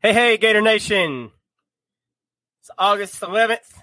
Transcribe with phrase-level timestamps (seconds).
[0.00, 1.32] Hey, hey, Gator Nation.
[2.60, 3.82] It's August 11th.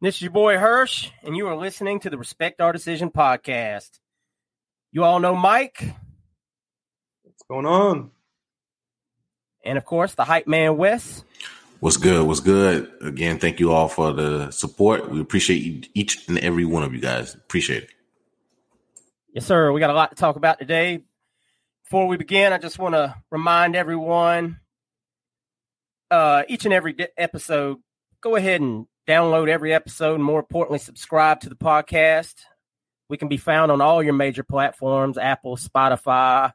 [0.00, 3.98] This is your boy Hirsch, and you are listening to the Respect Our Decision podcast.
[4.92, 5.92] You all know Mike.
[7.24, 8.12] What's going on?
[9.64, 11.24] And of course, the hype man Wes.
[11.80, 12.24] What's good?
[12.24, 12.88] What's good?
[13.00, 15.10] Again, thank you all for the support.
[15.10, 17.34] We appreciate each and every one of you guys.
[17.34, 17.90] Appreciate it.
[19.34, 19.72] Yes, sir.
[19.72, 21.02] We got a lot to talk about today.
[21.82, 24.60] Before we begin, I just want to remind everyone
[26.10, 27.78] uh, each and every episode,
[28.20, 32.34] go ahead and download every episode, and more importantly, subscribe to the podcast.
[33.08, 36.52] We can be found on all your major platforms Apple, Spotify,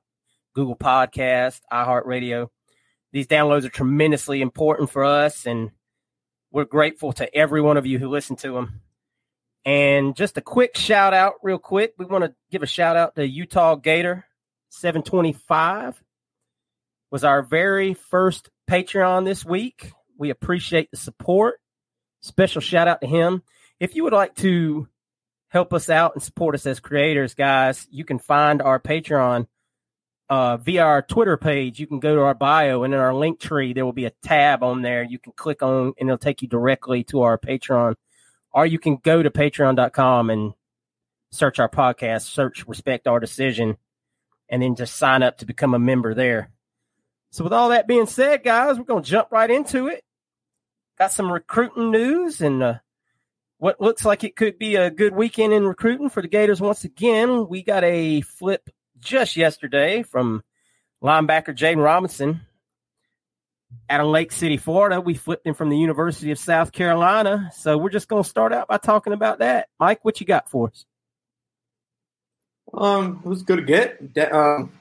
[0.54, 2.50] Google Podcast, iHeartRadio.
[3.14, 5.72] These downloads are tremendously important for us, and
[6.52, 8.82] we're grateful to every one of you who listen to them.
[9.64, 11.94] And just a quick shout out, real quick.
[11.98, 14.26] We want to give a shout out to Utah Gator
[14.70, 16.02] 725
[17.12, 19.92] was our very first Patreon this week.
[20.18, 21.60] We appreciate the support.
[22.22, 23.44] Special shout out to him.
[23.82, 24.88] If you would like to
[25.50, 29.48] help us out and support us as creators, guys, you can find our Patreon
[30.30, 31.82] uh, via our Twitter page.
[31.82, 34.14] You can go to our bio and in our link tree, there will be a
[34.24, 35.04] tab on there.
[35.04, 37.96] You can click on and it'll take you directly to our Patreon.
[38.54, 40.54] Or you can go to patreon.com and
[41.34, 43.76] search our podcast, search Respect Our Decision,
[44.48, 46.52] and then just sign up to become a member there.
[47.32, 50.04] So, with all that being said, guys, we're going to jump right into it.
[50.98, 52.74] Got some recruiting news and uh,
[53.58, 56.84] what looks like it could be a good weekend in recruiting for the Gators once
[56.84, 57.48] again.
[57.48, 58.70] We got a flip
[59.00, 60.44] just yesterday from
[61.02, 62.42] linebacker Jaden Robinson
[63.90, 65.00] out of Lake City, Florida.
[65.00, 67.50] We flipped him from the University of South Carolina.
[67.56, 69.70] So, we're just going to start out by talking about that.
[69.80, 70.86] Mike, what you got for us?
[72.74, 74.34] Um, it was good to get.
[74.34, 74.74] Um,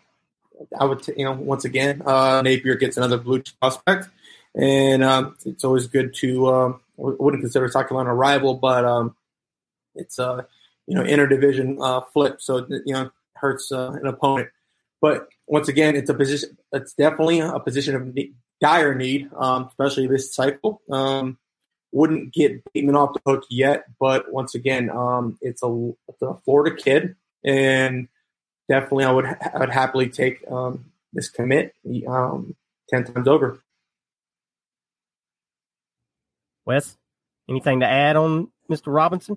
[0.79, 4.09] I would, t- you know, once again, uh, Napier gets another blue prospect,
[4.55, 6.49] and um, it's always good to.
[6.49, 9.17] Um, I wouldn't consider South Carolina a rival, but um,
[9.95, 10.47] it's a
[10.87, 14.51] you know interdivision uh, flip, so you know hurts uh, an opponent.
[15.01, 16.57] But once again, it's a position.
[16.73, 20.83] It's definitely a position of need, dire need, um, especially this cycle.
[20.91, 21.39] Um,
[21.93, 26.35] wouldn't get Bateman off the hook yet, but once again, um, it's a, it's a
[26.45, 28.09] Florida kid, and
[28.71, 31.75] definitely I would I would happily take um, this commit
[32.09, 32.55] um,
[32.89, 33.63] ten times over.
[36.65, 36.97] Wes,
[37.49, 38.95] anything to add on Mr.
[38.95, 39.37] Robinson?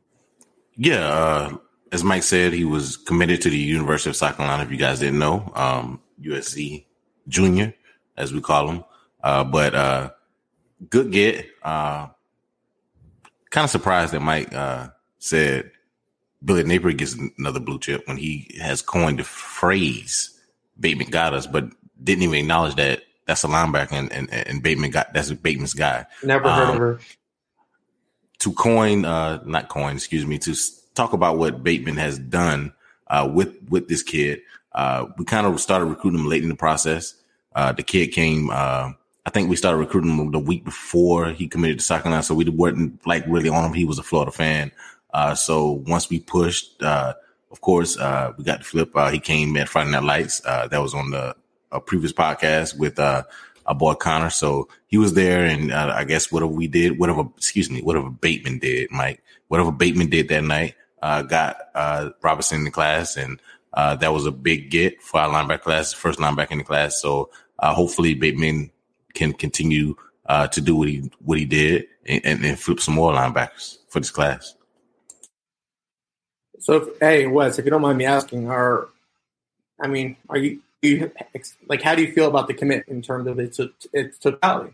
[0.75, 1.57] Yeah, uh,
[1.91, 4.63] as Mike said, he was committed to the University of South Carolina.
[4.63, 6.85] If you guys didn't know, um, USC
[7.27, 7.73] junior,
[8.15, 8.83] as we call him.
[9.23, 10.11] Uh, but uh,
[10.89, 11.47] good get.
[11.63, 12.07] Uh,
[13.49, 15.71] kind of surprised that Mike uh, said
[16.43, 20.33] Billy Napier gets another blue chip when he has coined the phrase
[20.79, 21.65] Bateman got us, but
[22.03, 26.05] didn't even acknowledge that that's a linebacker and, and, and Bateman got that's Bateman's guy.
[26.23, 26.99] Never heard um, of her.
[28.39, 30.55] To coin, uh, not coin, excuse me, to
[30.95, 32.73] talk about what Bateman has done
[33.07, 34.41] uh, with with this kid.
[34.73, 37.15] Uh, we kind of started recruiting him late in the process.
[37.55, 38.49] Uh, the kid came.
[38.49, 38.91] Uh,
[39.25, 42.35] I think we started recruiting him the week before he committed to South Carolina, so
[42.35, 43.73] we weren't like really on him.
[43.73, 44.71] He was a Florida fan.
[45.13, 47.13] Uh, so once we pushed, uh,
[47.51, 48.91] of course, uh, we got the flip.
[48.95, 50.41] Uh, he came at Friday Night Lights.
[50.43, 51.35] Uh, that was on the
[51.85, 53.23] previous podcast with uh,
[53.67, 54.31] our boy Connor.
[54.31, 58.59] So he was there, and I guess whatever we did, whatever, excuse me, whatever Bateman
[58.59, 61.57] did, Mike, whatever Bateman did that night, got
[62.23, 63.39] Robinson in the class, and
[63.75, 67.01] that was a big get for our linebacker class, first linebacker in the class.
[67.01, 68.71] So hopefully Bateman
[69.13, 69.95] can continue
[70.27, 73.99] to do what he what he did and, and, and flip some more linebackers for
[73.99, 74.55] this class.
[76.63, 78.87] So, if, hey, Wes, if you don't mind me asking, are
[79.81, 81.11] I mean, are you, you
[81.67, 83.59] like how do you feel about the commit in terms of its
[83.91, 84.73] its totality?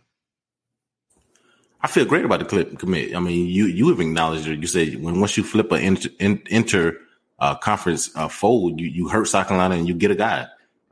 [1.81, 3.15] I feel great about the commit.
[3.15, 4.59] I mean, you you have acknowledged it.
[4.59, 6.97] You said when once you flip an inter, inter
[7.39, 10.45] uh, conference uh, fold, you you hurt South Carolina and you get a guy.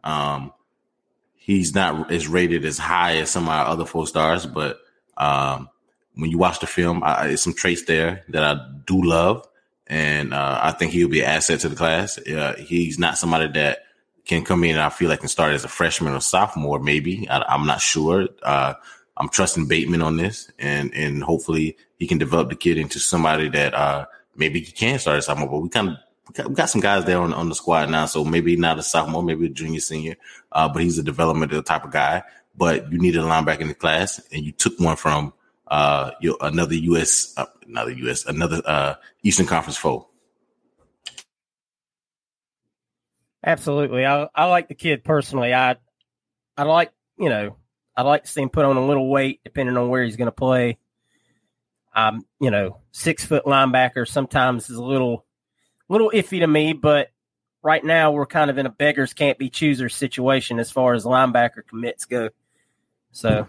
[0.03, 0.51] Um,
[1.35, 4.79] he's not as rated as high as some of our other four stars, but
[5.15, 5.69] um,
[6.15, 9.47] when you watch the film, I, there's some traits there that I do love
[9.88, 12.18] and uh, I think he'll be an asset to the class.
[12.18, 13.80] Uh, he's not somebody that
[14.25, 16.80] can come in and I feel like can start as a freshman or sophomore.
[16.80, 18.28] Maybe I, am not sure.
[18.44, 18.74] Uh,
[19.16, 23.50] I'm trusting Bateman on this, and and hopefully he can develop the kid into somebody
[23.50, 24.06] that uh,
[24.36, 25.50] maybe he can start as sophomore.
[25.50, 25.98] But we kind of
[26.48, 29.24] we got, some guys there on, on the squad now, so maybe not a sophomore,
[29.24, 30.18] maybe a junior, senior.
[30.51, 32.22] Uh, but he's a developmental type of guy.
[32.56, 35.34] But you needed a linebacker in the class, and you took one from
[35.67, 37.33] uh, your another U.S.
[37.37, 38.25] Uh, another U.S.
[38.25, 40.07] another uh, Eastern Conference foe.
[43.45, 45.53] Absolutely, I I like the kid personally.
[45.53, 45.77] I
[46.55, 47.55] I like you know
[47.95, 50.27] I like to see him put on a little weight depending on where he's going
[50.27, 50.77] to play.
[51.95, 55.25] Um, you know, six foot linebacker sometimes is a little
[55.89, 57.09] little iffy to me, but
[57.63, 61.05] right now we're kind of in a beggars can't be choosers situation as far as
[61.05, 62.29] linebacker commits go.
[63.11, 63.47] So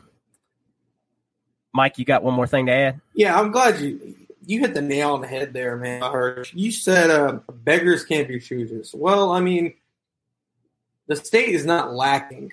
[1.72, 3.00] Mike, you got one more thing to add?
[3.14, 4.16] Yeah, I'm glad you
[4.46, 6.02] you hit the nail on the head there, man.
[6.02, 8.94] I heard you said uh, beggars can't be choosers.
[8.94, 9.74] Well, I mean,
[11.06, 12.52] the state is not lacking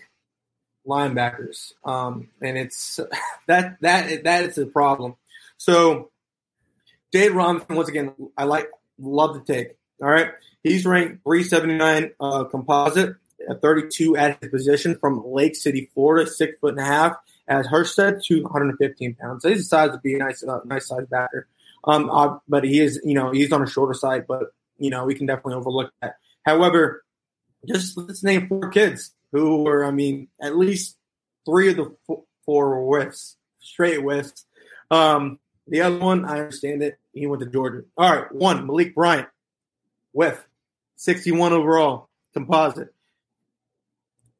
[0.86, 3.00] linebackers, um, and it's
[3.48, 5.16] that that that is the problem.
[5.58, 6.12] So,
[7.12, 8.70] Dave Robinson, once again, I like
[9.00, 9.78] love the take.
[10.02, 10.32] All right,
[10.64, 13.16] he's ranked 379 uh, composite
[13.50, 17.16] at 32 at his position from Lake City, Florida, six foot and a half.
[17.48, 19.44] As Hirsch 215 pounds.
[19.44, 21.48] So he's the size to be a nice, uh, nice size backer.
[21.84, 25.06] Um, uh, but he is, you know, he's on a shorter side, but you know,
[25.06, 26.16] we can definitely overlook that.
[26.44, 27.04] However,
[27.68, 30.98] just let's name four kids who were, I mean, at least
[31.46, 31.96] three of the
[32.46, 34.46] four were whiffs, straight whiffs.
[34.92, 37.00] Um, the other one, I understand it.
[37.14, 37.84] He went to Georgia.
[37.98, 39.28] All right, one Malik Bryant,
[40.12, 40.48] whiff,
[40.98, 42.94] 61 overall, composite.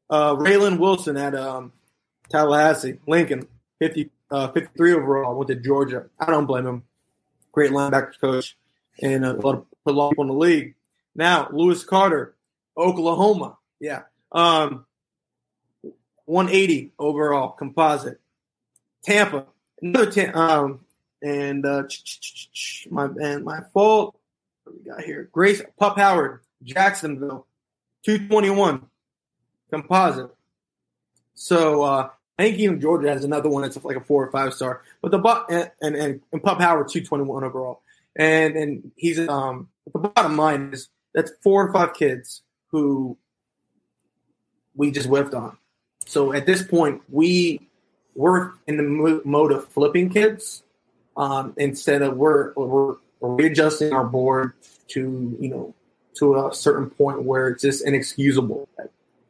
[0.08, 1.72] Uh, Raylen Wilson at um,
[2.28, 3.46] Tallahassee, Lincoln,
[3.78, 6.06] 50, uh, 53 overall, went to Georgia.
[6.18, 6.82] I don't blame him.
[7.52, 8.56] Great linebackers coach
[9.02, 10.74] and a lot of, a lot of people in the league.
[11.14, 12.34] Now, Lewis Carter,
[12.76, 13.56] Oklahoma.
[13.80, 14.02] Yeah.
[14.32, 14.84] Um,
[16.26, 18.20] 180 overall composite.
[19.04, 19.46] Tampa,
[19.80, 20.80] another ten, um,
[21.22, 21.84] and uh,
[22.90, 24.18] my and my fault.
[24.64, 25.28] What we got here?
[25.30, 27.46] Grace Pup Howard, Jacksonville,
[28.02, 28.84] 221
[29.70, 30.30] composite.
[31.34, 34.52] So uh, I think even Georgia has another one that's like a four or five
[34.52, 34.82] star.
[35.00, 37.82] But the and and and Pup Howard two twenty one overall,
[38.14, 43.16] and and he's um the bottom line is that's four or five kids who
[44.74, 45.56] we just whiffed on.
[46.04, 47.68] So at this point, we
[48.14, 50.62] we're in the mode of flipping kids
[51.16, 54.52] um, instead of we're, we're readjusting our board
[54.88, 55.74] to you know
[56.18, 58.68] to a certain point where it's just inexcusable,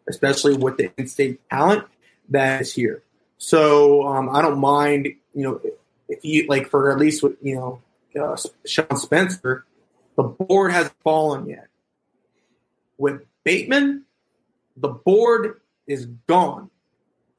[0.08, 1.84] especially with the in-state talent
[2.30, 3.02] that is here.
[3.38, 5.60] So um, I don't mind, you know,
[6.08, 7.82] if you like for at least with you know
[8.20, 9.64] uh, Sean Spencer,
[10.16, 11.68] the board hasn't fallen yet.
[12.98, 14.04] With Bateman,
[14.76, 16.70] the board is gone.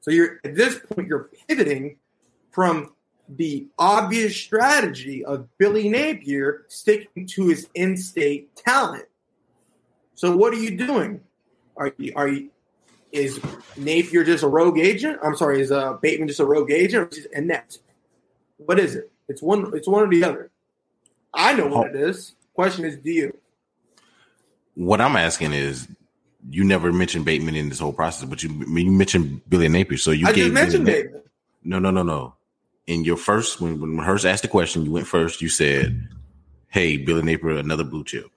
[0.00, 1.96] So you're at this point you're pivoting
[2.50, 2.92] from
[3.28, 9.04] the obvious strategy of Billy Napier sticking to his in-state talent.
[10.14, 11.20] So what are you doing?
[11.76, 12.50] Are you are you
[13.12, 13.40] is
[13.76, 15.18] Napier just a rogue agent?
[15.22, 17.78] I'm sorry, is uh, Bateman just a rogue agent or is it inept?
[18.58, 19.10] What is it?
[19.28, 19.70] It's one.
[19.74, 20.50] It's one or the other.
[21.32, 22.34] I know what it is.
[22.54, 23.36] Question is, do you?
[24.74, 25.86] What I'm asking is,
[26.50, 30.10] you never mentioned Bateman in this whole process, but you you mentioned Billy Napier, so
[30.10, 31.22] you I gave mentioned Billy Bateman.
[31.62, 32.34] No, no, no, no.
[32.86, 35.42] In your first, when when Hirsch asked the question, you went first.
[35.42, 36.08] You said,
[36.68, 38.30] "Hey, Billy Napier, another blue chip."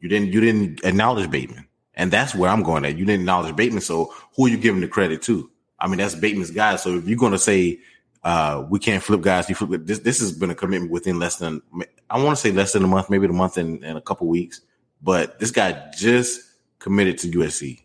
[0.00, 1.67] You didn't you didn't acknowledge Bateman,
[1.98, 2.96] and that's where I'm going at.
[2.96, 5.50] You didn't acknowledge Bateman, so who are you giving the credit to?
[5.78, 6.76] I mean, that's Bateman's guy.
[6.76, 7.80] So if you're going to say
[8.24, 9.98] uh, we can't flip guys, you flip this.
[9.98, 11.60] This has been a commitment within less than
[12.08, 14.28] I want to say less than a month, maybe a month and, and a couple
[14.28, 14.60] weeks.
[15.02, 16.40] But this guy just
[16.78, 17.82] committed to USC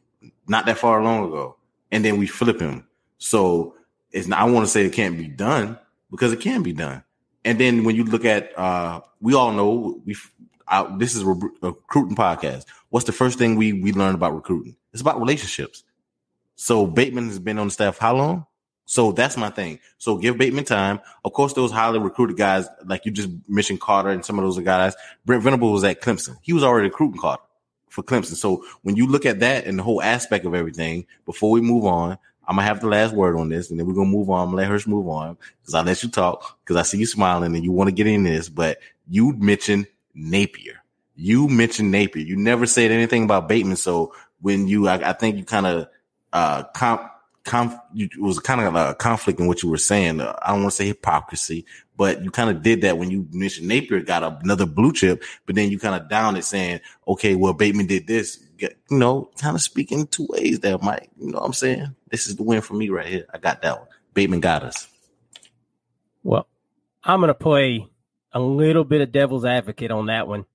[0.47, 1.57] not that far long ago,
[1.91, 2.87] and then we flip him.
[3.17, 3.75] So
[4.11, 4.39] it's not.
[4.39, 5.77] I want to say it can't be done
[6.11, 7.03] because it can be done.
[7.45, 10.15] And then when you look at, uh, we all know we.
[10.67, 12.65] Uh, this is a recruiting podcast.
[12.89, 14.75] What's the first thing we we learn about recruiting?
[14.91, 15.83] It's about relationships.
[16.55, 18.45] So Bateman has been on the staff how long?
[18.85, 19.79] So that's my thing.
[19.97, 20.99] So give Bateman time.
[21.23, 24.59] Of course, those highly recruited guys, like you just mentioned Carter and some of those
[24.59, 24.93] guys.
[25.25, 26.37] Brent Venables was at Clemson.
[26.41, 27.43] He was already recruiting Carter
[27.89, 28.35] for Clemson.
[28.35, 31.85] So when you look at that and the whole aspect of everything, before we move
[31.85, 34.41] on, I'm gonna have the last word on this, and then we're gonna move on.
[34.41, 37.05] I'm gonna let Hirsch move on because I let you talk because I see you
[37.05, 38.49] smiling and you want to get in this.
[38.49, 40.83] But you mentioned Napier.
[41.15, 42.23] You mentioned Napier.
[42.23, 43.75] You never said anything about Bateman.
[43.75, 45.87] So when you, I, I think you kind of
[46.31, 47.09] uh comp,
[47.43, 50.21] comp, you, it was kind of a conflict in what you were saying.
[50.21, 51.65] Uh, I don't want to say hypocrisy,
[51.97, 55.55] but you kind of did that when you mentioned Napier got another blue chip, but
[55.55, 58.39] then you kind of down it saying, okay, well Bateman did this.
[58.57, 61.09] You know, kind of speaking two ways there, Mike.
[61.19, 61.95] You know what I'm saying?
[62.09, 63.25] This is the win for me right here.
[63.33, 63.87] I got that one.
[64.13, 64.87] Bateman got us.
[66.23, 66.47] Well,
[67.03, 67.87] I'm going to play
[68.33, 70.45] a little bit of devil's advocate on that one.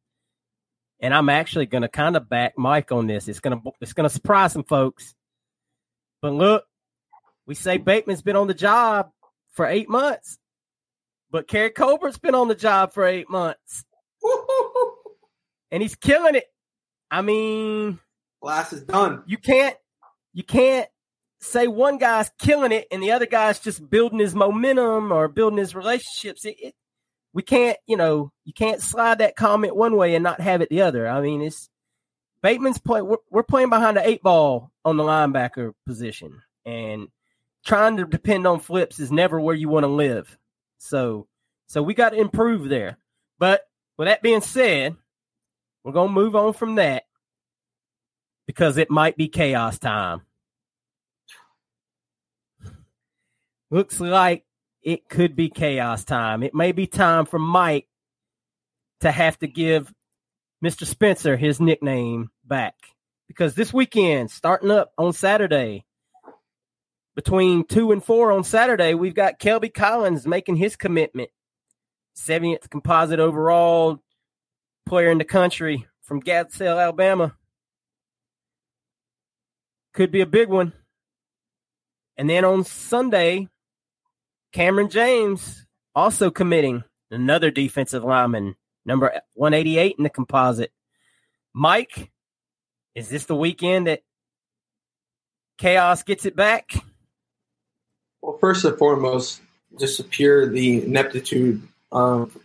[1.01, 3.29] And I'm actually going to kind of back Mike on this.
[3.29, 5.15] It's going to it's going to surprise some folks.
[6.21, 6.65] But look,
[7.47, 9.11] we say Bateman's been on the job
[9.53, 10.39] for 8 months.
[11.31, 13.85] But Keary Colbert's been on the job for 8 months.
[15.71, 16.47] and he's killing it.
[17.11, 18.01] I mean,
[18.43, 19.23] Glass is done.
[19.27, 19.77] You can't
[20.33, 20.89] you can't
[21.41, 25.59] say one guy's killing it and the other guy's just building his momentum or building
[25.59, 26.45] his relationships.
[26.45, 26.75] It, it,
[27.33, 30.71] we can't, you know, you can't slide that comment one way and not have it
[30.71, 31.07] the other.
[31.07, 31.69] I mean, it's
[32.43, 33.03] Bateman's play.
[33.03, 37.09] We're, we're playing behind the eight ball on the linebacker position, and
[37.65, 40.39] trying to depend on flips is never where you want to live.
[40.79, 41.27] So,
[41.67, 42.97] so we got to improve there.
[43.39, 43.63] But
[43.97, 44.97] with that being said,
[45.85, 47.05] we're gonna move on from that
[48.47, 50.23] because it might be chaos time.
[53.71, 54.45] Looks like
[54.83, 56.43] it could be chaos time.
[56.43, 57.89] It may be time for Mike
[59.01, 59.93] to have to give
[60.65, 60.85] Mr.
[60.85, 62.75] Spencer his nickname back
[63.29, 65.85] because this weekend, starting up on Saturday,
[67.15, 71.31] between two and four on Saturday, we've got Kelby Collins making his commitment.
[72.17, 74.03] 70th composite overall
[74.87, 77.37] player in the country from Gardendale, Alabama.
[79.95, 80.73] Could be a big one.
[82.17, 83.49] And then on Sunday,
[84.53, 90.73] Kamran James also committing another defensive lineman, number 188 in the composite.
[91.55, 92.11] Mike,
[92.95, 94.03] is this the weekend that
[95.59, 96.71] Chaos gets it back?
[98.23, 99.41] Well, first and foremost,
[99.79, 102.37] just appear the ineptitude of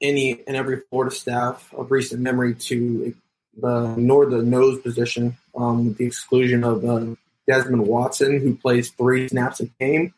[0.00, 3.14] any and every Florida staff of recent memory to
[3.56, 7.14] nor the nose position, um, with the exclusion of uh,
[7.46, 10.14] Desmond Watson, who plays three snaps a game.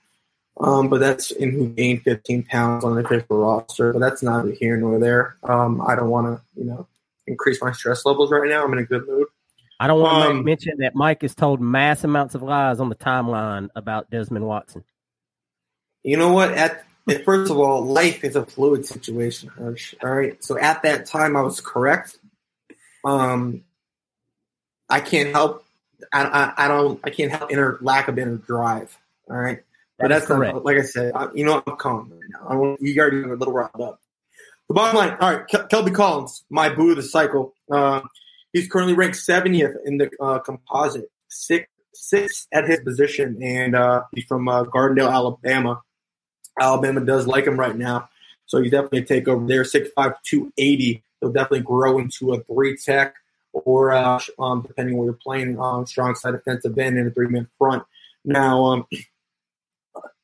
[0.58, 3.92] Um, but that's in who gained 15 pounds on the official roster.
[3.92, 5.36] But that's not here nor there.
[5.42, 6.86] Um, I don't want to, you know,
[7.26, 8.64] increase my stress levels right now.
[8.64, 9.26] I'm in a good mood.
[9.78, 12.88] I don't want to Um, mention that Mike has told mass amounts of lies on
[12.88, 14.84] the timeline about Desmond Watson.
[16.02, 16.52] You know what?
[16.52, 16.84] At
[17.24, 19.94] first of all, life is a fluid situation, Hirsch.
[20.02, 20.42] All right.
[20.42, 22.16] So at that time, I was correct.
[23.04, 23.64] Um,
[24.88, 25.64] I can't help.
[26.12, 27.00] I, I, I don't.
[27.04, 28.96] I can't help inner lack of inner drive.
[29.28, 29.62] All right.
[29.98, 30.64] But that's not, correct.
[30.64, 31.12] like I said.
[31.14, 32.48] I, you know, I'm calm right now.
[32.48, 34.00] I you already a little riled up.
[34.68, 35.16] The bottom line.
[35.20, 35.46] All right.
[35.48, 37.54] Kel- Kelby Collins, my boo of the cycle.
[37.70, 38.02] Uh,
[38.52, 44.02] he's currently ranked 70th in the uh, composite, six six at his position, and uh,
[44.14, 45.82] he's from uh, Gardendale, Alabama.
[46.60, 48.08] Alabama does like him right now.
[48.46, 49.62] So he's definitely a takeover there.
[49.62, 51.02] 6'5", 280.
[51.20, 53.14] He'll definitely grow into a three tech
[53.52, 57.28] or, uh, um, depending where you're playing, um, strong side defensive end and a three
[57.28, 57.82] man front.
[58.24, 58.86] Now, um,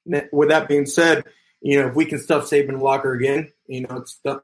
[0.04, 1.24] with that being said,
[1.60, 4.42] you know, if we can stuff Saban Walker again, you know, it's stuff,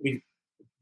[0.00, 0.22] we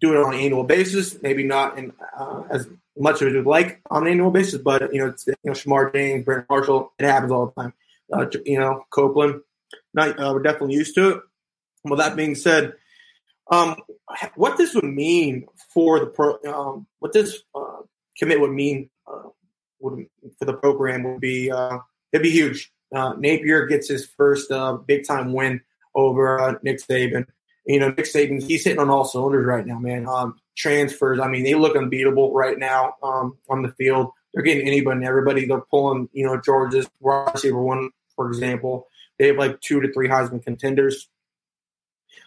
[0.01, 2.69] do it on an annual basis, maybe not in, uh, as
[2.99, 5.93] much of it like on an annual basis, but you know, it's you know, Shemar
[5.93, 7.73] James, Brandon Marshall, it happens all the time.
[8.13, 9.41] Uh, you know, Copeland,
[9.93, 11.21] not uh, we're definitely used to it.
[11.85, 12.75] Well, that being said,
[13.51, 13.77] um,
[14.37, 17.83] what this would mean for the pro, um, what this uh,
[18.19, 19.29] commit would mean uh,
[19.81, 20.07] would,
[20.39, 21.79] for the program would be uh,
[22.13, 22.73] it'd be huge.
[22.95, 25.61] Uh, Napier gets his first uh, big time win
[25.95, 27.27] over uh, Nick Saban.
[27.67, 30.07] You know, Nick Saban, he's hitting on all cylinders right now, man.
[30.07, 34.11] Um, transfers, I mean, they look unbeatable right now um, on the field.
[34.33, 35.47] They're getting anybody and everybody.
[35.47, 38.89] They're pulling, you know, Georgia's receiver one, for example.
[39.19, 41.09] They have like two to three Heisman contenders.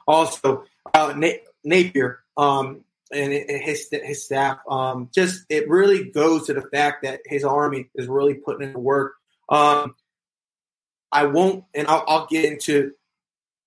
[0.07, 2.81] Also, uh, Na- Napier um,
[3.11, 7.89] and his his staff, um, just it really goes to the fact that his army
[7.95, 9.15] is really putting in the work.
[9.49, 9.95] Um,
[11.11, 12.91] I won't, and I'll, I'll, get into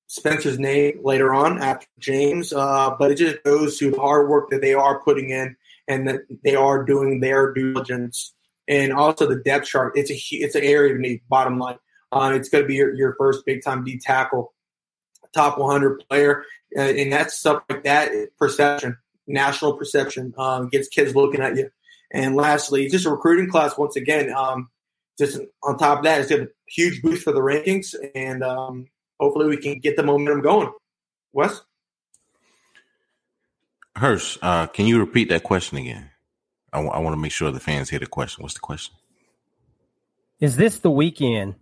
[0.09, 4.51] Spencer's name later on after James, uh, but it just goes to the hard work
[4.51, 5.57] that they are putting in
[5.89, 8.35] and that they are doing their due diligence.
[8.69, 9.95] And also the depth chart.
[9.97, 11.23] It's a it's an area of need.
[11.29, 11.79] Bottom line,
[12.13, 14.53] uh, it's going to be your, your first big time D tackle,
[15.35, 16.45] top 100 player,
[16.77, 18.13] uh, and that's stuff like that.
[18.39, 21.69] Perception, national perception, um, gets kids looking at you.
[22.13, 24.33] And lastly, just a recruiting class once again.
[24.33, 24.69] Um,
[25.21, 28.87] just on top of that, it's a huge boost for the rankings, and um,
[29.21, 30.73] hopefully we can get the momentum going.
[31.33, 31.61] Wes?
[33.97, 36.11] Hirsch, uh, can you repeat that question again?
[36.73, 38.43] I, w- I want to make sure the fans hear the question.
[38.43, 38.95] What's the question?
[40.41, 41.57] Is this the weekend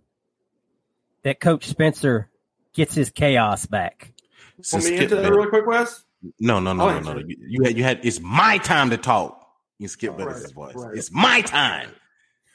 [1.23, 2.29] that Coach Spencer
[2.73, 4.13] gets his chaos back?
[4.71, 6.03] Want me into that real quick, Wes?
[6.39, 7.19] No, no, no, no, no.
[7.19, 7.99] You, you, had, you had.
[8.03, 9.35] It's my time to talk.
[9.79, 10.75] You skip oh, right, voice.
[10.75, 10.97] Right.
[10.97, 11.89] It's my time.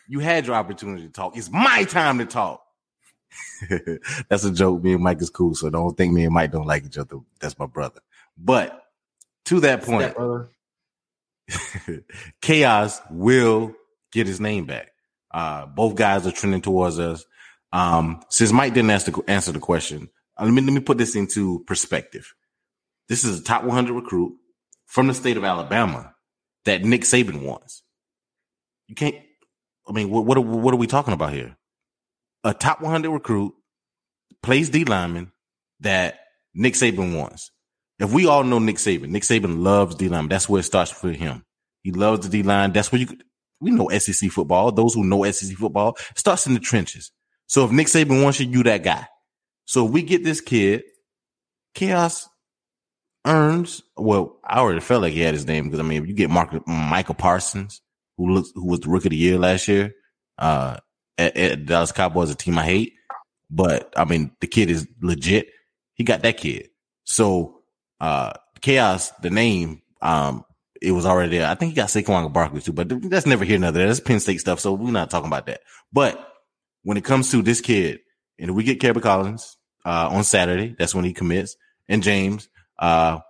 [0.09, 1.37] You had your opportunity to talk.
[1.37, 2.63] It's my time to talk.
[4.29, 4.83] That's a joke.
[4.83, 7.17] Me and Mike is cool, so don't think me and Mike don't like each other.
[7.41, 8.01] That's my brother.
[8.37, 8.83] But
[9.47, 10.15] to that point,
[12.41, 13.75] Chaos will
[14.13, 14.93] get his name back.
[15.31, 17.25] Uh, both guys are trending towards us.
[17.73, 20.99] Um, since Mike didn't ask the, answer the question, uh, let me let me put
[20.99, 22.35] this into perspective.
[23.09, 24.37] This is a top 100 recruit
[24.87, 26.15] from the state of Alabama
[26.65, 27.83] that Nick Saban wants.
[28.87, 29.17] You can't.
[29.89, 31.57] I mean, what what are, what are we talking about here?
[32.43, 33.55] A top 100 recruit
[34.43, 35.33] plays D lineman
[35.81, 36.21] that
[36.55, 37.51] Nick Saban wants.
[37.99, 40.29] If we all know Nick Saban, Nick Saban loves D line.
[40.29, 41.45] That's where it starts for him.
[41.83, 42.73] He loves the D line.
[42.73, 43.09] That's where you.
[43.61, 44.73] We know SEC football.
[44.73, 47.13] Those who know SEC football starts in the trenches.
[47.47, 49.07] So if Nick Saban wants you, you that guy.
[49.65, 50.83] So if we get this kid,
[51.75, 52.29] Chaos
[53.27, 53.83] earns.
[53.97, 56.31] Well, I already felt like he had his name because I mean, if you get
[56.31, 57.81] Mark, Micah Parsons,
[58.17, 59.95] who looks who was the rookie of the year last year,
[60.39, 60.77] uh,
[61.19, 62.95] at, at Dallas Cowboys, a team I hate,
[63.51, 65.49] but I mean, the kid is legit.
[65.95, 66.69] He got that kid.
[67.05, 67.61] So,
[68.01, 70.45] uh, Chaos, the name, um,
[70.81, 71.49] it was already there.
[71.49, 73.87] I think he got Saquon Barkley too, but that's never here another.
[73.87, 74.61] That's Penn State stuff.
[74.61, 75.61] So we're not talking about that.
[75.93, 76.33] But
[76.83, 78.01] when it comes to this kid,
[78.39, 81.57] and we get Kerry Collins, uh, on Saturday, that's when he commits,
[81.89, 82.49] and James,
[82.79, 83.21] uh,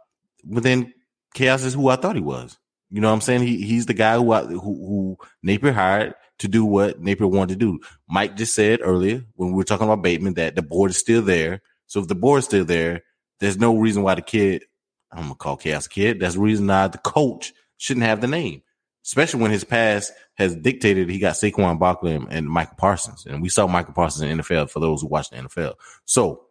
[0.44, 0.94] but then
[1.34, 2.56] Chaos is who I thought he was.
[2.94, 3.42] You know what I'm saying?
[3.42, 7.54] He he's the guy who, I, who who Napier hired to do what Napier wanted
[7.54, 7.80] to do.
[8.08, 11.20] Mike just said earlier when we were talking about Bateman that the board is still
[11.20, 11.60] there.
[11.88, 13.02] So if the board is still there,
[13.40, 14.62] there's no reason why the kid,
[15.10, 16.20] I'm gonna call Chaos kid.
[16.20, 18.62] That's the reason why the coach shouldn't have the name,
[19.04, 23.48] especially when his past has dictated he got Saquon Barkley and, Michael Parsons, and we
[23.48, 25.74] saw Michael Parsons in NFL for those who watch the NFL.
[26.04, 26.44] So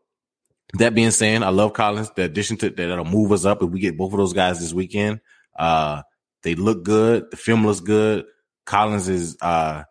[0.73, 2.11] that being said, I love Collins.
[2.17, 4.73] The addition to that'll move us up if we get both of those guys this
[4.73, 5.21] weekend.
[5.57, 6.01] Uh,
[6.43, 7.31] they look good.
[7.31, 8.25] The film looks good.
[8.65, 9.37] Collins is.
[9.41, 9.83] Uh,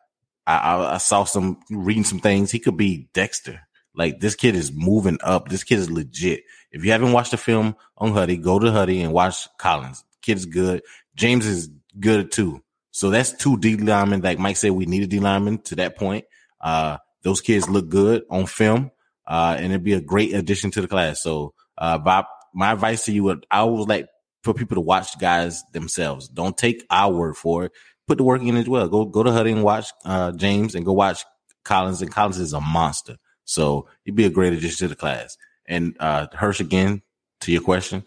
[0.46, 2.50] I, I saw some reading some things.
[2.50, 3.60] He could be Dexter.
[3.94, 5.48] Like this kid is moving up.
[5.48, 6.44] This kid is legit.
[6.70, 10.04] If you haven't watched the film on Hudl, go to Hudl and watch Collins.
[10.22, 10.82] Kid is good.
[11.14, 11.68] James is
[12.00, 12.62] good too.
[12.90, 14.22] So that's two D linemen.
[14.22, 16.24] Like Mike said, we need a D lineman to that point.
[16.60, 18.90] Uh, those kids look good on film
[19.26, 21.22] uh, and it'd be a great addition to the class.
[21.22, 24.08] So, uh, Bob, my advice to you would, I always like
[24.42, 26.28] for people to watch guys themselves.
[26.28, 27.72] Don't take our word for it.
[28.06, 28.88] Put the work in as well.
[28.88, 31.24] Go, go to Hudl and watch, uh, James and go watch
[31.64, 33.16] Collins and Collins is a monster.
[33.44, 35.36] So he'd be a great addition to the class.
[35.66, 37.02] And, uh, Hirsch again,
[37.42, 38.06] to your question,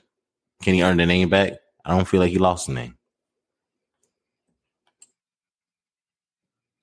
[0.62, 1.54] can he earn the name back?
[1.86, 2.98] I don't feel like he lost the name.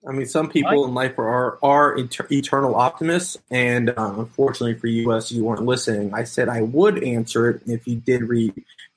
[0.07, 5.31] I mean, some people in life are are eternal optimists, and uh, unfortunately for us,
[5.31, 6.13] you weren't listening.
[6.13, 8.53] I said I would answer it if you did read,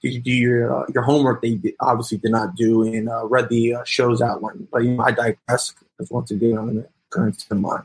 [0.05, 3.25] did you do your uh, your homework that you obviously did not do, and uh,
[3.25, 4.67] read the uh, show's outline.
[4.71, 7.83] But you know, I digress because once again, I'm the current in mind.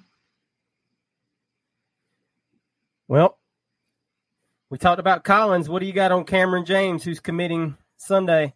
[3.08, 3.38] Well,
[4.68, 5.68] we talked about Collins.
[5.68, 8.52] What do you got on Kamran James, who's committing Sunday?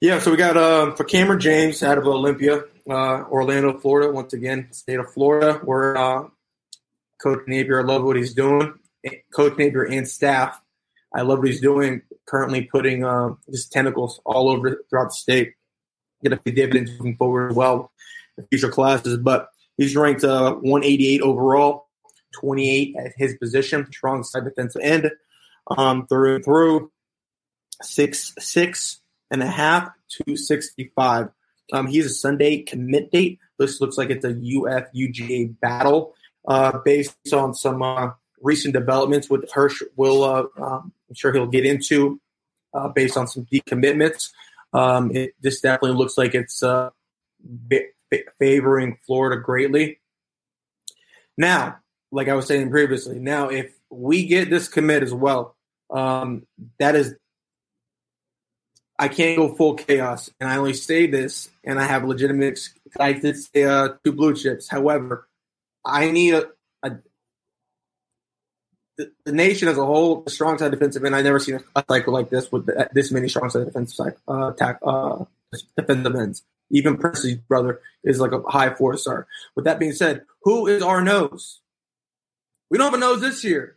[0.00, 4.10] Yeah, so we got uh, for Kamran James out of Olympia, uh, Orlando, Florida.
[4.10, 6.28] Once again, state of Florida, where uh,
[7.22, 8.74] Coach Napier, I love what he's doing.
[9.34, 10.62] Coach Napier and staff,
[11.14, 12.02] I love what he's doing.
[12.26, 15.54] Currently putting uh, his tentacles all over throughout the state.
[16.22, 17.92] Get a few dividends moving forward as well
[18.38, 19.18] in future classes.
[19.18, 21.88] But he's ranked uh, 188 overall,
[22.34, 25.10] 28 at his position, strong side defensive end,
[25.76, 26.90] um, through and through,
[27.82, 29.00] six six
[29.30, 29.90] and a half
[30.26, 31.28] to 65.
[31.72, 33.38] Um, he's a Sunday commit date.
[33.58, 36.14] This looks like it's a UF UGA battle
[36.46, 39.82] uh, based on some uh, recent developments with Hirsch.
[39.96, 42.20] Will uh, um, I'm sure he'll get into
[42.74, 44.30] uh, based on some decommitments.
[44.72, 46.90] Um, it, this definitely looks like it's uh,
[48.40, 50.00] favoring Florida greatly.
[51.38, 51.76] Now,
[52.10, 55.54] like I was saying previously, now if we get this commit as well,
[55.88, 56.48] um,
[56.80, 57.14] that is
[58.98, 62.58] I can't go full chaos, and I only say this, and I have legitimate.
[62.98, 64.68] I did say uh, two blue chips.
[64.68, 65.28] However,
[65.84, 66.48] I need a
[68.96, 71.14] the, the, nation as a whole, a strong side defensive end.
[71.14, 74.14] I've never seen a, cycle like this with the, this many strong side defensive side
[74.28, 75.24] uh, attack uh,
[75.76, 76.42] defensive ends.
[76.70, 79.26] Even Presley's brother is like a high four star.
[79.54, 81.60] With that being said, who is our nose?
[82.70, 83.76] We don't have a nose this year.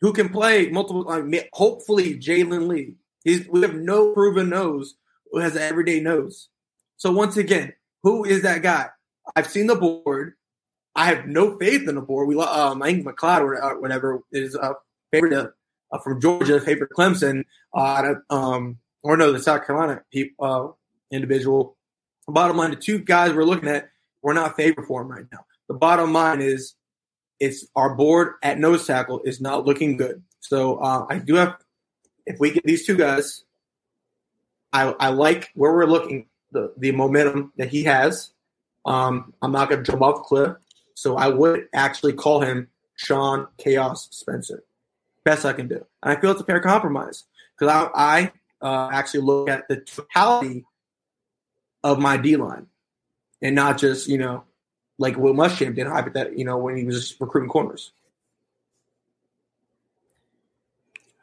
[0.00, 1.08] Who can play multiple?
[1.08, 2.96] Uh, hopefully, Jalen Lee.
[3.24, 4.94] He's, we have no proven nose
[5.30, 6.48] who has an everyday nose.
[6.96, 8.88] So once again, who is that guy?
[9.34, 10.34] I've seen the board.
[10.96, 12.28] I have no faith in the board.
[12.28, 14.74] We um, I think McLeod or whatever is a
[15.10, 15.52] favorite
[15.92, 21.76] uh, from Georgia, favorite Clemson, uh, um, or no, the South Carolina people, uh, individual.
[22.26, 23.90] Bottom line, the two guys we're looking at,
[24.22, 25.44] we're not favored for them right now.
[25.68, 26.74] The bottom line is,
[27.38, 30.22] it's our board at nose tackle is not looking good.
[30.40, 31.56] So uh, I do have
[32.26, 33.44] if we get these two guys,
[34.72, 38.30] I, I like where we're looking, the, the momentum that he has.
[38.86, 40.56] Um, I'm not going to jump off the cliff.
[40.94, 44.64] So I would actually call him Sean Chaos Spencer.
[45.24, 45.84] Best I can do.
[46.02, 47.24] And I feel it's a fair compromise
[47.58, 48.30] because I,
[48.62, 50.64] I uh, actually look at the totality
[51.82, 52.66] of my D line
[53.42, 54.44] and not just, you know,
[54.98, 57.92] like Will Muschamp did, that, you know, when he was recruiting corners.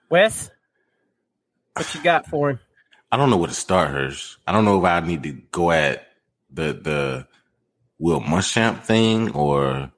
[0.10, 0.52] Wes?
[1.74, 2.60] What you got for him?
[3.12, 4.36] I don't know where to start, Hirsch.
[4.46, 6.08] I don't know if I need to go at
[6.50, 7.28] the the
[8.02, 9.92] Will Muschamp thing or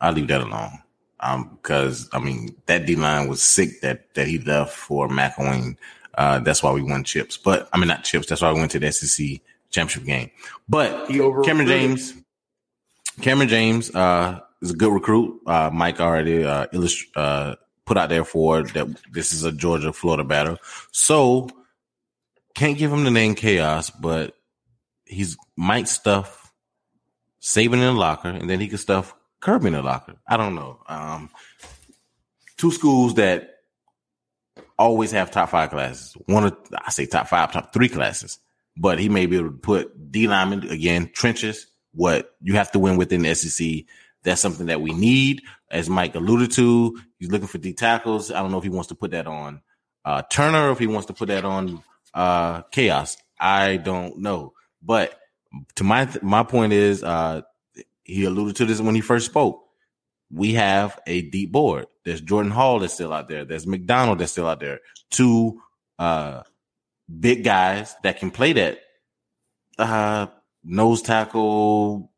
[0.00, 0.78] I'll leave that alone.
[1.20, 5.76] Um, because I mean that D line was sick that that he left for McElwain.
[6.14, 7.36] Uh, that's why we won chips.
[7.36, 8.26] But I mean not chips.
[8.26, 10.30] That's why we went to the SEC championship game.
[10.68, 12.14] But Kamran James,
[13.20, 15.40] Kamran James, uh, is a good recruit.
[15.46, 19.92] Uh, Mike already uh, illust- uh put out there for that this is a Georgia
[19.92, 20.56] Florida battle.
[20.92, 21.48] So
[22.54, 24.34] can't give him the name Chaos, but
[25.04, 26.43] he's might stuff
[27.44, 30.16] Saban in the locker, and then he could stuff Kirby in the locker.
[30.26, 30.80] I don't know.
[30.88, 31.28] Um,
[32.56, 33.58] two schools that
[34.78, 36.16] always have top five classes.
[36.24, 38.38] One of I say top five, top three classes.
[38.78, 42.78] But he may be able to put D lineman again, trenches, what you have to
[42.78, 43.84] win within the SEC.
[44.22, 45.42] That's something that we need.
[45.70, 48.32] As Mike alluded to, he's looking for D tackles.
[48.32, 49.60] I don't know if he wants to put that on
[50.06, 51.82] uh, Turner or if he wants to put that on
[52.14, 53.18] uh, Chaos.
[53.38, 54.54] I don't know.
[54.82, 55.20] But
[55.76, 57.42] to my my point is, uh,
[58.04, 59.60] he alluded to this when he first spoke.
[60.30, 61.86] We have a deep board.
[62.04, 63.44] There's Jordan Hall that's still out there.
[63.44, 64.80] There's McDonald that's still out there.
[65.10, 65.60] Two
[65.98, 66.42] uh,
[67.20, 68.80] big guys that can play that
[69.78, 70.26] uh,
[70.62, 72.10] nose tackle,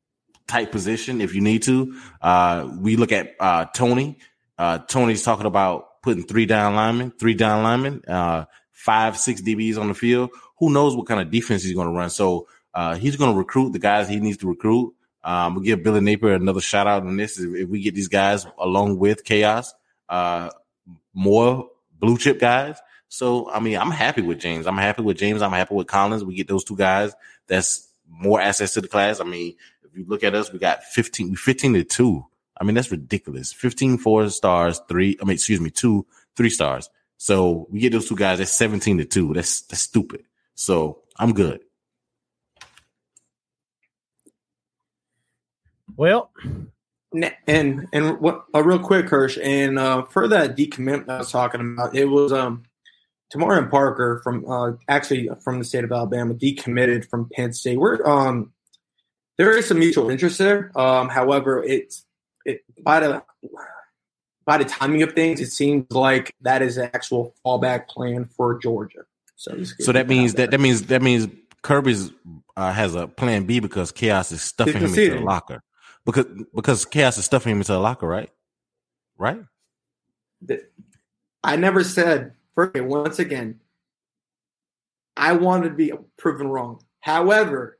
[0.46, 1.98] type position if you need to.
[2.20, 4.18] Uh, we look at uh, Toney.
[4.58, 9.78] Uh, Toney's talking about putting three down linemen, three down linemen, uh, five, six DBs
[9.78, 10.30] on the field.
[10.58, 12.10] Who knows what kind of defense he's going to run?
[12.10, 14.94] So uh, he's going to recruit the guys he needs to recruit.
[15.24, 17.40] Um, we'll give Billy Napier another shout out on this.
[17.40, 19.72] If, we get these guys along with Chaos,
[20.10, 20.50] uh,
[21.14, 22.78] more blue chip guys.
[23.08, 24.66] So, I mean, I'm happy with James.
[24.66, 25.40] I'm happy with James.
[25.40, 26.22] I'm happy with Collins.
[26.22, 27.14] We get those two guys.
[27.46, 29.20] That's more access to the class.
[29.20, 32.26] I mean, if you look at us, we got 15, 15 to two.
[32.60, 33.54] I mean, that's ridiculous.
[33.54, 36.04] 15 four stars, three, I mean, excuse me, two,
[36.36, 36.90] three stars.
[37.16, 39.32] So we get those two guys, that's 17 to two.
[39.32, 40.24] That's, that's stupid.
[40.54, 41.60] So I'm good.
[45.96, 46.30] Well,
[47.46, 51.60] and and what a real quick Hirsch and uh, for that decommit I was talking
[51.60, 52.64] about, it was um
[53.32, 57.78] Tamarian Parker from uh, actually from the state of Alabama decommitted from Penn State.
[57.78, 58.52] We're um
[59.38, 60.72] there is some mutual interest there.
[60.78, 62.04] Um, however, it's
[62.44, 63.22] it by the
[64.44, 68.58] by the timing of things, it seems like that is an actual fallback plan for
[68.58, 69.00] Georgia.
[69.34, 71.28] So, so that means that that means that means
[71.62, 72.10] Kirby's
[72.56, 75.62] uh, has a plan B because chaos is stuffing him into the locker.
[76.06, 78.30] Because because chaos is stuffing him into the locker, right?
[79.18, 79.40] Right?
[81.42, 83.60] I never said, once again,
[85.16, 86.82] I wanted to be proven wrong.
[87.00, 87.78] However,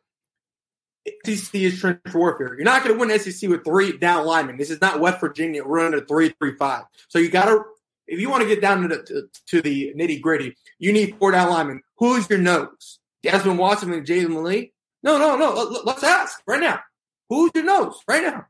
[1.25, 2.55] SEC is trench warfare.
[2.55, 4.57] You're not going to win SEC with three down linemen.
[4.57, 6.85] This is not West Virginia running a three three five.
[7.09, 7.63] So you got to,
[8.09, 11.17] if you want to get down to the, to, to the nitty gritty, you need
[11.19, 11.83] four down linemen.
[11.99, 12.99] Who's your nose?
[13.23, 14.73] Desmond Watson and Jason Lee?
[15.03, 15.81] No, no, no.
[15.85, 16.81] Let's ask right now.
[17.29, 18.47] Who's your nose right now?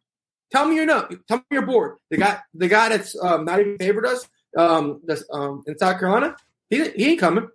[0.53, 1.13] Tell me your nose.
[1.29, 1.97] Tell me your board.
[2.11, 5.99] The guy, the guy that's um, not even favored us, um, that's um, in South
[5.99, 6.37] Carolina.
[6.71, 7.49] He, he ain't coming.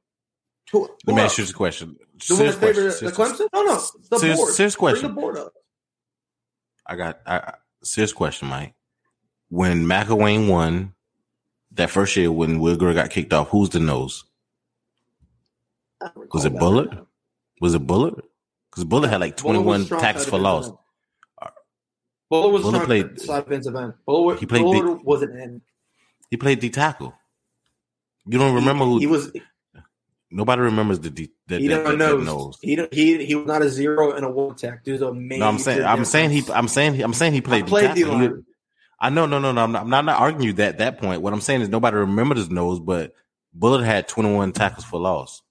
[0.71, 1.97] Who, Let me ask you this question.
[2.27, 3.05] The one Serious that favored question.
[3.07, 3.47] the Clemson?
[3.53, 4.53] No, no, the Serious- board.
[4.53, 5.15] serious Bring question.
[5.15, 5.53] the board up.
[6.85, 7.53] I got I, I-
[7.83, 8.73] serious question, Mike.
[9.49, 10.93] When McElwain won
[11.71, 14.23] that first year when Will Grier got kicked off, who's the nose?
[16.33, 16.53] Was it.
[16.57, 16.99] Bullard?
[17.59, 18.21] Was it Bullard?
[18.69, 20.71] Because Bullard had like twenty-one twenty was one strong tackles for loss.
[22.31, 23.93] Bullard was Bullard played- side defensive end.
[24.07, 25.61] Bullard, He played Bullard was an end.
[26.31, 27.13] He played D tackle.
[28.25, 28.99] You don't remember who?
[28.99, 29.31] He was.
[30.31, 31.31] nobody remembers the D.
[31.47, 32.23] That, He that, don't that, that know.
[32.23, 32.57] nose.
[32.61, 34.83] He don't- he he was not a zero in a one tech.
[34.85, 35.39] There's a major.
[35.41, 36.43] No, I'm saying I'm saying he.
[36.53, 37.95] I'm saying he I'm saying he played I played tackle.
[37.95, 38.45] D He- line.
[39.03, 39.63] I know, no, no, no.
[39.63, 41.21] I'm not, I'm not, not arguing you that that point.
[41.21, 43.13] What I'm saying is nobody remembered his nose, but
[43.53, 45.41] Bullard had 21 tackles for loss.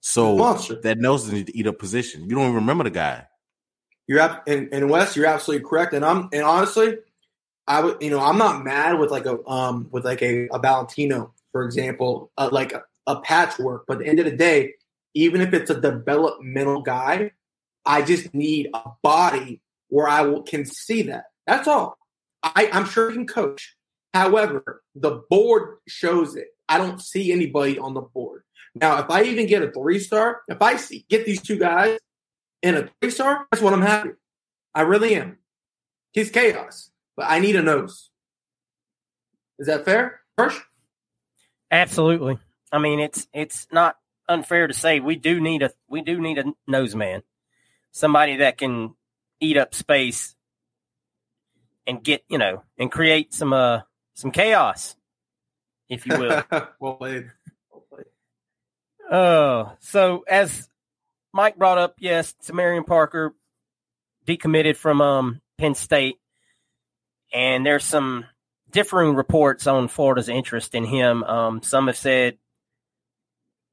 [0.00, 0.80] So Monster.
[0.80, 2.22] that nose to eat up position.
[2.24, 3.26] You don't even remember the guy.
[4.06, 5.92] You're ab- and, and Wes, you're absolutely correct.
[5.92, 6.98] And I'm and honestly,
[7.66, 10.58] I would you know I'm not mad with like a um with like a, a
[10.58, 13.86] Valentino for example, uh, like a, a patchwork.
[13.88, 14.74] But at the end of the day,
[15.14, 17.30] even if it's a developmental guy,
[17.86, 21.24] I just need a body where I will, can see that.
[21.46, 21.96] That's all.
[22.42, 23.74] I, I'm sure he can coach.
[24.12, 26.48] However, the board shows it.
[26.68, 28.42] I don't see anybody on the board.
[28.74, 31.98] Now, if I even get a three star, if I see, get these two guys
[32.66, 34.10] in a three star, that's what I'm happy.
[34.74, 35.38] I really am.
[36.12, 38.10] He's chaos, but I need a nose.
[39.58, 40.20] Is that fair?
[40.36, 40.58] Hirsch?
[41.70, 42.38] Absolutely.
[42.72, 43.96] I mean, it's it's not
[44.28, 47.22] unfair to say we do need a we do need a nose man,
[47.92, 48.94] somebody that can
[49.40, 50.34] eat up space
[51.86, 53.80] and get you know and create some uh
[54.14, 54.96] some chaos,
[55.88, 56.42] if you will.
[56.80, 57.30] well played.
[57.70, 58.06] Well played.
[59.10, 60.68] Uh, so as
[61.36, 63.34] Mike brought up, yes, Samarian Parker
[64.26, 66.16] decommitted from um, Penn State,
[67.30, 68.24] and there's some
[68.70, 71.22] differing reports on Florida's interest in him.
[71.24, 72.38] Um, some have said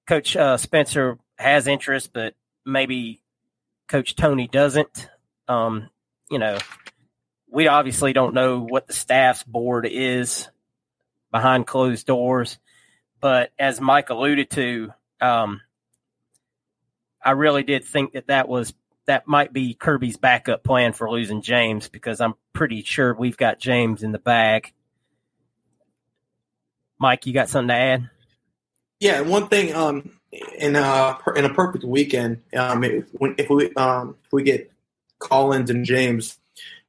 [0.06, 3.22] Coach uh, Spencer has interest, but maybe
[3.88, 5.10] Coach Toney doesn't.
[5.48, 5.90] Um,
[6.30, 6.58] you know,
[7.50, 10.50] we obviously don't know what the staff's board is
[11.32, 12.60] behind closed doors,
[13.22, 15.62] but as Mike alluded to, um,
[17.24, 18.74] I really did think that that was
[19.06, 23.60] that might be Kirby's backup plan for losing James because I'm pretty sure we've got
[23.60, 24.72] James in the bag.
[27.00, 28.10] Mike, you got something to add?
[29.00, 30.18] Yeah, one thing, um,
[30.58, 33.06] in a in a perfect weekend, um, if,
[33.38, 34.72] if we um if we get
[35.20, 36.40] Collins and James,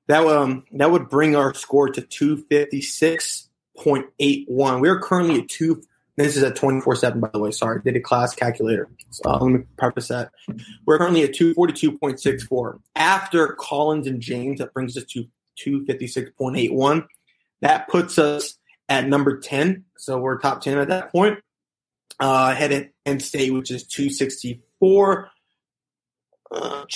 [0.07, 4.81] that um that would bring our score to two fifty six point eight one.
[4.81, 5.83] We are currently at two.
[6.17, 7.51] This is at twenty four seven, by the way.
[7.51, 8.89] Sorry, did a class calculator.
[9.11, 10.31] So uh, let me preface that.
[10.87, 12.81] We're currently at two forty two point six four.
[12.95, 15.25] After Collins and James, that brings us to
[15.57, 17.09] two fifty six point eight one.
[17.63, 19.85] That puts us at number ten.
[19.97, 21.39] So we're top ten at that point
[22.21, 25.31] uh, ahead at Penn State, which is 264.
[26.51, 26.87] Uh, I'm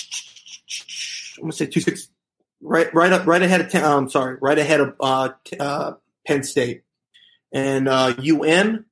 [1.41, 2.09] gonna say 26,
[2.61, 5.29] right, right up, right ahead of, ten, um, sorry, right ahead of uh,
[5.59, 5.93] uh,
[6.25, 6.83] Penn State,
[7.51, 8.85] and uh, UM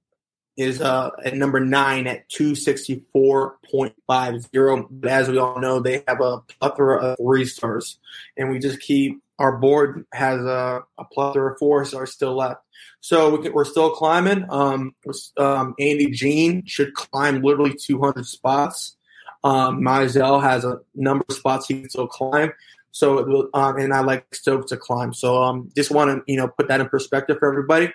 [0.58, 3.94] is uh, at number nine at 264.50.
[4.08, 8.00] But as we all know, they have a plethora of three stars,
[8.36, 12.62] and we just keep our board has a, a plethora of four stars still left.
[13.02, 14.46] So we we're still climbing.
[14.50, 14.96] Um,
[15.38, 18.98] um, Andy Jean should climb literally 200 spots.
[19.44, 22.52] Um, Mizell has a number of spots he can still climb.
[22.92, 25.14] So, um, and I like Stokes to climb.
[25.14, 27.94] So, um, just want to you know put that in perspective for everybody,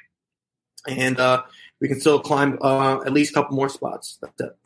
[0.86, 1.42] and uh,
[1.82, 4.16] we can still climb uh, at least a couple more spots.
[4.22, 4.56] That's it.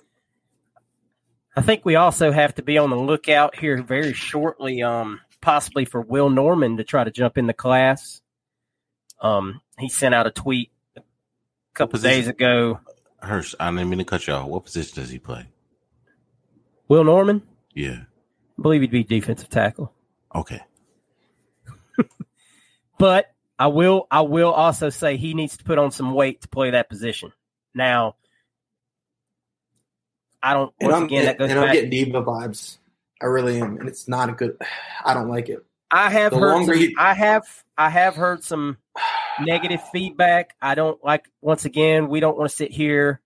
[1.56, 5.86] I think we also have to be on the lookout here very shortly, um, possibly
[5.86, 8.20] for Will Norman to try to jump in the class.
[9.22, 11.00] Um, he sent out a tweet a
[11.72, 12.18] couple position?
[12.20, 12.80] days ago.
[13.22, 14.46] Hirsch, I didn't mean to cut you off.
[14.46, 15.46] What position does he play?
[16.88, 17.40] Will Norman,
[17.72, 18.00] Yeah.
[18.58, 19.90] I believe he'd be defensive tackle.
[20.34, 20.60] Okay.
[22.98, 26.48] But I will I will also say he needs to put on some weight to
[26.48, 27.32] play that position.
[27.74, 28.16] Now,
[30.42, 30.72] I don't.
[30.80, 32.78] And Once I'm, again, that goes and I'm getting diva vibes.
[33.20, 34.58] I really am, and it's not a good.
[35.04, 35.64] I don't like it.
[35.90, 36.66] I have the heard.
[36.66, 37.44] Some, you- I have.
[37.78, 38.76] I have heard some
[39.40, 40.54] negative feedback.
[40.60, 41.28] I don't like.
[41.40, 43.20] Once again, we don't want to sit here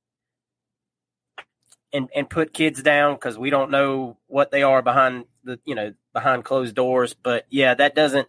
[1.92, 5.74] and and put kids down because we don't know what they are behind the you
[5.74, 7.14] know behind closed doors.
[7.14, 8.28] But yeah, that doesn't.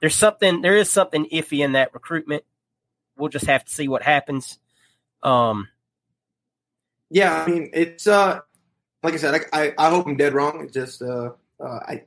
[0.00, 0.62] There's something.
[0.62, 2.44] There is something iffy in that recruitment.
[3.16, 4.58] We'll just have to see what happens.
[5.22, 5.68] Um.
[7.10, 8.40] Yeah, I mean, it's uh,
[9.02, 10.62] like I said, I I, I hope I'm dead wrong.
[10.64, 12.04] It's just uh, uh, I.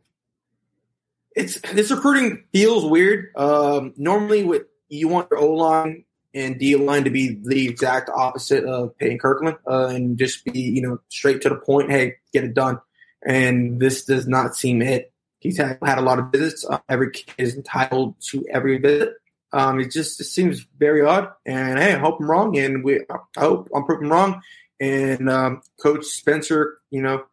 [1.35, 3.35] It's this recruiting feels weird.
[3.35, 8.09] Um, normally, with you want your O line and D line to be the exact
[8.09, 11.91] opposite of Peyton Kirkland uh, and just be you know straight to the point.
[11.91, 12.79] Hey, get it done.
[13.25, 15.12] And this does not seem it.
[15.43, 16.65] He's had, had a lot of visits.
[16.65, 19.15] Uh, every kid is entitled to every visit.
[19.51, 21.31] Um, it just it seems very odd.
[21.45, 24.41] And hey, I hope I'm wrong, and we I hope I'm proven wrong.
[24.79, 27.25] And um, Coach Spencer, you know,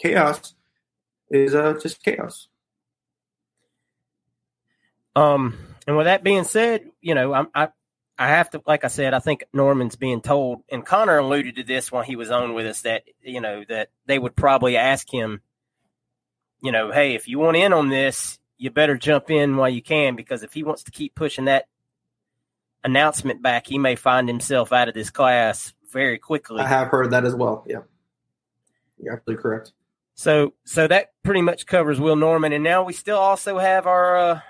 [0.00, 0.54] chaos
[1.28, 2.48] is uh, just chaos.
[5.16, 7.68] Um, and with that being said, you know, I'm, I,
[8.18, 11.64] I have to, like I said, I think Norman's being told, and Connor alluded to
[11.64, 15.12] this when he was on with us that, you know, that they would probably ask
[15.12, 15.40] him,
[16.62, 19.82] you know, hey, if you want in on this, you better jump in while you
[19.82, 21.66] can, because if he wants to keep pushing that
[22.84, 26.60] announcement back, he may find himself out of this class very quickly.
[26.60, 27.64] I have heard that as well.
[27.66, 27.80] Yeah,
[28.98, 29.72] you're absolutely correct.
[30.14, 34.16] So so that pretty much covers Will Norman, and now we still also have our
[34.18, 34.40] uh,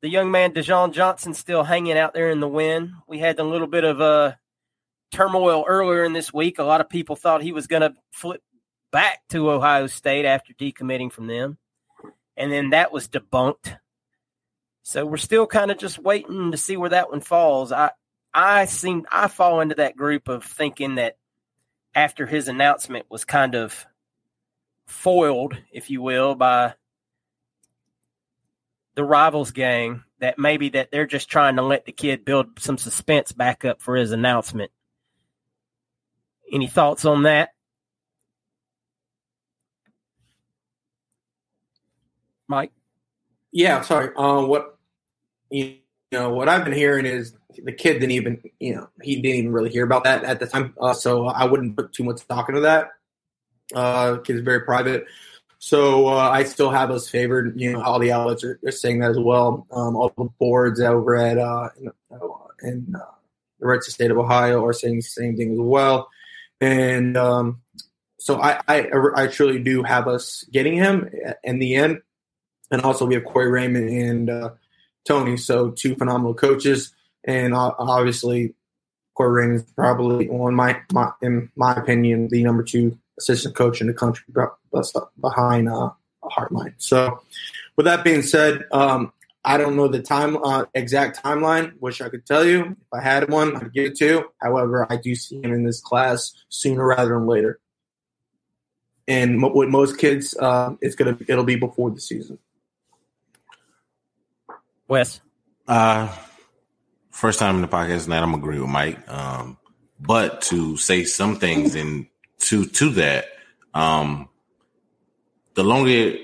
[0.00, 2.92] the young man Dijon Johnson still hanging out there in the wind.
[3.06, 4.32] We had a little bit of uh,
[5.12, 6.58] turmoil earlier in this week.
[6.58, 8.42] A lot of people thought he was going to flip
[8.90, 11.58] back to Ohio State after decommitting from them,
[12.36, 13.76] and then that was debunked.
[14.82, 17.72] So we're still kind of just waiting to see where that one falls.
[17.72, 17.90] I
[18.32, 21.16] I seem I fall into that group of thinking that
[21.94, 23.86] after his announcement was kind of
[24.86, 26.74] foiled, if you will, by
[28.94, 32.78] the rivals gang, that maybe that they're just trying to let the kid build some
[32.78, 34.70] suspense back up for his announcement.
[36.52, 37.50] Any thoughts on that?
[42.50, 42.72] Mike?
[43.52, 44.14] Yeah, sorry.
[44.14, 44.76] Uh, what
[45.50, 45.78] you
[46.12, 49.52] know, what I've been hearing is the kid didn't even, you know, he didn't even
[49.52, 50.74] really hear about that at the time.
[50.80, 52.88] Uh, so I wouldn't put too much stock into that.
[53.74, 55.06] Uh, very private.
[55.58, 57.60] So uh, I still have us favored.
[57.60, 59.66] You know, all the outlets are, are saying that as well.
[59.70, 61.92] Um, all the boards over at uh, in,
[62.62, 63.04] in uh,
[63.60, 66.08] the Red State of Ohio are saying the same thing as well.
[66.60, 67.60] And um,
[68.18, 71.10] so I, I, I truly do have us getting him
[71.44, 72.00] in the end.
[72.70, 74.50] And also we have Corey Raymond and uh,
[75.04, 76.92] Toney, so two phenomenal coaches.
[77.24, 78.54] And uh, obviously,
[79.14, 83.80] Corey Raymond is probably, on my, my in my opinion, the number two assistant coach
[83.80, 84.24] in the country
[85.20, 85.90] behind uh,
[86.22, 86.74] Hartline.
[86.78, 87.20] So,
[87.76, 89.12] with that being said, um,
[89.44, 91.80] I don't know the time uh, exact timeline.
[91.80, 92.62] Wish I could tell you.
[92.62, 94.32] If I had one, I'd give it to you.
[94.40, 97.58] However, I do see him in this class sooner rather than later.
[99.08, 102.38] And with most kids, uh, it's gonna it'll be before the season.
[104.90, 105.20] Wes?
[105.68, 106.12] Uh,
[107.12, 109.08] first time in the podcast tonight, I'm agree with Mike.
[109.08, 109.56] Um,
[110.00, 112.08] but to say some things and
[112.40, 113.26] to to that,
[113.72, 114.28] um,
[115.54, 116.16] the longer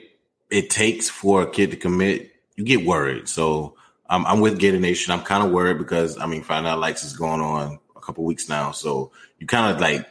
[0.50, 3.28] it takes for a kid to commit, you get worried.
[3.28, 3.76] So
[4.10, 5.12] um, I'm with Gator Nation.
[5.12, 8.24] I'm kind of worried because I mean, Find Out Likes is going on a couple
[8.24, 10.04] weeks now, so you kind of like,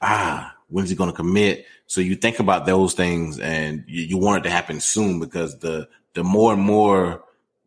[0.00, 1.66] ah, when's he going to commit?
[1.86, 5.60] So you think about those things, and you, you want it to happen soon because
[5.60, 7.22] the the more and more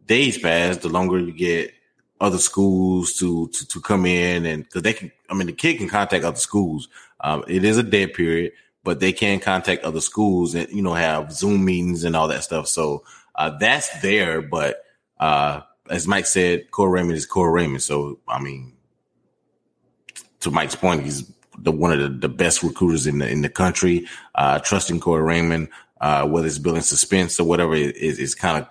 [0.05, 1.73] days pass, the longer you get
[2.21, 5.11] other schools to to, to come in and because they can.
[5.29, 6.87] I mean, the kid can contact other schools.
[7.19, 8.53] Um, it is a dead period,
[8.83, 12.43] but they can contact other schools and you know have Zoom meetings and all that
[12.43, 12.67] stuff.
[12.67, 13.03] So
[13.35, 14.41] uh, that's there.
[14.41, 14.83] But
[15.19, 17.83] uh, as Mike said, Corey Raymond is Corey Raymond.
[17.83, 18.73] So I mean,
[20.41, 23.49] to Mike's point, he's the one of the, the best recruiters in the in the
[23.49, 24.07] country.
[24.35, 28.69] Uh, trusting Corey Raymond, uh, whether it's building suspense or whatever, is is kind of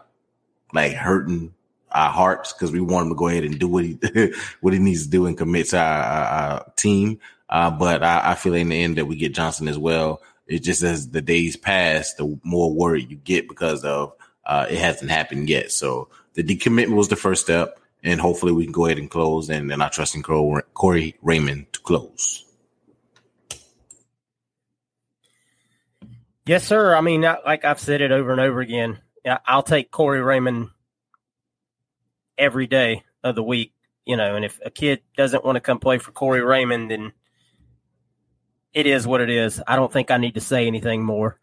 [0.75, 1.55] like hurting
[1.91, 3.99] our hearts because we want him to go ahead and do what he
[4.61, 7.20] what he needs to do and commit to our, our, our team.
[7.49, 10.22] Uh, but I, I, feel in the end that we get Johnson as well.
[10.47, 14.14] It just as the days pass, the more worried you get because of
[14.45, 15.70] uh, it hasn't happened yet.
[15.70, 19.49] So the decommitment was the first step, and hopefully we can go ahead and close.
[19.49, 22.45] And then I trust in Corey Raymond to close.
[26.47, 26.95] Yes, sir.
[26.95, 28.99] I mean, like I've said it over and over again,
[29.47, 30.70] I'll take Corey Raymond
[32.37, 33.72] every day of the week,
[34.05, 37.12] you know, and if a kid doesn't want to come play for Corey Raymond, then
[38.72, 39.62] it is what it is.
[39.66, 41.39] I don't think I need to say anything more.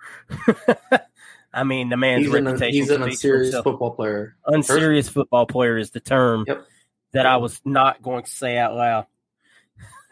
[1.53, 2.73] I mean, the man's He's an, reputation.
[2.73, 3.63] he's an unserious itself.
[3.63, 4.35] football player.
[4.45, 6.65] Unserious football player is the term Yep.
[7.13, 9.05] that I was not going to say out loud.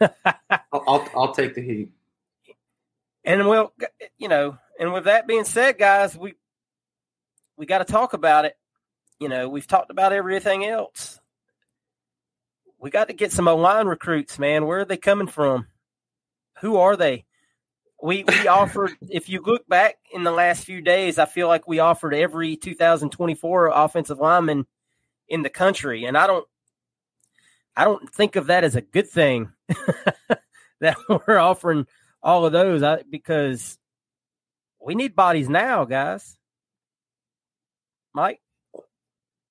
[0.00, 1.92] I'll, I'll I'll take the heat.
[3.24, 3.72] And well,
[4.18, 6.34] you know, and with that being said, guys, we
[7.60, 8.56] we got to talk about it.
[9.20, 11.20] You know, we've talked about everything else.
[12.78, 14.64] We got to get some O line recruits, man.
[14.64, 15.66] Where are they coming from?
[16.62, 17.26] Who are they?
[18.02, 18.92] We we offered.
[19.02, 22.56] If you look back in the last few days, I feel like we offered every
[22.56, 24.66] 2024 offensive lineman
[25.28, 26.46] in the country, and I don't.
[27.76, 29.52] I don't think of that as a good thing
[30.80, 31.86] that we're offering
[32.22, 33.78] all of those I, because
[34.80, 36.38] we need bodies now, guys.
[38.14, 38.40] Mike,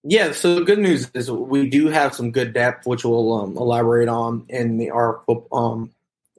[0.04, 3.58] Yeah, so the good news is we do have some good depth, which we'll um,
[3.58, 5.92] elaborate on in the our um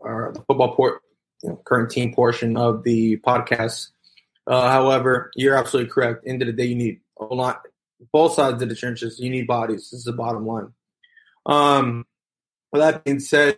[0.03, 1.03] our football port
[1.43, 3.89] you know, current team portion of the podcast.
[4.47, 6.25] Uh, however, you're absolutely correct.
[6.27, 7.63] End of the day, you need a lot,
[8.13, 9.19] both sides of the trenches.
[9.19, 9.91] You need bodies.
[9.91, 10.73] This is the bottom line.
[11.47, 12.07] Um,
[12.73, 13.57] with that being said,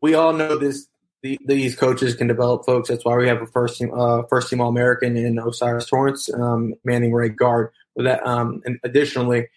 [0.00, 0.88] we all know this.
[1.22, 2.88] The, these coaches can develop folks.
[2.88, 6.28] That's why we have a first team, uh, first team All American in O'Cyrus Torrence,
[6.34, 7.70] um, manning right guard.
[7.96, 9.48] That, um, and additionally,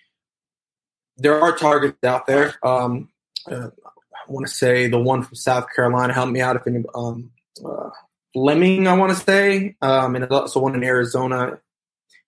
[1.17, 2.55] there are targets out there.
[2.63, 3.09] Um,
[3.49, 6.13] uh, I want to say the one from South Carolina.
[6.13, 6.83] Help me out if any.
[6.93, 7.31] Um,
[7.63, 7.89] uh,
[8.33, 11.57] Fleming, I want to say, um, and also one in Arizona.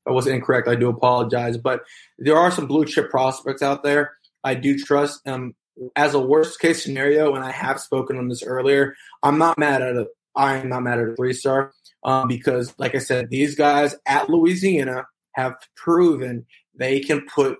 [0.07, 1.57] I wasn't incorrect, I do apologize.
[1.57, 1.81] But
[2.17, 4.13] there are some blue chip prospects out there.
[4.41, 5.27] I do trust.
[5.27, 5.53] Um,
[5.97, 9.81] as a worst case scenario, and I have spoken on this earlier, I'm not mad
[9.81, 10.07] at a.
[10.33, 14.29] I'm not mad at a three star um, because, like I said, these guys at
[14.29, 15.07] Louisiana
[15.37, 17.59] have proven they can put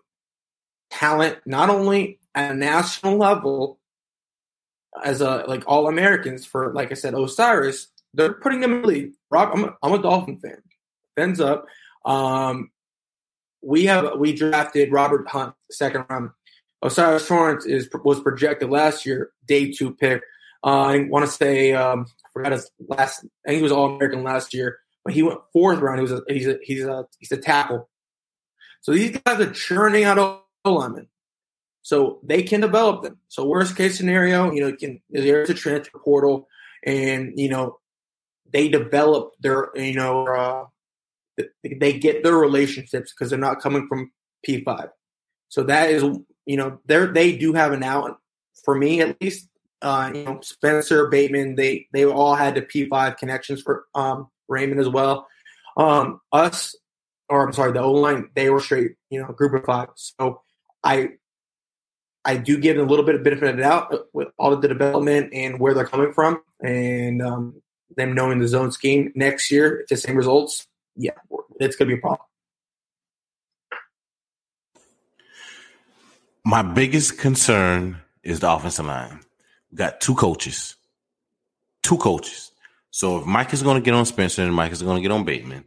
[0.89, 3.80] talent not only at a national level
[5.03, 8.88] as a like all Americans for like I said O'Cyrus they're putting them in the
[8.88, 9.11] league.
[9.30, 10.61] Rob, I'm a, I'm a Dolphin fan.
[11.15, 11.67] Fens up.
[12.03, 12.71] Um,
[13.61, 16.32] we have we drafted Robert Hunt second round.
[16.84, 20.23] O'Cyrus Torrence is was projected last year day two pick.
[20.63, 23.25] Uh, I want to say um, I forgot his last.
[23.45, 25.99] I think he was All American last year, but he went fourth round.
[25.99, 27.88] He was a, he's a he's a he's a tackle.
[28.82, 31.08] So these guys are churning out O linemen.
[31.82, 33.18] So they can develop them.
[33.30, 36.49] So worst case scenario, you know, can there's a transfer portal,
[36.86, 37.80] and you know
[38.51, 40.66] they develop their you know uh,
[41.64, 44.12] they get their relationships because they're not coming from
[44.43, 44.89] P five.
[45.47, 46.03] So that is
[46.45, 48.18] you know they they do have an out
[48.66, 49.47] for me at least.
[49.80, 54.28] Uh, you know Spencer Bateman they they all had the P five connections for um,
[54.47, 55.27] Raymond as well.
[55.75, 56.75] Um, us
[57.29, 59.89] or I'm sorry the O line they were straight you know group of five.
[59.95, 60.41] So
[60.83, 61.09] I
[62.25, 64.61] I do give them a little bit of benefit of the doubt with all of
[64.61, 67.61] the development and where they're coming from, and um,
[67.95, 70.67] them knowing the zone scheme next year, it's the same results.
[70.95, 71.11] Yeah,
[71.59, 72.27] it's going to be a problem.
[76.43, 79.21] My biggest concern is the offensive line.
[79.71, 80.75] We got two coaches,
[81.83, 82.51] two coaches.
[82.91, 85.11] So if Mike is going to get on Spencer and Mike is going to get
[85.11, 85.65] on Bateman,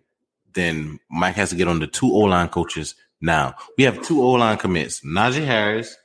[0.54, 2.94] then Mike has to get on the two O line coaches.
[3.20, 5.96] Now we have two O line commits: Knijeah Harris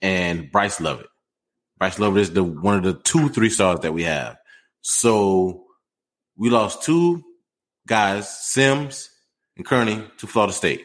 [0.00, 1.06] and Bryce Lovett.
[1.78, 4.36] Bryce Lovett is the one of the two three stars that we have.
[4.82, 5.64] So
[6.36, 7.22] we lost two
[7.86, 9.10] guys, Sims
[9.56, 10.84] and Kearney, to Florida State.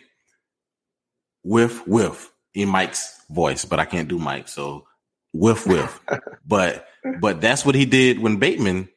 [1.44, 4.86] Whiff, whiff in Mike's voice, but I can't do Mike, so
[5.34, 6.02] whiff, whiff.
[6.46, 6.88] but
[7.22, 8.90] but that's what he did when Bateman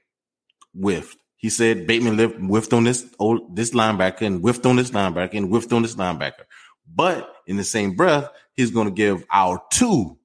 [0.74, 1.18] whiffed.
[1.36, 5.34] He said Bateman lived, whiffed on this old this linebacker and whiffed on this linebacker
[5.34, 6.44] and whiffed on this linebacker.
[6.92, 10.18] But in the same breath, he's going to give our two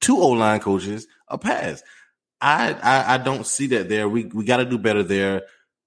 [0.00, 1.82] two O line coaches a pass.
[2.40, 4.08] I, I I don't see that there.
[4.08, 5.42] We we got to do better there.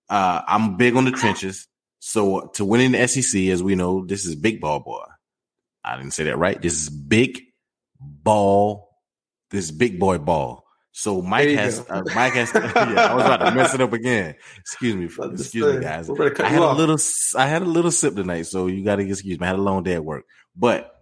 [0.10, 1.68] Uh, I'm big on the trenches.
[2.00, 5.04] So to win in the SEC, as we know, this is big ball boy.
[5.84, 6.62] I didn't say that right.
[6.62, 7.40] This is big
[8.00, 8.90] ball.
[9.52, 10.66] This is big boy ball.
[10.92, 12.52] So Mike has uh, Mike has.
[12.56, 14.36] yeah, I was about to mess it up again.
[14.58, 16.10] Excuse me, excuse me, guys.
[16.10, 16.98] I had a little.
[17.38, 19.46] I had a little sip tonight, so you got to excuse me.
[19.46, 20.26] I had a long day at work,
[20.56, 20.94] but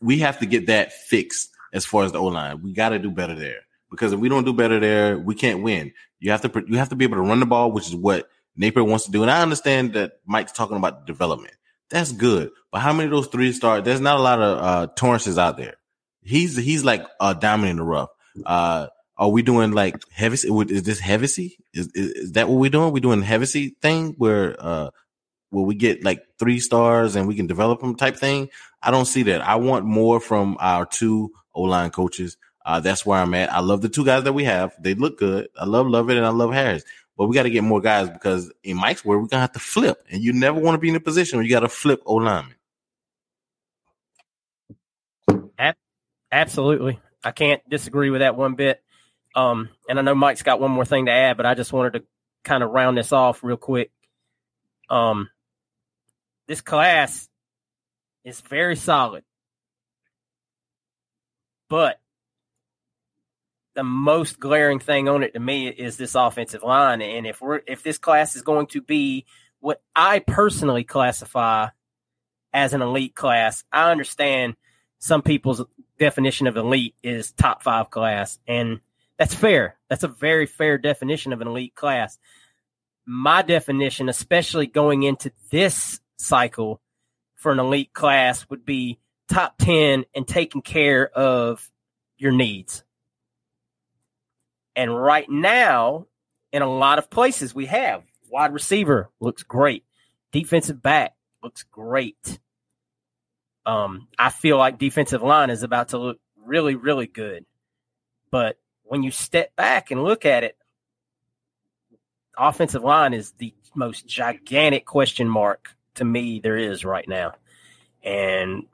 [0.00, 2.62] we have to get that fixed as far as the O line.
[2.62, 5.62] We got to do better there because if we don't do better there, we can't
[5.62, 5.92] win.
[6.20, 8.28] You have to you have to be able to run the ball, which is what
[8.56, 9.22] Napier wants to do.
[9.22, 11.54] And I understand that Mike's talking about development.
[11.90, 13.82] That's good, but how many of those three stars?
[13.82, 15.74] There's not a lot of uh, Torrences out there.
[16.22, 18.10] He's he's like a diamond in the rough.
[18.46, 18.86] Uh,
[19.20, 20.34] are we doing like heavy?
[20.34, 21.26] Is this heavy?
[21.26, 22.92] Is, is is that what we're doing?
[22.92, 24.90] We're doing heavy thing where uh
[25.50, 28.48] where we get like three stars and we can develop them type thing.
[28.82, 29.42] I don't see that.
[29.42, 32.38] I want more from our two O line coaches.
[32.64, 33.52] Uh, that's where I'm at.
[33.52, 34.74] I love the two guys that we have.
[34.80, 35.48] They look good.
[35.58, 36.84] I love Lovett and I love Harris.
[37.18, 39.58] But we got to get more guys because in Mike's word, we're gonna have to
[39.58, 42.00] flip, and you never want to be in a position where you got to flip
[42.06, 42.54] O lineman.
[46.32, 48.82] Absolutely, I can't disagree with that one bit.
[49.34, 51.92] Um, and I know Mike's got one more thing to add, but I just wanted
[51.94, 52.04] to
[52.44, 53.90] kind of round this off real quick.
[54.88, 55.30] Um,
[56.48, 57.28] this class
[58.24, 59.22] is very solid,
[61.68, 62.00] but
[63.74, 67.00] the most glaring thing on it to me is this offensive line.
[67.00, 69.26] And if we're if this class is going to be
[69.60, 71.68] what I personally classify
[72.52, 74.56] as an elite class, I understand
[74.98, 75.62] some people's
[75.98, 78.80] definition of elite is top five class, and
[79.20, 79.76] that's fair.
[79.90, 82.18] That's a very fair definition of an elite class.
[83.04, 86.80] My definition, especially going into this cycle
[87.34, 88.98] for an elite class, would be
[89.28, 91.70] top 10 and taking care of
[92.16, 92.82] your needs.
[94.74, 96.06] And right now,
[96.50, 99.84] in a lot of places, we have wide receiver looks great,
[100.32, 102.38] defensive back looks great.
[103.66, 107.44] Um, I feel like defensive line is about to look really, really good.
[108.30, 108.56] But
[108.90, 110.56] when you step back and look at it,
[112.36, 117.34] offensive line is the most gigantic question mark to me there is right now.
[118.02, 118.66] And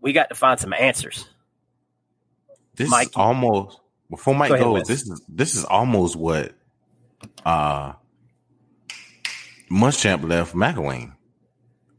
[0.00, 1.28] we got to find some answers.
[2.76, 6.52] This Mike, is almost before Mike Go goes, this is this is almost what
[7.44, 7.94] uh
[9.68, 11.14] Muschamp left McElwain.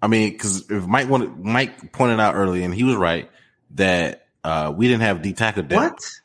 [0.01, 3.29] I mean, because if Mike wanted, Mike pointed out earlier, and he was right
[3.71, 5.75] that uh we didn't have D tackle depth.
[5.75, 6.20] What?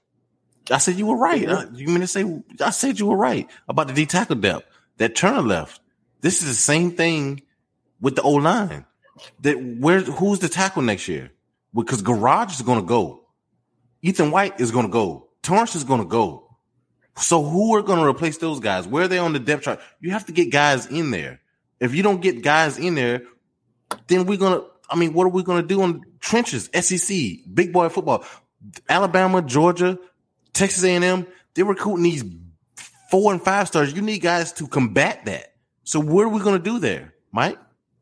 [0.71, 1.47] I said you were right.
[1.49, 2.25] Uh, you mean to say
[2.61, 4.67] I said you were right about the D tackle depth
[4.99, 5.81] that Turner left.
[6.21, 7.43] This is the same thing
[8.01, 8.85] with the O line.
[9.43, 11.31] That where who's the tackle next year?
[11.75, 13.25] Because Gouraige is going to go.
[14.03, 15.29] Ethan White is going to go.
[15.43, 16.57] Torrence is going to go.
[17.17, 18.87] So who are going to replace those guys?
[18.87, 19.81] Where are they on the depth chart?
[20.01, 21.41] You have to get guys in there.
[21.81, 23.23] If you don't get guys in there,
[24.07, 24.63] then we're gonna.
[24.89, 26.71] I mean, what are we gonna do on trenches?
[26.75, 27.17] SEC,
[27.53, 28.25] big boy football,
[28.89, 29.99] Alabama, Georgia,
[30.57, 32.25] Texas A&M, they're recruiting these
[33.11, 33.93] four and five stars.
[33.93, 35.55] You need guys to combat that.
[35.85, 37.59] So what are we going to do there, Mike?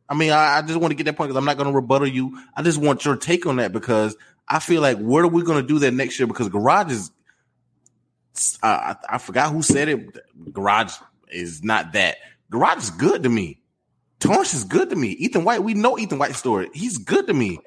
[0.08, 1.74] I mean, I, I just want to get that point because I'm not going to
[1.74, 2.38] rebuttal you.
[2.54, 4.16] I just want your take on that because
[4.48, 6.26] I feel like what are we going to do that next year?
[6.26, 7.10] Because Gouraige is,
[8.62, 10.18] uh, I, I forgot who said it.
[10.52, 11.00] Gouraige
[11.30, 12.16] is not that.
[12.50, 13.60] Gouraige is good to me.
[14.20, 15.08] Torrence is good to me.
[15.08, 16.70] Ethan White, we know Ethan White's story.
[16.72, 17.58] He's good to me.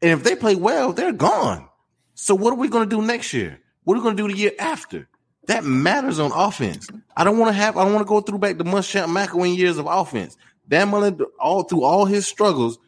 [0.00, 1.68] And if they play well, they're gone.
[2.14, 3.60] So what are we going to do next year?
[3.88, 5.08] What are we going to do the year after?
[5.46, 6.90] That matters on offense.
[7.16, 7.78] I don't want to have.
[7.78, 10.36] I don't want to go through back the Muschamp McElwain years of offense.
[10.68, 12.78] Dan Mullen, all through all his struggles,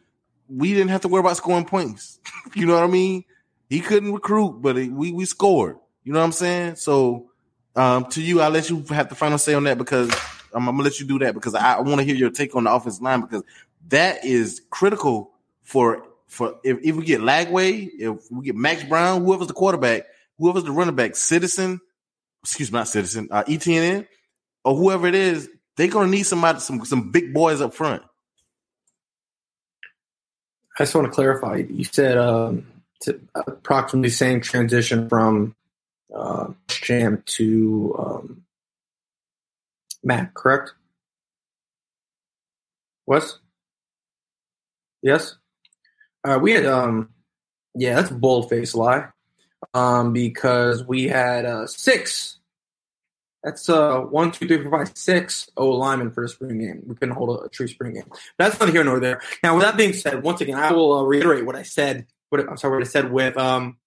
[0.47, 2.19] we didn't have to worry about scoring points.
[2.53, 3.25] you know what I mean?
[3.67, 5.77] He couldn't recruit, but it, we we scored.
[6.03, 6.75] You know what I'm saying?
[6.75, 7.31] So,
[7.75, 10.11] um, to you, I'll let you have the final say on that because
[10.53, 12.55] I'm, I'm gonna let you do that because I, I want to hear your take
[12.55, 13.41] on the offensive line because
[13.87, 15.31] that is critical
[15.63, 20.03] for for if, if we get Lagway, if we get Max Brown, whoever's the quarterback,
[20.41, 21.79] whoever's the running back, Citizen,
[22.43, 24.07] excuse me, not Citizen, uh, ETN,
[24.65, 28.01] or whoever it is, they're gonna need somebody, some some big boys up front.
[30.77, 31.57] I just want to clarify.
[31.69, 32.65] You said um,
[33.35, 35.55] approximately the same transition from
[36.13, 38.43] uh, Jam to um,
[40.03, 40.73] Matt, correct?
[43.05, 43.37] Wes?
[45.03, 45.35] Yes.
[46.23, 47.09] Uh, we had um,
[47.75, 49.10] yeah, that's a bold face lie
[49.73, 52.39] um, because we had uh, six.
[53.43, 56.83] That's uh, one, two, three, four, five, six O linemen for the spring game.
[56.85, 58.05] We couldn't hold a, a true spring game.
[58.07, 59.21] But that's neither here nor there.
[59.43, 62.05] Now, with that being said, once again, I will uh, reiterate what I said.
[62.29, 63.77] What I'm sorry, what I said with um,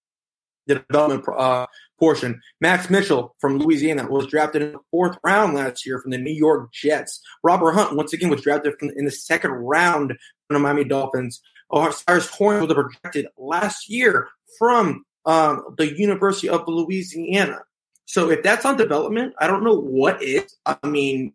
[0.66, 1.66] the development uh,
[1.99, 2.41] portion.
[2.61, 6.33] Max Mitchell from Louisiana was drafted in the fourth round last year from the New
[6.33, 7.20] York Jets.
[7.43, 10.14] Robert Hunt, once again, was drafted from, in the second round
[10.49, 11.41] from the Miami Dolphins.
[11.72, 17.61] Cyrus Horn was projected last year from um, the University of Louisiana.
[18.07, 20.57] So if that's on development, I don't know what is.
[20.66, 21.33] I mean,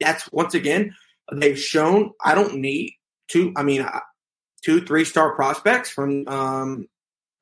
[0.00, 0.94] that's once again
[1.32, 2.92] they've shown I don't need
[3.28, 3.52] two.
[3.56, 3.86] I mean,
[4.64, 6.26] two three star prospects from.
[6.28, 6.88] Um,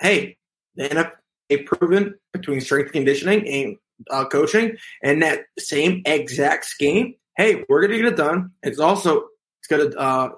[0.00, 0.36] hey,
[0.76, 3.76] the NFL proven between strength conditioning and
[4.10, 7.14] uh, coaching, and that same exact scheme.
[7.36, 8.52] Hey, we're gonna get it done.
[8.62, 9.26] It's also
[9.60, 10.30] it's gonna uh,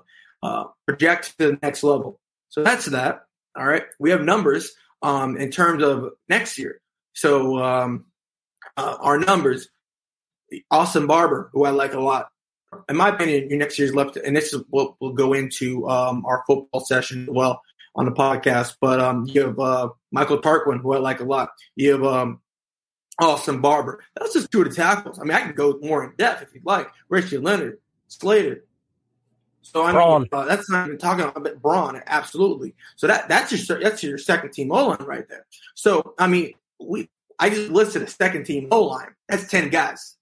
[0.43, 2.21] uh, project to the next level.
[2.49, 3.23] So that's that.
[3.57, 4.73] All right, we have numbers
[5.03, 6.81] um, in terms of next year.
[7.15, 8.07] So um,
[8.77, 9.69] uh, our numbers,
[10.71, 12.29] Austin Barber, who I like a lot.
[12.89, 16.25] In my opinion, your next year's left, and this is what we'll go into um,
[16.27, 17.63] our football session as well.
[17.97, 18.77] on the podcast.
[18.81, 21.51] But um, you have uh, Michael Tarquin, who I like a lot.
[21.75, 22.41] You have um,
[23.21, 24.03] Austin Barber.
[24.17, 25.19] That's just two of the tackles.
[25.19, 26.89] I mean, I can go more in depth if you'd like.
[27.09, 27.79] Richie Leonard,
[28.09, 28.65] Slater.
[29.73, 32.75] So I mean, uh, that's not even talking about Braun, absolutely.
[32.97, 35.47] So that that's your that's your second team O line right there.
[35.75, 37.09] So I mean, we
[37.39, 39.15] I just listed a second team O line.
[39.29, 40.17] That's ten guys.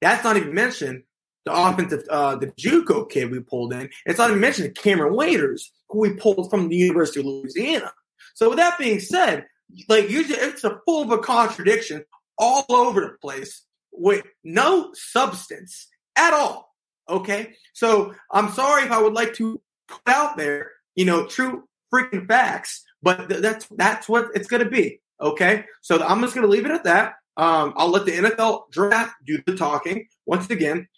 [0.00, 1.04] That's not even mentioned
[1.44, 3.88] the offensive uh, the JUCO kid we pulled in.
[4.06, 7.92] It's not even mentioned Kamryn Waites, who we pulled from the University of Louisiana.
[8.34, 9.46] So with that being said,
[9.88, 12.04] like usually it's a full of a contradiction
[12.38, 16.71] all over the place with no substance at all.
[17.08, 17.54] Okay.
[17.74, 22.26] So I'm sorry if I would like to put out there, you know, true freaking
[22.26, 25.00] facts, but th- that's, that's what it's going to be.
[25.20, 25.64] Okay.
[25.80, 27.14] So I'm just going to leave it at that.
[27.36, 30.06] Um, I'll let the NFL draft do the talking.
[30.26, 30.88] Once again,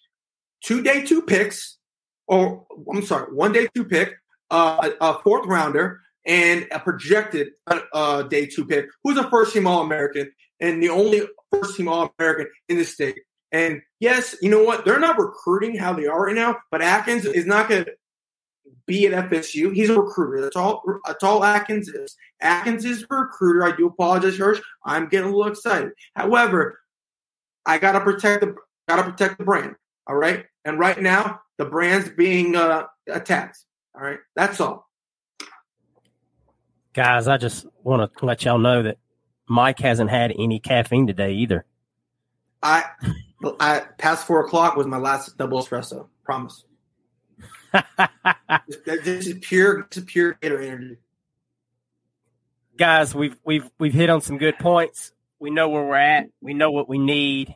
[0.65, 1.79] two day two picks,
[2.27, 4.15] or I'm sorry, one day two pick,
[4.51, 9.67] uh, a fourth rounder, and a projected uh, day two pick, who's a first team
[9.67, 10.31] All American
[10.61, 13.19] and the only first team All American in the state.
[13.55, 14.85] And yes, you know what?
[14.85, 17.93] They're not recruiting how they are right now, but Atkins is not going to
[18.85, 19.73] be at FSU.
[19.73, 20.43] He's a recruiter.
[20.43, 20.83] That's all.
[21.07, 22.17] That's all Atkins is.
[22.41, 23.65] Atkins is a recruiter.
[23.65, 24.61] I do apologize, Hirsch.
[24.85, 25.93] I'm getting a little excited.
[26.17, 26.81] However,
[27.65, 28.57] I gotta protect the
[28.89, 29.77] gotta protect the brand.
[30.09, 30.47] All right.
[30.65, 33.59] And right now, the brand's being uh, attacked.
[33.95, 34.19] All right.
[34.35, 34.91] That's all.
[36.93, 38.99] Guys, I just want to let y'all know that
[39.47, 41.65] Mike hasn't had any caffeine today either.
[42.65, 42.85] I,
[43.61, 46.09] I past four o'clock was my last double espresso.
[46.25, 46.65] Promise.
[48.87, 50.99] this is pure, is pure Gator energy.
[52.77, 55.13] Guys, we've we've we've hit on some good points.
[55.39, 56.29] We know where we're at.
[56.41, 57.55] We know what we need.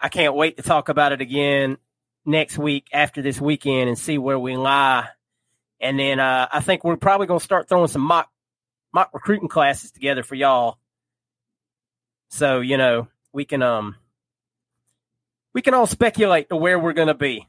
[0.00, 1.76] I can't wait to talk about it again
[2.24, 5.08] next week after this weekend and see where we lie.
[5.80, 8.28] And then uh, I think we're probably going to start throwing some mock
[8.92, 10.78] mock recruiting classes together for y'all.
[12.30, 13.96] So you know we can um
[15.54, 17.46] we can all speculate to where we're going to be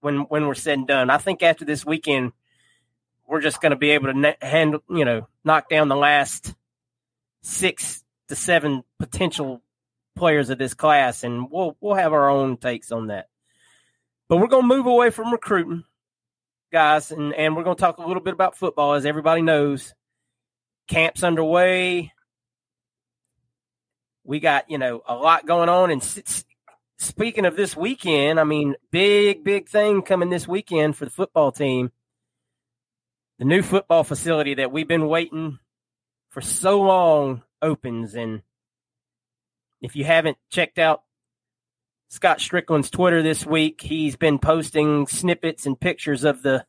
[0.00, 1.10] when when we're said and done.
[1.10, 2.32] I think after this weekend,
[3.26, 6.54] we're just going to be able to handle you know knock down the last
[7.42, 9.62] six to seven potential
[10.16, 13.28] players of this class, and we'll we'll have our own takes on that.
[14.28, 15.84] But we're going to move away from recruiting,
[16.70, 19.94] guys, and and we're going to talk a little bit about football, as everybody knows.
[20.88, 22.12] Camp's underway.
[24.24, 26.02] We got you know a lot going on, and
[26.98, 31.52] speaking of this weekend, I mean, big big thing coming this weekend for the football
[31.52, 31.92] team.
[33.38, 35.58] The new football facility that we've been waiting
[36.30, 38.42] for so long opens and
[39.80, 41.02] if you haven't checked out
[42.08, 46.64] Scott Stricklin's Twitter this week, he's been posting snippets and pictures of the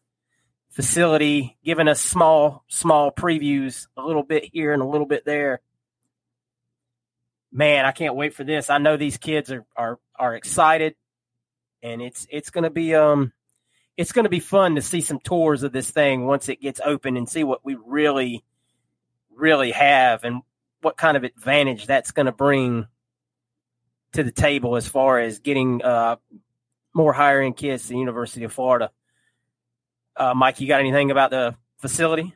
[0.72, 5.62] facility, giving us small, small previews, a little bit here and a little bit there.
[7.56, 8.72] Man, I can't wait for this.
[8.72, 10.96] I know these kids are are are excited,
[11.84, 13.32] and it's it's gonna be um
[13.96, 17.16] it's gonna be fun to see some tours of this thing once it gets open
[17.16, 18.44] and see what we really
[19.36, 20.42] really have and
[20.82, 22.88] what kind of advantage that's gonna bring
[24.14, 26.16] to the table as far as getting uh,
[26.92, 28.90] more higher end kids to the University of Florida.
[30.16, 32.34] Uh, Mike, you got anything about the facility?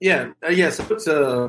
[0.00, 0.70] Yeah, uh, yeah.
[0.70, 1.48] So it's uh,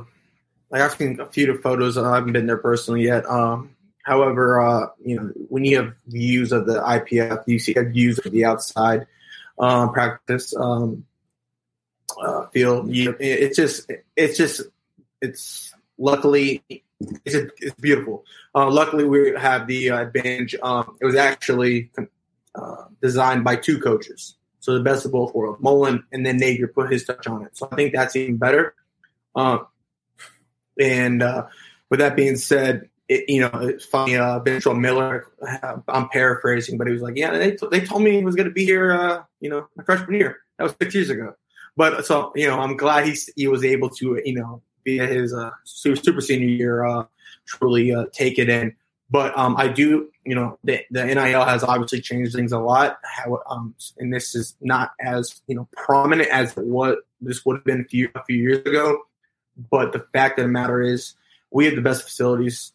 [0.69, 1.97] like I've seen a few of photos.
[1.97, 3.25] I haven't been there personally yet.
[3.25, 8.19] Um, however, uh, you know, when you have views of the IPF, you see views
[8.19, 9.07] of the outside
[9.59, 11.05] um, practice um,
[12.21, 12.93] uh, field.
[12.93, 14.61] You, it's just, it's just,
[15.21, 16.63] it's luckily
[17.25, 18.25] it's, it's beautiful.
[18.55, 20.55] Uh, luckily, we have the uh, advantage.
[20.61, 21.91] Um, it was actually
[22.55, 25.61] uh, designed by two coaches, so the best of both worlds.
[25.61, 28.73] Mullen and then Napier put his touch on it, so I think that's even better.
[30.79, 31.47] Uh, and uh,
[31.89, 34.17] with that being said, it, you know, it's funny.
[34.17, 35.27] Uh, Ventrell Miller,
[35.87, 38.47] I'm paraphrasing, but he was like, "Yeah, they, t- they told me he was going
[38.47, 40.39] to be here, uh, you know, my freshman year.
[40.57, 41.33] That was six years ago."
[41.77, 45.33] But so you know, I'm glad he he was able to you know via his
[45.33, 47.05] uh, super senior year uh,
[47.45, 48.75] truly uh, take it in.
[49.09, 52.97] But um, I do, you know, the, the NIL has obviously changed things a lot.
[53.03, 57.63] How, um, and this is not as you know prominent as what this would have
[57.63, 58.99] been a few, a few years ago.
[59.57, 61.15] But the fact of the matter is,
[61.51, 62.73] we have the best facilities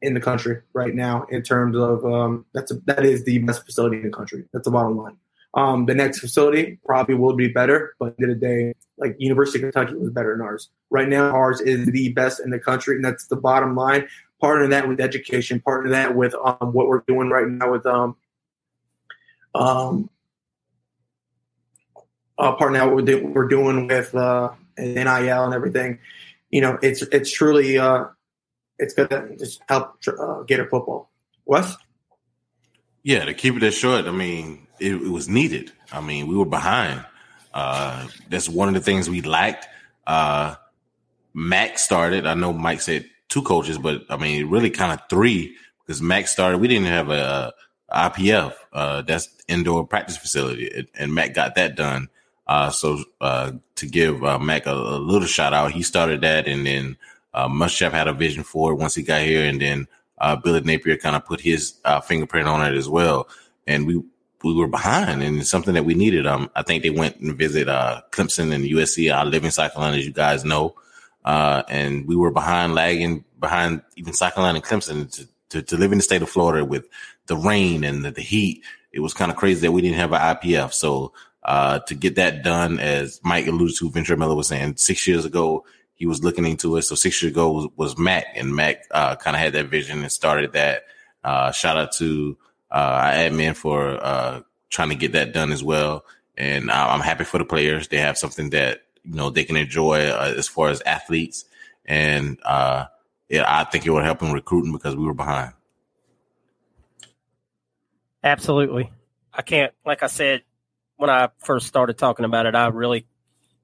[0.00, 3.64] in the country right now in terms of um, that's a, that is the best
[3.64, 4.44] facility in the country.
[4.52, 5.16] That's the bottom line.
[5.54, 8.74] Um, the next facility probably will be better, but at the end of the day,
[8.96, 10.70] like University of Kentucky was better than ours.
[10.90, 14.08] Right now, ours is the best in the country, and that's the bottom line.
[14.40, 17.70] Part of that with education, part of that with um, what we're doing right now
[17.70, 18.16] with um,
[19.54, 20.10] um,
[22.38, 25.98] uh, part now what we're, we're doing with uh, NIL and everything,
[26.50, 28.04] you know, it's it's truly uh,
[28.78, 31.10] it's gonna just help uh, Gator football.
[31.44, 31.76] Wes?
[33.02, 35.72] Yeah, to keep it as short, I mean, it, it was needed.
[35.90, 37.04] I mean, we were behind.
[37.52, 39.66] Uh, that's one of the things we lacked.
[40.06, 40.54] Uh,
[41.34, 42.26] Mac started.
[42.26, 46.28] I know Mike said two coaches, but I mean, really kind of three because Mac
[46.28, 46.58] started.
[46.58, 47.52] We didn't have a,
[47.88, 48.54] a IPF.
[48.72, 52.08] Uh, that's indoor practice facility, and Mac got that done.
[52.52, 56.46] Uh, so uh, to give uh, Mac a, a, little shout out, he started that,
[56.46, 56.98] and then
[57.32, 59.88] uh, Muschamp had a vision for it once he got here, and then
[60.18, 63.26] uh, Billy Napier kind of put his uh, fingerprint on it as well.
[63.66, 64.02] And we
[64.44, 66.26] we were behind, and it's something that we needed.
[66.26, 69.10] Um, I think they went and visit uh, Clemson and USC.
[69.10, 70.74] I live in South Carolina, as you guys know,
[71.24, 75.76] uh, and we were behind, lagging behind even South Carolina and Clemson to, to, to
[75.78, 76.86] live in the state of Florida with
[77.28, 78.62] the rain and the, the heat.
[78.92, 80.74] It was kind of crazy that we didn't have an IPF.
[80.74, 81.14] So
[81.44, 85.24] uh, to get that done, as Mike alluded to, Ventrell Miller was saying six years
[85.24, 85.64] ago,
[85.94, 86.82] he was looking into it.
[86.82, 90.02] So six years ago was, was Mac, and Mac uh, kind of had that vision
[90.02, 90.84] and started that.
[91.24, 92.36] Uh, shout out to
[92.70, 94.40] uh, admin for uh,
[94.70, 96.04] trying to get that done as well.
[96.36, 97.88] And I'm happy for the players.
[97.88, 101.44] They have something that you know they can enjoy uh, as far as athletes,
[101.84, 102.86] and uh,
[103.28, 105.52] yeah, I think it would help in recruiting because we were behind.
[108.24, 108.90] Absolutely,
[109.34, 109.74] I can't.
[109.84, 110.42] Like I said
[111.02, 113.08] when I first started talking about it, I really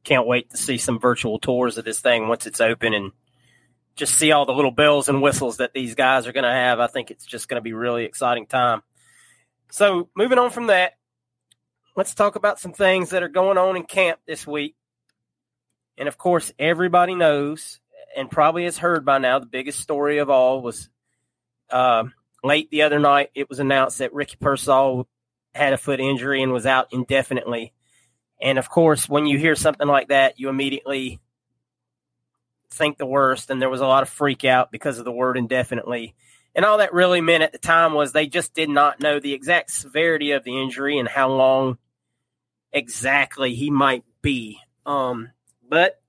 [0.03, 3.13] can't wait to see some virtual tours of this thing once it's open and
[3.95, 6.81] just see all the little bells and whistles that these guys are going to have.
[6.81, 8.83] I think it's just going to be really exciting time.
[9.71, 10.95] So, moving on from that,
[11.95, 14.75] let's talk about some things that are going on in camp this week.
[15.97, 17.79] And of course, everybody knows
[18.17, 20.89] and probably has heard by now the biggest story of all was
[21.71, 22.03] uh,
[22.43, 23.31] late the other night.
[23.37, 25.07] It was announced that Ricky Pearsall
[25.55, 27.73] had a foot injury and was out indefinitely
[28.41, 31.21] and of course, when you hear something like that, you immediately
[32.71, 33.51] think the worst.
[33.51, 36.15] And there was a lot of freak out because of the word indefinitely.
[36.55, 39.33] And all that really meant at the time was they just did not know the
[39.33, 41.79] exact severity of the injury and how long
[42.73, 44.59] exactly he might be.
[44.87, 45.31] Um,
[45.69, 46.01] but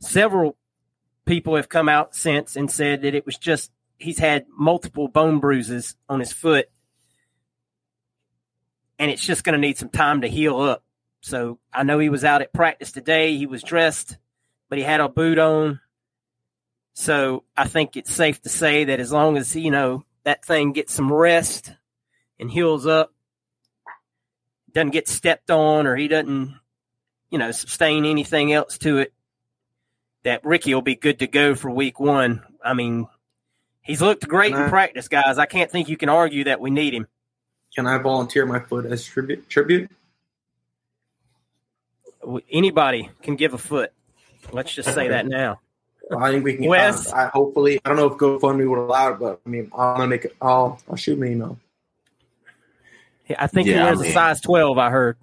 [0.00, 0.56] several
[1.24, 5.40] people have come out since and said that it was just he's had multiple bone
[5.40, 6.68] bruises on his foot
[8.98, 10.82] and it's just going to need some time to heal up.
[11.20, 13.36] So I know he was out at practice today.
[13.36, 14.16] He was dressed,
[14.68, 15.80] but he had a boot on.
[16.94, 20.72] So I think it's safe to say that as long as, you know, that thing
[20.72, 21.72] gets some rest
[22.40, 23.12] and heals up,
[24.72, 26.54] doesn't get stepped on or he doesn't,
[27.30, 29.12] you know, sustain anything else to it,
[30.24, 32.42] that Ricky will be good to go for week one.
[32.64, 33.06] I mean,
[33.82, 35.38] he's looked great in practice, guys.
[35.38, 37.06] I can't think you can argue that we need him.
[37.74, 39.48] Can I volunteer my foot as tribute?
[39.48, 39.90] Tribute?
[42.50, 43.92] anybody can give a foot.
[44.52, 45.60] Let's just say that now.
[46.10, 46.66] Well, I think we can.
[46.66, 49.70] Wes, uh, I, hopefully, I don't know if GoFundMe would allow it, but I mean,
[49.76, 50.36] I'm gonna make it.
[50.40, 51.58] I'll I'll shoot me email.
[53.28, 54.78] Yeah, I think yeah, he wears I mean, a size twelve.
[54.78, 55.18] I heard.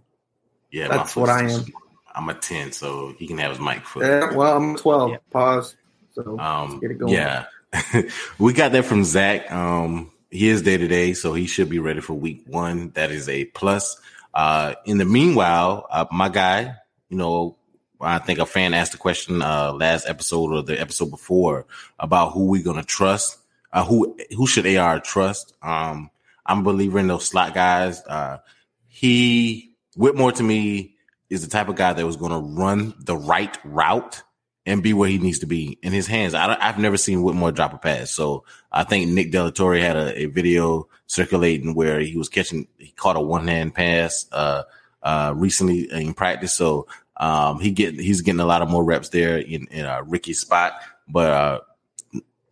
[0.71, 1.65] Yeah, that's what I am.
[2.13, 4.03] I'm a ten, so he can have his mic foot.
[4.03, 5.11] Yeah, well, I'm twelve.
[5.11, 5.17] Yeah.
[5.31, 5.75] Pause.
[6.13, 7.13] So um, get it going.
[7.13, 7.45] Yeah,
[8.37, 9.51] we got that from Zach.
[9.51, 12.91] Um, he is day to day, so he should be ready for week one.
[12.91, 13.99] That is a plus.
[14.33, 16.75] Uh, in the meanwhile, uh, my guy
[17.09, 17.55] you know,
[18.01, 21.65] I think a fan asked the question uh, last episode or the episode before
[21.99, 23.37] about who we gonna trust.
[23.71, 25.53] Uh, who who should AR trust?
[25.61, 26.09] Um,
[26.45, 28.01] I'm a believer in those slot guys.
[28.05, 28.39] Uh,
[28.87, 30.95] he Whittemore to me
[31.29, 34.23] is the type of guy that was to run the right route
[34.65, 36.33] and be where he needs to be in his hands.
[36.33, 39.77] I, have never seen Whittemore drop a pass, so I think Nick de la Torre
[39.77, 44.25] had a, a video circulating where he was catching, he caught a one hand pass.
[44.31, 44.63] Uh,
[45.05, 46.51] uh, recently in practice.
[46.51, 46.87] So
[47.17, 50.41] um, he get he's getting a lot of more reps there in, in uh, Ricky's
[50.41, 50.73] spot,
[51.07, 51.59] but uh,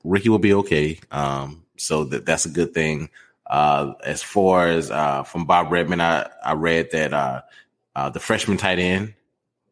[0.03, 0.99] Ricky will be okay.
[1.11, 3.09] Um, so that that's a good thing.
[3.45, 7.41] Uh, as far as uh, from Bob Redman, I, I read that uh,
[7.95, 9.15] uh, the freshman tight end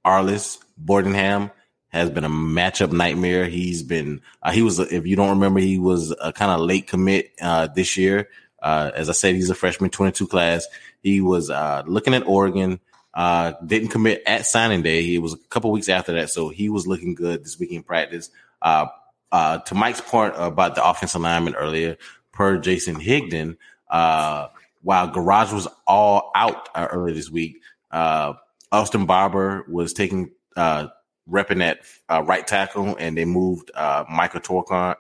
[0.04, 1.52] Arlis Boardingham
[1.92, 3.46] has been a matchup nightmare.
[3.46, 6.88] He's been uh, he was if you don't remember he was a kind of late
[6.88, 8.30] commit uh, this year.
[8.62, 10.68] Uh, as I said, he's a freshman 22 class.
[11.02, 12.80] He was uh, looking at Oregon.
[13.14, 15.16] Uh, didn't commit at signing day.
[15.16, 17.84] It was a couple weeks after that, so he was looking good this week in
[17.84, 18.30] practice.
[18.62, 18.88] Uh,
[19.32, 21.98] uh, to Mike's point about the offensive lineman earlier,
[22.32, 23.58] per Jason Higdon,
[23.89, 24.48] uh,
[24.82, 27.62] while Gouraige was all out earlier this week,
[27.92, 28.34] uh,
[28.72, 30.88] Austin Barber was taking uh,
[31.30, 34.95] repping at uh, right tackle, and they moved uh, Michael Tarquin,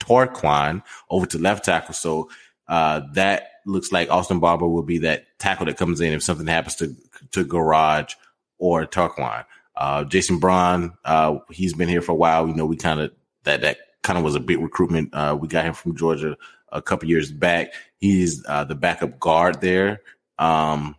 [0.00, 1.94] Tarquin over to left tackle.
[1.94, 2.30] So
[2.68, 6.46] uh, that looks like Austin Barber will be that tackle that comes in if something
[6.46, 6.94] happens to
[7.32, 8.14] to Gouraige
[8.58, 9.44] or Tarquin.
[9.76, 12.46] Uh, Jason Braun, uh, he's been here for a while.
[12.46, 13.12] You know, we kind of
[13.44, 15.14] that that kind of was a big recruitment.
[15.14, 16.36] Uh, we got him from Georgia
[16.72, 17.72] a couple years back.
[17.98, 20.00] He's the backup guard there.
[20.38, 20.96] Um,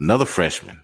[0.00, 0.82] another freshman,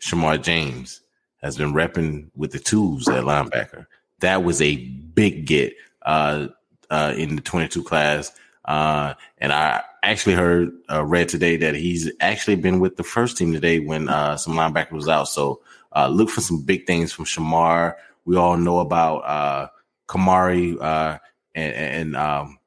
[0.00, 1.01] Shamar James,
[1.42, 3.86] has been repping with the twos at linebacker.
[4.20, 6.48] That was a big get uh,
[6.90, 8.32] uh, in the 22 class.
[8.64, 13.36] Uh, and I actually heard, uh, read today that he's actually been with the first
[13.36, 15.28] team today when uh, some linebacker was out.
[15.28, 15.60] So
[15.94, 17.94] uh, look for some big things from Shamar.
[18.24, 19.68] We all know about uh,
[20.08, 21.18] Kamari uh,
[21.54, 22.58] and, and um,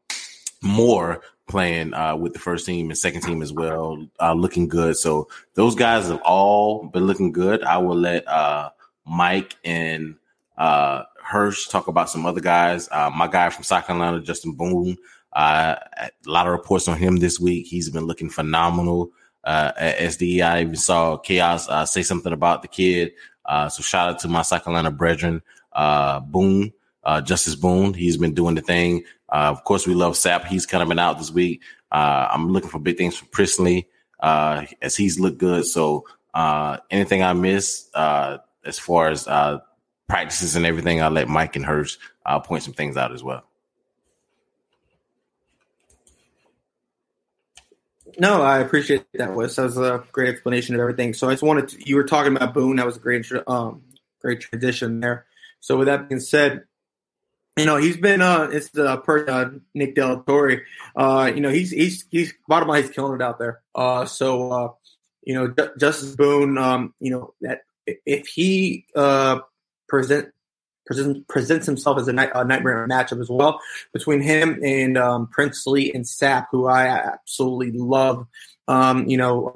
[0.61, 4.97] more playing uh, with the first team and second team as well, uh, looking good.
[4.97, 7.63] So those guys have all been looking good.
[7.63, 8.69] I will let uh,
[9.05, 10.15] Mike and
[10.57, 12.89] uh, Hirsch talk about some other guys.
[12.91, 14.97] Uh, my guy from South Carolina, Justin Boone.
[15.33, 17.67] Uh, a lot of reports on him this week.
[17.67, 19.11] He's been looking phenomenal
[19.43, 20.41] at SDE.
[20.41, 23.11] I even saw Chaos say something about the kid.
[23.47, 25.41] So shout out to my South Carolina brethren,
[25.73, 26.71] Boone,
[27.05, 27.93] uh, Justus Boone.
[27.93, 29.03] He's been doing the thing.
[29.29, 30.45] Uh, of course, we love Sap.
[30.45, 31.61] He's kind of been out this week.
[31.91, 33.87] Uh, I'm looking for big things from Priestley
[34.19, 35.65] uh, as he's looked good.
[35.65, 39.59] So uh, anything I miss uh, as far as uh,
[40.07, 43.43] practices and everything, I'll let Mike and Hirsch uh, point some things out as well.
[48.17, 49.57] No, I appreciate that, Wes.
[49.57, 51.13] That was a great explanation of everything.
[51.13, 52.77] So I just wanted to, you were talking about Boone.
[52.77, 53.83] That was a great, um,
[54.21, 55.25] great transition there.
[55.59, 56.63] So with that being said,
[57.57, 58.99] you know he's been uh it's the
[59.29, 60.61] uh, Nick de la Torre.
[60.95, 63.61] Uh, you know he's he's he's bottom line he's killing it out there.
[63.73, 64.69] Uh, so uh,
[65.23, 66.57] you know J- Justus Boone.
[66.57, 69.39] Um, you know that if he uh
[69.87, 70.29] present
[70.85, 73.59] present, presents himself as a, night, a nightmare matchup as well
[73.93, 75.29] between him and um,
[75.65, 78.27] Lee and Sap, who I absolutely love.
[78.67, 79.51] Um, you know,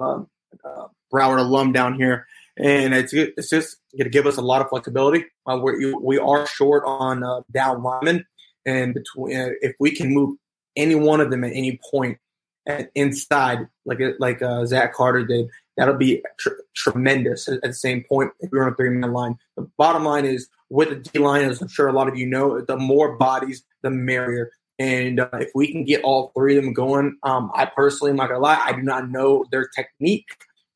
[0.64, 2.26] uh, uh, Broward alum down here,
[2.60, 5.24] and it's it's just going to give us a lot of flexibility.
[5.46, 8.26] Uh, we we are short on uh, down linemen,
[8.66, 10.36] and between uh, if we can move
[10.76, 12.18] any one of them at any point
[12.66, 17.48] at, inside, like like uh, Zach Carter did, that'll be tr- tremendous.
[17.48, 20.26] At, at, the same point, if we're on a three man line, the bottom line
[20.26, 23.16] is with the D line, as I'm sure a lot of you know, the more
[23.16, 24.52] bodies, the merrier.
[24.78, 28.16] And uh, if we can get all three of them going, um, I personally, am
[28.16, 30.28] not gonna lie, I do not know their technique.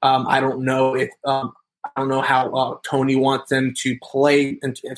[0.02, 1.54] Um, I don't know if um,
[2.00, 4.96] don't know how uh, Toney wants them to play in, in,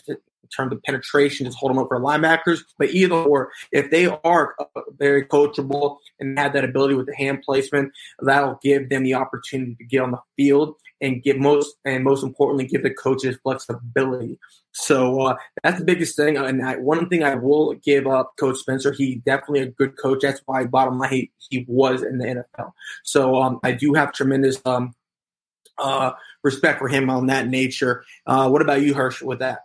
[0.57, 2.61] terms of penetration, just hold them up for linebackers.
[2.79, 7.17] But either or, if they are uh, very coachable and have that ability with the
[7.17, 11.77] hand placement, that'll give them the opportunity to get on the field and give most
[11.85, 14.39] and most importantly, give the coaches flexibility.
[14.73, 16.37] So uh, that's the biggest thing.
[16.37, 20.21] And I, one thing I will give up Coach Spencer, he definitely a good coach.
[20.23, 22.73] That's why bottom line he, he was in the NFL.
[23.05, 24.95] So um, I do have tremendous um,
[25.79, 26.13] uh,
[26.43, 28.05] respect for him on that nature.
[28.27, 29.61] Uh, what about you, Hirsch, with that?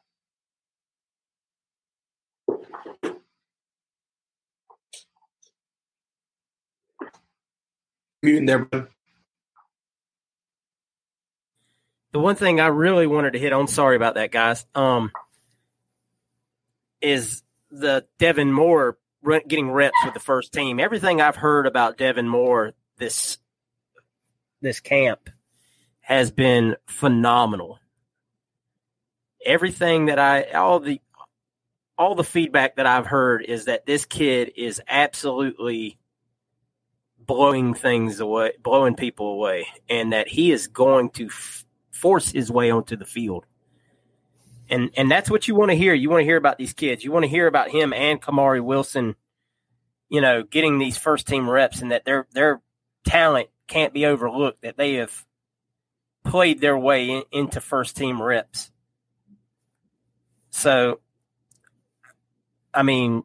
[8.24, 8.68] Muting there,
[12.12, 15.12] The one thing I really wanted to hit on, sorry about that, guys, um,
[17.02, 17.42] is
[17.72, 18.98] the Devin Moore
[19.48, 20.80] getting reps with the first team.
[20.80, 23.38] Everything I've heard about Devin Moore this
[24.62, 25.30] this camp
[26.12, 27.80] has been phenomenal.
[29.46, 31.00] Everything that I all the
[31.98, 35.98] all the feedback that I've heard is that this kid is absolutely
[37.18, 42.52] blowing things away, blowing people away, and that he is going to f- force his
[42.52, 43.46] way onto the field.
[44.70, 45.94] And and that's what you want to hear.
[45.94, 47.06] You want to hear about these kids.
[47.06, 49.16] You want to hear about him and Kamari Wilson,
[50.10, 52.62] you know, getting these first team reps and that their their
[53.06, 54.64] talent can't be overlooked.
[54.64, 55.26] That they have
[56.24, 58.72] played their way in, into first team reps.
[60.50, 61.00] So,
[62.74, 63.24] I mean,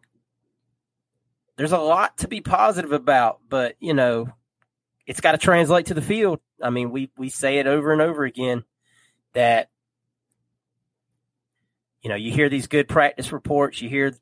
[1.57, 4.29] there's a lot to be positive about, but you know,
[5.07, 6.41] it's got to translate to the field.
[6.63, 8.65] I mean, we we say it over and over again
[9.35, 9.69] that
[12.03, 14.15] you know you hear these good practice reports, you hear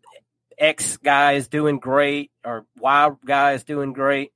[0.59, 4.33] X guy is doing great or Y guy is doing great.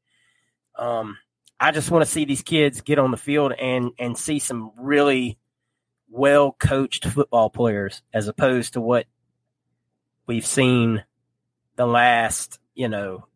[0.77, 1.19] Um,
[1.61, 4.73] I just want to see these kids get on the field and and see some
[4.79, 5.39] really
[6.11, 9.07] well coached football players as opposed to what
[10.27, 11.05] we've seen
[11.77, 13.27] the last, you know,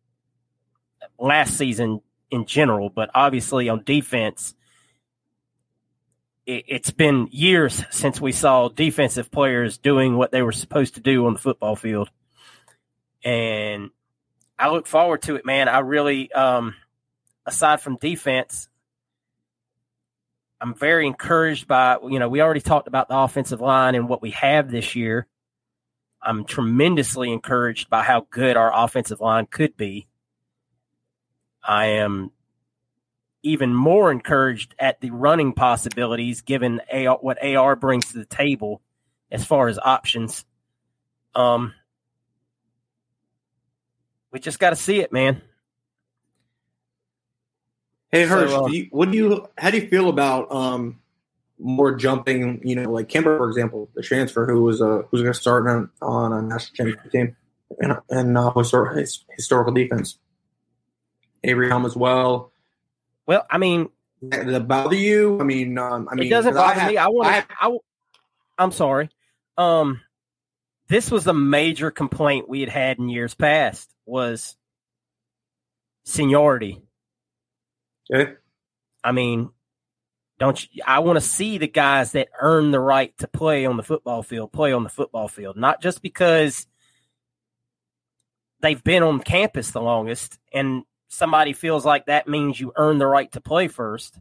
[1.19, 2.01] last season
[2.31, 4.55] in general, but obviously on defense,
[6.45, 11.01] it, it's been years since we saw defensive players doing what they were supposed to
[11.01, 12.09] do on the football field.
[13.23, 13.91] And
[14.57, 15.69] I look forward to it, man.
[15.69, 16.75] I really, um,
[17.45, 18.69] aside from defense,
[20.61, 24.21] I'm very encouraged by you know we already talked about the offensive line and what
[24.21, 25.27] we have this year.
[26.21, 30.07] I'm tremendously encouraged by how good our offensive line could be.
[31.61, 32.31] I am
[33.43, 38.81] even more encouraged at the running possibilities given AR, what AR brings to the table
[39.29, 40.45] as far as options.
[41.35, 41.73] Um,
[44.31, 45.41] we just got to see it, man.
[48.13, 49.47] Hey Hirsch, So, uh, do you, what do you?
[49.57, 50.99] How do you feel about um,
[51.57, 52.61] more jumping?
[52.63, 55.67] You know, like Kimber, for example, the transfer who was uh, who's going to start
[55.67, 57.35] on, on a national championship team
[57.79, 60.19] and and uh, histor- his, historical defense.
[61.43, 62.51] Avery Helm as well.
[63.25, 63.89] Well, I mean,
[64.29, 65.39] Did that bother you?
[65.41, 66.97] I mean, um, I mean, it doesn't 'cause I bother have- me.
[66.97, 67.77] I want I I,
[68.59, 69.09] I'm sorry.
[69.57, 70.01] Um,
[70.87, 74.55] this was a major complaint we had had in years past was
[76.03, 76.82] seniority.
[79.03, 79.49] I mean,
[80.39, 83.77] don't you, I want to see the guys that earn the right to play on
[83.77, 86.67] the football field play on the football field, not just because
[88.61, 93.07] they've been on campus the longest and somebody feels like that means you earn the
[93.07, 94.19] right to play first.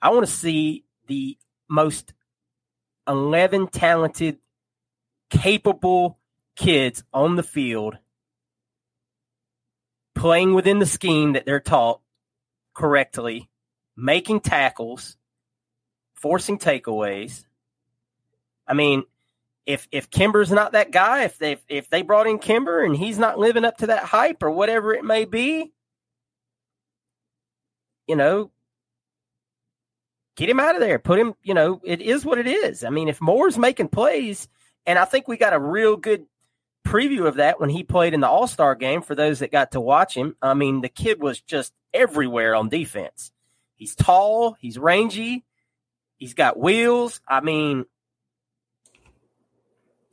[0.00, 1.36] I want to see the
[1.68, 2.12] most
[3.08, 4.38] 11 talented,
[5.30, 6.18] capable
[6.56, 7.98] kids on the field
[10.14, 12.00] playing within the scheme that they're taught
[12.74, 13.48] correctly,
[13.96, 15.16] making tackles,
[16.14, 17.44] forcing takeaways.
[18.66, 19.04] I mean,
[19.66, 23.18] if if Kimber's not that guy, if they if they brought in Kimber and he's
[23.18, 25.72] not living up to that hype or whatever it may be,
[28.06, 28.50] you know,
[30.36, 30.98] get him out of there.
[30.98, 32.84] Put him, you know, it is what it is.
[32.84, 34.48] I mean, if Moore's making plays,
[34.86, 36.26] and I think we got a real good
[36.84, 39.72] preview of that when he played in the All Star game for those that got
[39.72, 40.36] to watch him.
[40.40, 43.32] I mean, the kid was just everywhere on defense.
[43.76, 45.44] He's tall, he's rangy,
[46.16, 47.20] he's got wheels.
[47.26, 47.86] I mean,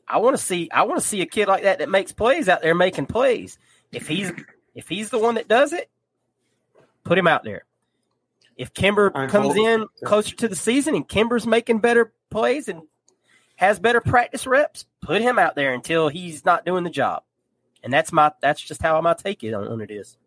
[0.07, 2.49] I want to see I want to see a kid like that that makes plays
[2.49, 3.57] out there making plays.
[3.91, 4.31] If he's
[4.75, 5.89] if he's the one that does it,
[7.03, 7.65] put him out there.
[8.57, 12.81] If Kimber comes in closer to the season and Kimber's making better plays and
[13.61, 17.21] has better practice reps, put him out there until he's not doing the job.
[17.83, 20.17] And that's my that's just how my take it on, on it is.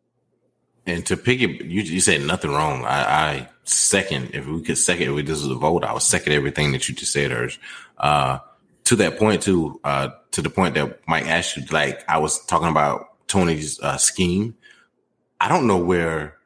[0.86, 2.84] And to pick it, you, you said nothing wrong.
[2.84, 6.32] I, I second, if we could second, if this was a vote, I would second
[6.32, 7.58] everything that you just said, Hirsch.
[7.98, 8.38] Uh,
[8.84, 12.44] to that point too, uh, to the point that Mike asked you, like I was
[12.46, 14.54] talking about Toney's, uh, scheme.
[15.40, 16.36] I don't know where,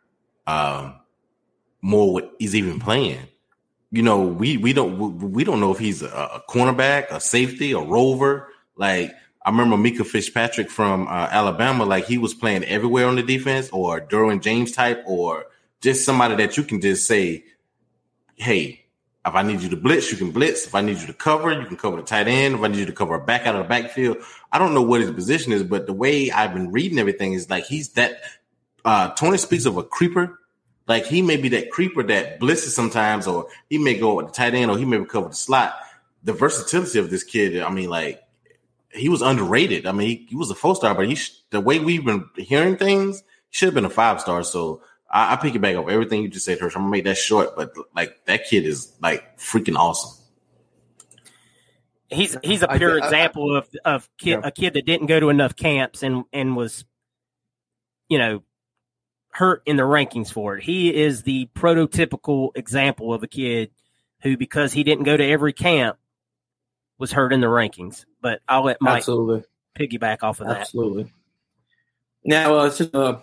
[0.46, 1.00] um,
[1.82, 3.28] Moore is even playing.
[3.90, 7.72] You know, we, we don't, we, don't know if he's a, a cornerback, a safety,
[7.72, 8.48] a rover.
[8.76, 9.14] Like,
[9.44, 13.70] I remember Minkah Fitzpatrick from uh, Alabama, like he was playing everywhere on the defense,
[13.70, 15.46] or Derwin James type, or
[15.80, 17.44] just somebody that you can just say,
[18.34, 18.84] "Hey,
[19.28, 20.66] if I need you to blitz, you can blitz.
[20.66, 22.54] If I need you to cover, you can cover the tight end.
[22.54, 24.18] If I need you to cover a back out of the backfield,
[24.52, 27.50] I don't know what his position is, but the way I've been reading everything is
[27.50, 28.20] like he's that.
[28.84, 30.38] Uh, Toney speaks of a creeper.
[30.88, 34.32] Like he may be that creeper that blitzes sometimes, or he may go with the
[34.32, 35.74] tight end, or he may recover the slot.
[36.24, 38.22] The versatility of this kid, I mean, like
[38.92, 39.86] he was underrated.
[39.86, 42.28] I mean, he, he was a four star, but he sh- the way we've been
[42.36, 43.24] hearing things, he
[43.56, 44.42] should have been a five star.
[44.42, 46.74] So I, I pick it back up everything you just said, Hirsch.
[46.74, 50.14] I'm gonna make that short, but like that kid is like freaking awesome.
[52.10, 54.40] He's he's a I- pure I- example of of kid, Yeah.
[54.42, 56.84] a kid that didn't go to enough camps and and was,
[58.08, 58.42] you know,
[59.38, 60.64] hurt in the rankings for it.
[60.64, 63.70] He is the prototypical example of a kid
[64.22, 65.96] who, because he didn't go to every camp,
[66.98, 68.04] was hurt in the rankings.
[68.20, 69.44] But I'll let Mike Absolutely.
[69.78, 70.62] piggyback off of that.
[70.62, 71.12] Absolutely.
[72.24, 73.18] Now uh, it's just uh,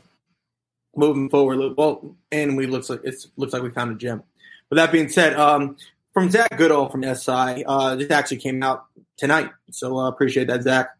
[0.95, 1.75] moving forward.
[1.77, 4.23] Well, and we looks like it looks like we found a gem.
[4.69, 5.75] With that being said, um,
[6.13, 8.85] from Zach Goodall from SI, uh, this actually came out
[9.17, 10.91] tonight, so uh, appreciate that, Zach.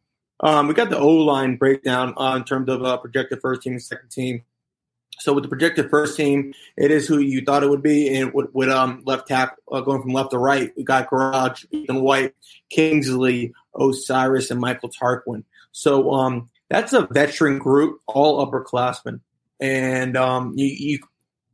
[0.42, 3.74] Um, we got the O line breakdown uh, in terms of uh, projected first team,
[3.74, 4.44] and second team.
[5.20, 8.34] So with the projected first team, it is who you thought it would be, and
[8.34, 12.02] with, with um, left tackle uh, going from left to right, we got Gouraige, Ethan
[12.02, 12.36] White,
[12.70, 15.44] Kingsley, O'Cyrus, and Michael Tarquin.
[15.72, 19.22] So um, that's a veteran group, all upperclassmen,
[19.60, 21.00] and um, you, you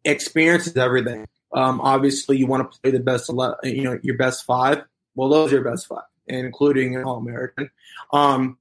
[0.04, 1.28] experience is everything.
[1.54, 3.30] Um, obviously, you want to play the best,
[3.64, 4.84] you know, your best five.
[5.16, 7.70] Well, those are your best five, including an All American.
[8.14, 8.58] Um,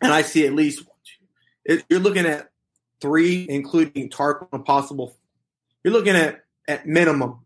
[0.00, 0.84] and I see at least
[1.64, 2.50] it, you're looking at
[3.00, 5.16] three, including Tarquin, a possible.
[5.82, 7.40] You're looking at at minimum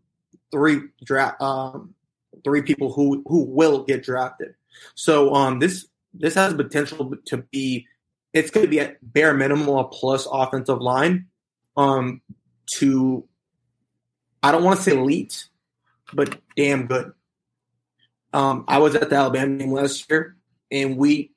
[0.51, 1.93] three draft, um,
[2.43, 4.55] three people who who will get drafted.
[4.95, 7.87] So um, this this has potential to be.
[8.31, 11.27] It's going to be at bare minimum a plus offensive line.
[11.75, 12.21] Um,
[12.73, 13.27] to
[14.43, 15.49] I don't want to say elite,
[16.13, 17.11] but damn good.
[18.31, 20.37] Um, I was at the Alabama game last year,
[20.71, 21.31] and we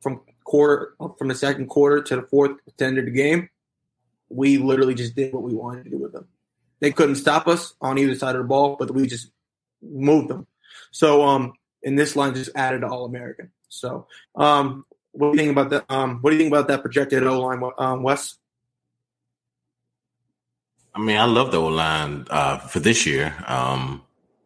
[0.00, 0.20] from
[0.52, 3.48] quarter from the second quarter to the fourth to end of the game,
[4.28, 6.28] we literally just did what we wanted to do with them.
[6.80, 9.30] They couldn't stop us on either side of the ball, but we just
[9.80, 10.46] moved them.
[10.90, 13.50] So um, and this line just added All American.
[13.70, 15.84] So um, what do you think about that?
[15.88, 18.36] Um, what do you think about that projected O line, um, Wes?
[20.94, 23.34] I mean, I love the O line uh, for this year.
[23.46, 24.02] Um,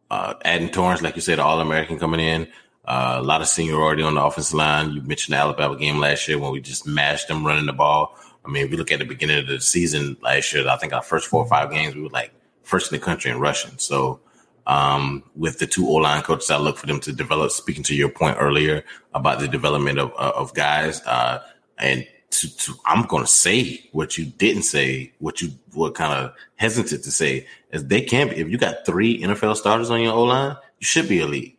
[0.09, 2.47] uh, adding Torrence, like you said, All American coming in.
[2.87, 4.91] Uh, a lot of seniority on the offensive line.
[4.91, 8.15] You mentioned the Alabama game last year when we just mashed them running the ball.
[8.45, 10.93] I mean, if we look at the beginning of the season last year, I think
[10.93, 12.31] our first four or five games, we were like
[12.63, 13.77] first in the country in rushing.
[13.77, 14.21] So
[14.67, 17.51] um, with the two O line coaches, I look for them to develop.
[17.51, 21.41] Speaking to your point earlier about the development of, of guys, uh,
[21.77, 26.13] and to, to I'm going to say what you didn't say, what you were kind
[26.13, 28.35] of hesitant to say is they can be.
[28.35, 31.56] If you got three NFL starters on your O line, you should be elite.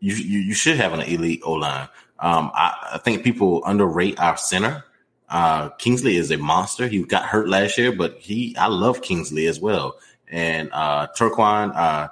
[0.00, 1.88] You, you, you should have an elite O line.
[2.18, 4.84] Um, I, I, think people underrate our center.
[5.28, 6.88] Uh, Kingsley is a monster.
[6.88, 9.98] He got hurt last year, but he I love Kingsley as well.
[10.28, 12.08] And uh, Tarquin, uh,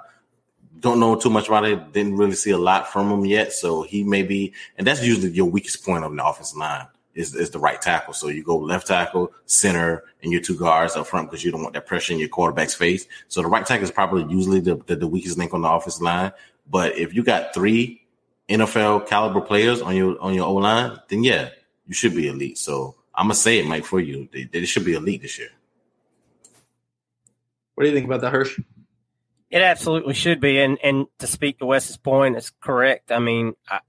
[0.79, 1.91] don't know too much about it.
[1.93, 4.53] Didn't really see a lot from him yet, so he may be.
[4.77, 8.13] And that's usually your weakest point on the offensive line is, is the right tackle.
[8.13, 11.63] So you go left tackle, center, and your two guards up front because you don't
[11.63, 13.07] want that pressure in your quarterback's face.
[13.29, 16.01] So the right tackle is probably usually the, the, the weakest link on the offensive
[16.01, 16.31] line.
[16.67, 18.01] But if you got three
[18.49, 21.49] NFL caliber players on your on your O line, then yeah,
[21.87, 22.57] you should be elite.
[22.57, 24.27] So I'm gonna say it, Mike, for you.
[24.31, 25.49] They, they should be elite this year.
[27.75, 28.59] What do you think about that, Hirsch?
[29.49, 33.11] It absolutely should be, and and to speak to Wes's point, it's correct.
[33.11, 33.79] I mean, I,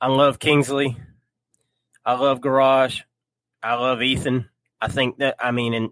[0.00, 0.96] I love Kingsley.
[2.04, 3.02] I love Gouraige.
[3.62, 4.48] I love Ethan.
[4.80, 5.90] I think that I mean, and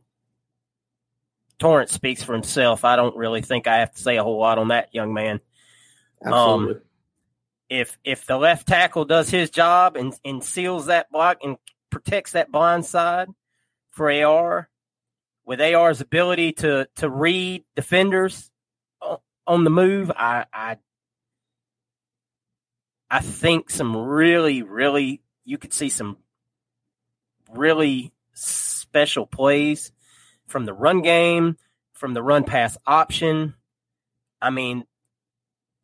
[1.59, 2.85] Torrence speaks for himself.
[2.85, 5.41] I don't really think I have to say a whole lot on that young man.
[6.25, 6.75] Absolutely.
[6.75, 6.81] Um,
[7.69, 11.57] if if the left tackle does his job and, and seals that block and
[11.91, 13.29] protects that blind side
[13.91, 14.69] for AR,
[15.45, 18.51] with AR's ability to to read defenders
[19.47, 20.77] on the move, I I
[23.11, 26.19] I think some really really you could see some
[27.53, 29.93] really special plays
[30.57, 31.59] from the run game,
[31.93, 33.53] from the run pass option.
[34.41, 34.85] I mean,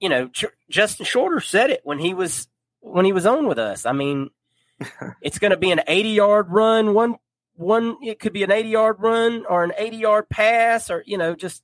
[0.00, 0.30] you know,
[0.70, 2.48] Justin Shorter said it when he was
[2.80, 3.84] when he was on with us.
[3.84, 4.30] I mean,
[5.20, 7.16] it's going to be an 80 yard run, one
[7.54, 11.18] one it could be an 80 yard run or an 80 yard pass or you
[11.18, 11.62] know just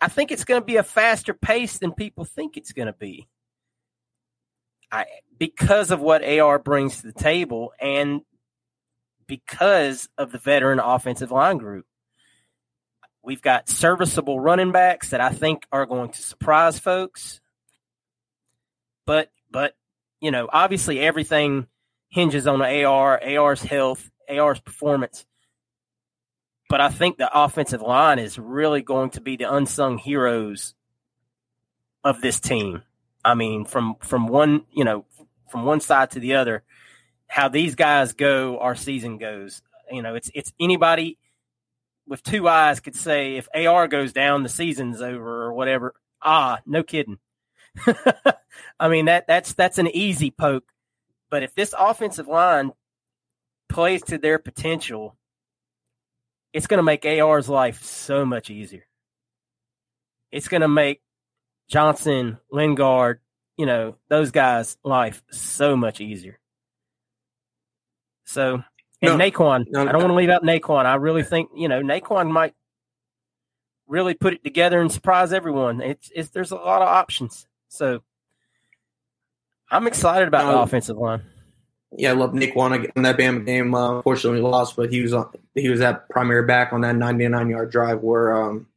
[0.00, 2.92] I think it's going to be a faster pace than people think it's going to
[2.92, 3.28] be.
[4.90, 5.06] I
[5.38, 8.22] because of what AR brings to the table and
[9.30, 11.86] because of the veteran offensive line group.
[13.22, 17.40] We've got serviceable running backs that I think are going to surprise folks.
[19.06, 19.76] But but
[20.20, 21.68] you know, obviously everything
[22.08, 25.24] hinges on AR, AR's health, AR's performance.
[26.68, 30.74] But I think the offensive line is really going to be the unsung heroes
[32.02, 32.82] of this team.
[33.24, 35.04] I mean, from from one, you know,
[35.52, 36.64] from one side to the other,
[37.30, 39.62] how these guys go, our season goes.
[39.90, 41.16] You know, it's it's anybody
[42.06, 45.94] with two eyes could say if AR goes down, the season's over or whatever.
[46.20, 47.18] Ah, no kidding.
[48.80, 50.64] I mean that that's that's an easy poke.
[51.30, 52.72] But if this offensive line
[53.68, 55.16] plays to their potential,
[56.52, 58.86] it's going to make AR's life so much easier.
[60.32, 61.00] It's going to make
[61.68, 63.20] Johnson, Lingard,
[63.56, 66.39] you know, those guys' life so much easier.
[68.30, 68.62] So,
[69.02, 70.86] and no, Nay'Quan, no, I don't want to leave out Nay'Quan.
[70.86, 72.54] I really think, you know, Nay'Quan might
[73.88, 75.80] really put it together and surprise everyone.
[75.80, 77.48] It's, it's there's a lot of options.
[77.68, 78.02] So,
[79.68, 81.22] I'm excited about um, the offensive line.
[81.96, 83.74] Yeah, I love Nay'Quan in that Bama game.
[83.74, 87.50] Uh, unfortunately, lost, but he was on, he was that primary back on that 99
[87.50, 88.68] yard drive where, um,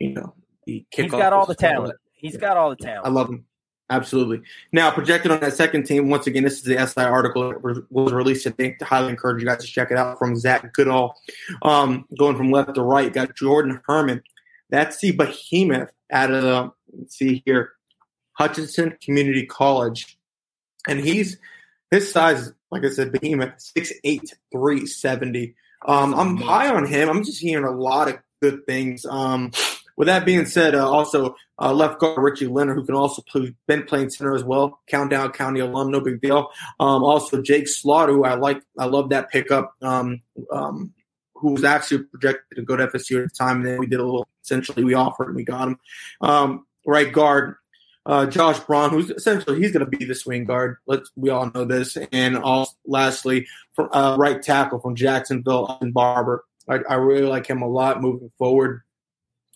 [0.00, 0.34] you know,
[0.64, 1.94] he He's got all the talent.
[2.14, 2.40] He's yeah.
[2.40, 3.06] got all the talent.
[3.06, 3.46] I love him.
[3.88, 4.42] Absolutely.
[4.72, 8.12] Now, projected on that second team, once again, this is the SI article that was
[8.12, 8.76] released today.
[8.80, 11.16] I highly encourage you guys to check it out from Zach Goodall.
[11.62, 14.22] Um, going from left to right, got Jordan Herman.
[14.70, 16.72] That's the behemoth out of the,
[17.08, 17.72] see here,
[18.32, 20.18] Hutchinson Community College.
[20.88, 21.38] And he's,
[21.92, 25.54] his size, like I said, behemoth, 6'8, 370.
[25.86, 27.08] Um, I'm high on him.
[27.08, 29.06] I'm just hearing a lot of good things.
[29.06, 29.52] Um,
[29.96, 33.54] with that being said, uh, also uh, left guard Richie Leonard, who can also play,
[33.66, 34.80] been playing center as well.
[34.86, 36.50] Countdown County alum, no big deal.
[36.80, 39.74] Um, also Jake Slaughter, who I like, I love that pickup.
[39.82, 40.92] Um, um,
[41.38, 43.58] who was actually projected to go to FSU at the time.
[43.58, 45.78] And then we did a little, essentially, we offered and we got him.
[46.20, 47.56] Um, right guard,
[48.06, 50.76] uh, Josh Braun, who's essentially he's going to be the swing guard.
[50.86, 51.96] Let's we all know this.
[52.12, 56.44] And also, lastly, from uh, right tackle from Jacksonville, and Barber.
[56.68, 58.82] I, I really like him a lot moving forward.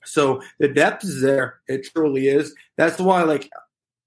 [0.05, 1.61] So the depth is there.
[1.69, 2.55] It truly is.
[2.77, 3.51] That's why, like,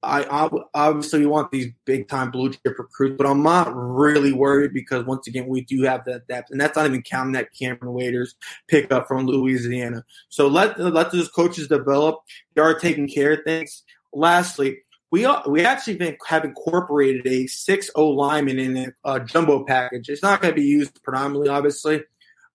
[0.04, 5.06] I, obviously want these big time blue chip recruits, but I'm not really worried because
[5.06, 8.36] once again we do have that depth, and that's not even counting that Kamryn Waites
[8.68, 10.04] pickup from Louisiana.
[10.30, 12.20] So let let those coaches develop.
[12.56, 13.84] They are taking care of things.
[14.12, 14.80] Lastly,
[15.10, 20.10] we are, we actually have incorporated a six O lineman in a, a jumbo package.
[20.10, 22.04] It's not going to be used predominantly, obviously,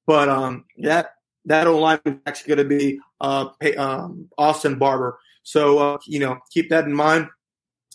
[0.06, 1.15] but um, that
[1.47, 5.19] that O lineman is actually going to be uh, um, Austin Barber.
[5.43, 7.28] So uh, you know, keep that in mind.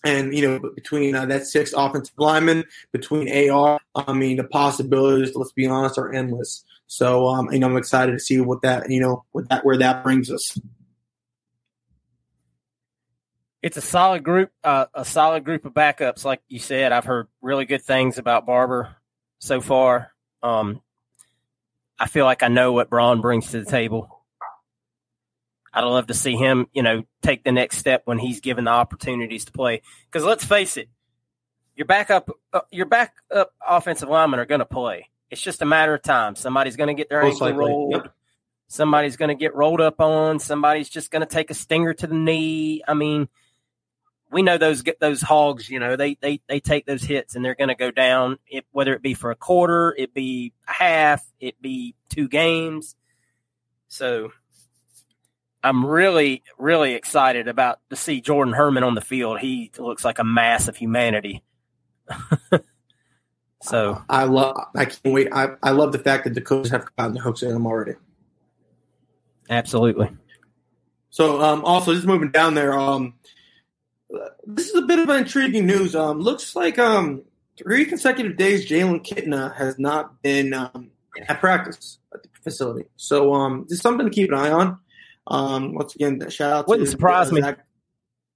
[0.06, 5.34] And you know, between uh, that six offensive lineman, between AR, I mean, the possibilities,
[5.36, 6.66] let's be honest, are endless.
[6.88, 9.78] So, um, you know, I'm excited to see what that, you know, what that where
[9.78, 10.60] that brings us.
[13.64, 16.92] It's a solid group, uh, a solid group of backups, like you said.
[16.92, 18.96] I've heard really good things about Barber
[19.40, 20.12] so far.
[20.44, 20.82] Um,
[21.98, 24.13] I feel like I know what Braun brings to the table.
[25.74, 28.72] I'd love to see him, you know, take the next step when he's given the
[28.72, 29.82] opportunities to play.
[30.06, 30.88] Because let's face it,
[31.76, 35.10] your backup, uh, your backup offensive linemen are going to play.
[35.32, 36.36] It's just a matter of time.
[36.36, 37.60] Somebody's going to get their Most ankle likely.
[37.60, 37.92] rolled.
[37.94, 38.14] Yep.
[38.68, 40.38] Somebody's going to get rolled up on.
[40.40, 42.84] Somebody's just going to take a stinger to the knee.
[42.88, 43.28] I mean,
[44.32, 45.70] we know those those hogs.
[45.70, 48.38] You know, they they they take those hits and they're going to go down.
[48.48, 52.96] It, whether it be for a quarter, it be a half, it be two games.
[53.88, 54.32] So
[55.64, 59.40] I'm really, really excited about to see Jordan Herman on the field.
[59.40, 61.44] He looks like a mass of humanity.
[63.62, 64.58] so I love.
[64.76, 65.30] I can't wait.
[65.32, 67.94] I, I love the fact that the coaches have gotten the hooks in him already.
[69.50, 70.10] Absolutely.
[71.10, 72.74] So um, also just moving down there.
[72.74, 73.14] Um,
[74.46, 75.96] this is a bit of an intriguing news.
[75.96, 77.24] Um, looks like um,
[77.58, 80.92] three consecutive days Jalen Kitna has not been um,
[81.28, 82.90] at practice at the facility.
[82.96, 84.80] So um, just something to keep an eye on.
[85.28, 86.68] Um, once again, shout out.
[86.68, 87.42] Wouldn't to, surprise uh, me.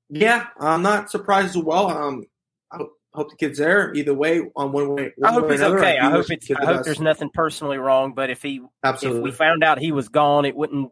[0.10, 1.90] Yeah, I'm not surprised as well.
[1.90, 2.26] Um,
[2.72, 2.78] I
[3.14, 5.12] hope the kid's there either way on one way.
[5.18, 5.80] One I hope way he's another.
[5.80, 5.98] okay.
[5.98, 6.50] I hope it's.
[6.52, 8.14] I hope there's nothing personally wrong.
[8.14, 9.20] But if he, Absolutely.
[9.20, 10.92] if we found out he was gone, it wouldn't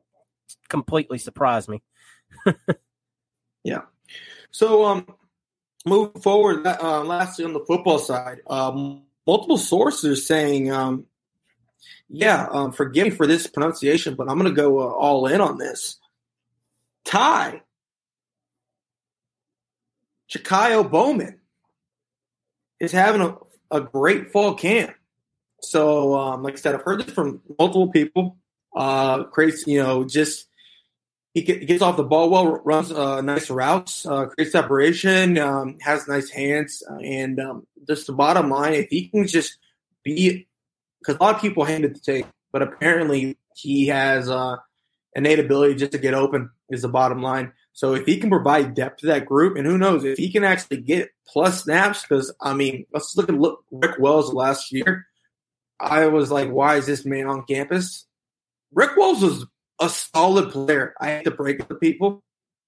[0.69, 1.81] completely surprise me.
[3.65, 3.81] Yeah.
[4.51, 5.07] So, um,
[5.85, 11.07] moving forward, uh, lastly on the football side, um, multiple sources saying, um,
[12.09, 15.41] yeah, um, forgive me for this pronunciation, but I'm going to go uh, all in
[15.41, 15.97] on this.
[17.03, 17.61] Ty,
[20.29, 21.39] Chikayo Bowman
[22.79, 23.37] is having a,
[23.71, 24.95] a great fall camp.
[25.61, 28.37] So, um, like I said, I've heard this from multiple people.
[28.75, 30.47] Uh, creates, you know, just
[31.33, 36.07] he gets off the ball well, runs uh, nice routes, uh, creates separation, um, has
[36.07, 39.57] nice hands, uh, and um, just the bottom line, if he can just
[40.01, 40.47] be,
[41.05, 44.57] because a lot of people hated to take, but apparently he has uh,
[45.13, 47.53] innate ability just to get open is the bottom line.
[47.73, 50.43] So if he can provide depth to that group, and who knows if he can
[50.43, 55.05] actually get plus snaps, because I mean, let's look at look, Rick Wells last year.
[55.79, 58.05] I was like, why is this man on campus?
[58.73, 59.45] Rick Wells was
[59.81, 60.93] a solid player.
[60.99, 62.23] I hate to break to people.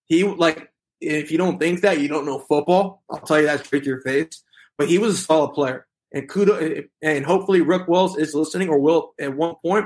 [0.07, 3.03] He like if you don't think that, you don't know football.
[3.09, 4.43] I'll tell you that straight to your face.
[4.77, 6.61] But he was a solid player, and kudos.
[6.61, 9.85] Eh, eh, and hopefully, Rick Wells is listening or will at one point.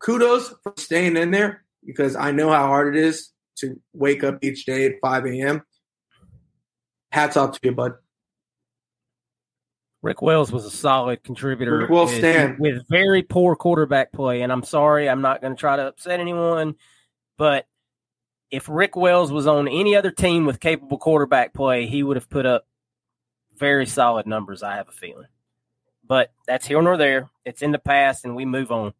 [0.00, 4.38] Kudos for staying in there because I know how hard it is to wake up
[4.42, 5.62] each day at 5 a.m.
[7.10, 7.94] Hats off to you, bud.
[10.02, 12.58] Rick Wells was a solid contributor Rick Wells with, stand.
[12.58, 14.42] with very poor quarterback play.
[14.42, 16.74] And I'm sorry, I'm not going to try to upset anyone,
[17.38, 17.66] but
[18.50, 22.30] if Rick Wells was on any other team with capable quarterback play, he would have
[22.30, 22.66] put up
[23.58, 24.62] very solid numbers.
[24.62, 25.28] I have a feeling,
[26.06, 27.30] but that's here nor there.
[27.44, 28.92] It's in the past, and we move on.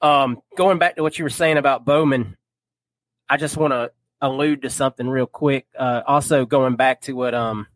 [0.00, 2.36] Um, going back to what you were saying about Bowman,
[3.28, 5.66] I just want to allude to something real quick.
[5.78, 7.66] Uh, also, going back to what um,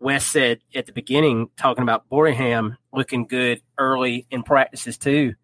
[0.00, 5.34] Wes said at the beginning, talking about Boreham looking good early in practices too.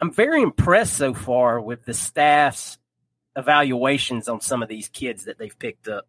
[0.00, 2.78] I'm very impressed so far with the staff's
[3.36, 6.06] evaluations on some of these kids that they've picked up.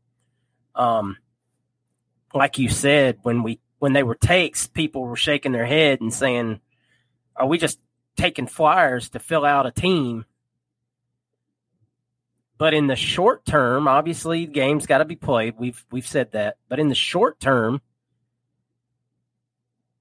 [0.76, 1.18] Um,
[2.34, 6.14] like you said, when we when they were takes, people were shaking their head and
[6.14, 6.60] saying,
[7.36, 7.80] "Are we just
[8.16, 10.26] taking flyers to fill out a team?"
[12.58, 15.56] But in the short term, obviously, games got to be played.
[15.58, 16.58] We've we've said that.
[16.70, 17.82] But in the short term,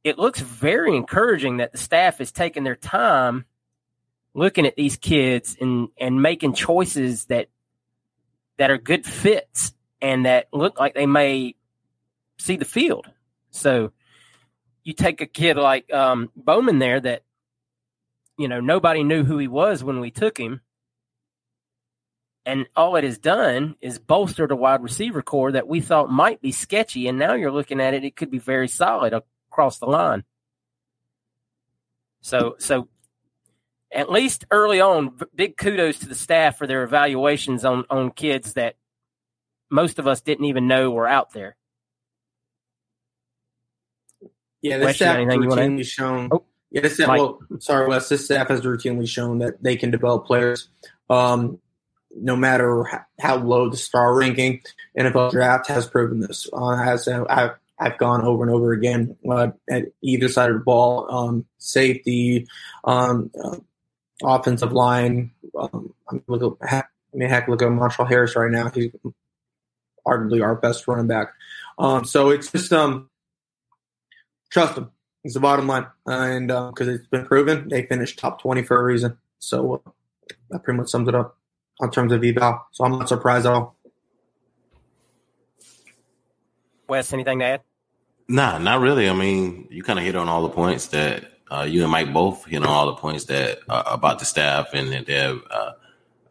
[0.05, 3.45] it looks very encouraging that the staff is taking their time
[4.35, 7.49] looking at these kids and and making choices that
[8.59, 9.73] that are good fits
[10.03, 11.55] and that look like they may
[12.39, 13.07] see the field.
[13.51, 13.93] So
[14.83, 17.23] you take a kid like um, Bowman there that
[18.39, 20.61] you know nobody knew who he was when we took him,
[22.45, 26.41] and all it has done is bolstered a wide receiver core that we thought might
[26.41, 29.15] be sketchy, and now you're looking at it; it could be very solid
[29.49, 30.25] across the line.
[32.21, 32.89] So, so
[33.93, 38.55] at least early on, big kudos to the staff for their evaluations on on kids
[38.55, 38.77] that
[39.71, 41.57] most of us didn't even know were out there.
[44.65, 46.31] Yeah, the staff has routinely shown.
[46.33, 48.09] Oh, yeah, this staff, well, sorry, Wes.
[48.09, 50.69] This staff has routinely shown that they can develop players,
[51.11, 51.59] um,
[52.17, 54.63] no matter how low the star ranking.
[54.99, 56.49] NFL draft has proven this.
[56.51, 60.65] Uh, as I've, I've gone over and over again uh, at either side of the
[60.65, 62.49] ball, um, safety,
[62.85, 63.59] um, uh,
[64.23, 65.31] offensive line.
[65.59, 68.71] Um, I'm look at, I mean, heck, look at Montrell Harris right now.
[68.71, 68.93] He's
[70.07, 71.35] arguably our best running back.
[71.79, 73.11] Um, so it's just um,
[74.55, 74.91] trust them.
[75.25, 78.79] It's the bottom line, and because uh, it's been proven, they finished top twenty for
[78.79, 79.19] a reason.
[79.39, 79.91] So uh,
[80.51, 81.37] that pretty much sums it up
[81.81, 82.67] in terms of eval.
[82.73, 83.77] So I'm not surprised at all.
[86.89, 87.61] Wes, anything to add?
[88.29, 89.09] Nah, not really.
[89.09, 92.13] I mean, you kind of hit on all the points that uh, you and Mike
[92.13, 95.73] both hit on all the points that uh, about the staff and their uh,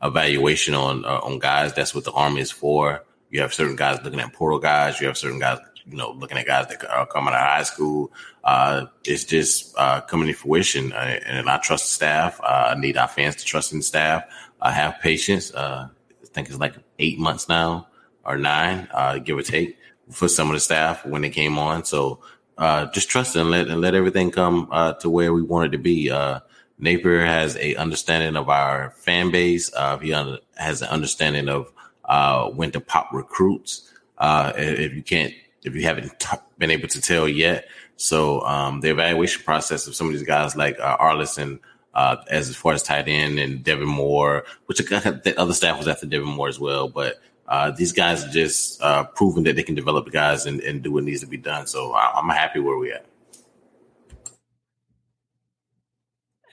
[0.04, 1.74] evaluation on uh, on guys.
[1.74, 3.04] That's what the army is for.
[3.32, 5.02] You have certain guys looking at portal guys.
[5.02, 7.64] You have certain guys, you know, looking at guys that are coming out of high
[7.64, 8.12] school.
[8.44, 12.40] Uh, it's just uh, coming to fruition, and I trust the staff.
[12.44, 14.24] I need our fans to trust in the staff.
[14.62, 15.54] I have patience.
[15.54, 15.90] I
[16.26, 17.88] think it's like eight months now
[18.26, 18.88] or nine,
[19.24, 19.78] give or take,
[20.10, 21.84] for some of the staff when they came on.
[21.86, 22.20] So
[22.58, 25.78] uh, just trust and let and let everything come uh, to where we want it
[25.78, 26.10] to be.
[26.10, 26.40] Uh,
[26.80, 29.72] Napier has a understanding of our fan base.
[29.74, 31.72] Uh, he under, has an understanding of
[32.06, 33.90] uh, when to pop recruits.
[34.18, 38.82] Uh, if you can't, if you haven't t- been able to tell yet, so um,
[38.82, 41.60] the evaluation process of some of these guys like uh, Arlison,
[41.94, 46.06] uh, as far as tight end and Devin Moore, which the other staff was after
[46.06, 49.76] Devin Moore as well, but uh, these guys are just uh, proving that they can
[49.76, 51.68] develop the guys and, and, do what needs to be done.
[51.68, 53.06] So I, am happy where we at.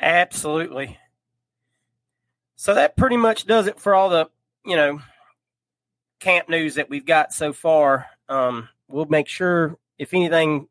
[0.00, 0.98] Absolutely.
[2.56, 4.28] So that pretty much does it for all the
[4.64, 5.00] you know
[6.18, 8.06] camp news that we've got so far.
[8.28, 10.68] Um, we'll make sure if anything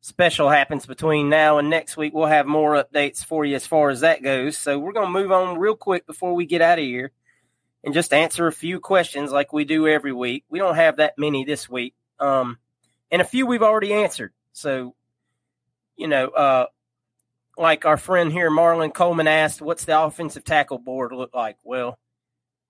[0.00, 3.90] special happens between now and next week, we'll have more updates for you as far
[3.90, 4.56] as that goes.
[4.56, 7.12] So we're going to move on real quick before we get out of here
[7.84, 10.44] and just answer a few questions like we do every week.
[10.48, 11.94] We don't have that many this week.
[12.18, 12.58] Um,
[13.10, 14.32] and a few we've already answered.
[14.52, 14.94] So,
[15.96, 16.66] you know, uh,
[17.56, 21.56] like our friend here, Marlon Coleman asked, what's the offensive tackle board look like?
[21.62, 21.98] Well,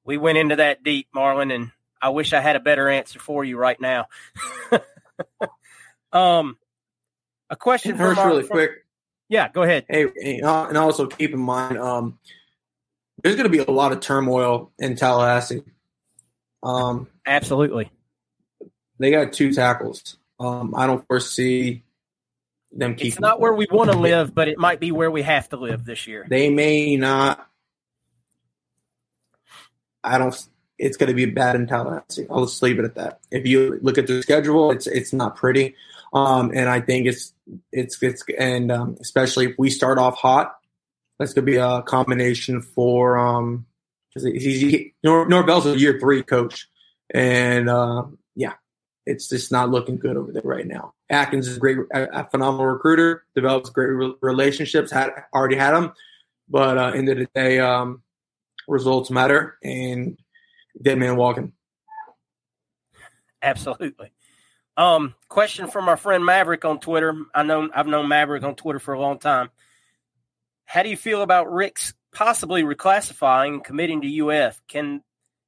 [0.05, 1.71] we went into that deep, Marlon, and
[2.01, 4.07] I wish I had a better answer for you right now.
[6.13, 6.57] um,
[7.49, 8.71] a question for really from, quick.
[9.29, 9.87] Yeah, go ahead.
[9.89, 12.19] Hey, and also keep in mind, um,
[13.23, 15.63] there's going to be a lot of turmoil in Tallahassee.
[16.63, 17.91] Um, Absolutely.
[18.99, 20.17] They got two tackles.
[20.39, 21.83] Um, I don't foresee
[22.73, 23.09] them keeping.
[23.09, 25.57] It's not where we want to live, but it might be where we have to
[25.57, 26.27] live this year.
[26.29, 27.47] They may not.
[30.03, 30.49] I don't.
[30.81, 32.27] It's going to be a bad in Tallahassee.
[32.31, 33.21] I'll just leave it at that.
[33.31, 35.75] If you look at the schedule, it's it's not pretty,
[36.13, 37.33] um, and I think it's
[37.73, 40.57] it's it's and um, especially if we start off hot,
[41.19, 43.67] that's going to be a combination for um
[44.09, 46.69] because he's he, Nor, Norvell's a year three coach,
[47.13, 48.05] and uh,
[48.35, 48.55] yeah,
[49.07, 50.95] it's just not looking good over there right now.
[51.09, 55.93] Atkins is a great, a, phenomenal recruiter, develops great re- relationships, had already had them,
[56.49, 58.03] but uh, end of the day, um,
[58.69, 60.19] results matter, and
[60.81, 61.53] dead man walking.
[63.43, 64.13] Absolutely.
[64.77, 67.15] Um, question from our friend Maverick on Twitter.
[67.35, 69.51] I know I've known Maverick on Twitter for a long time.
[70.65, 74.61] How do you feel about Ricks possibly reclassifying and committing to UF?
[74.69, 75.03] Can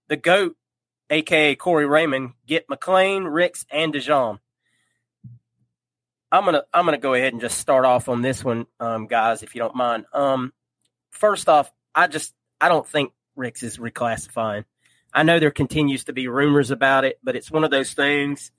[0.08, 0.56] the GOAT,
[1.10, 4.38] aka Corey Raymond, get McClain, Ricks, and Dijon?
[6.30, 9.42] I'm gonna I'm gonna go ahead and just start off on this one, um, guys,
[9.42, 10.06] if you don't mind.
[10.12, 10.52] Um,
[11.10, 14.64] first off, I just I don't think Ricks is reclassifying.
[15.12, 18.50] I know there continues to be rumors about it, but it's one of those things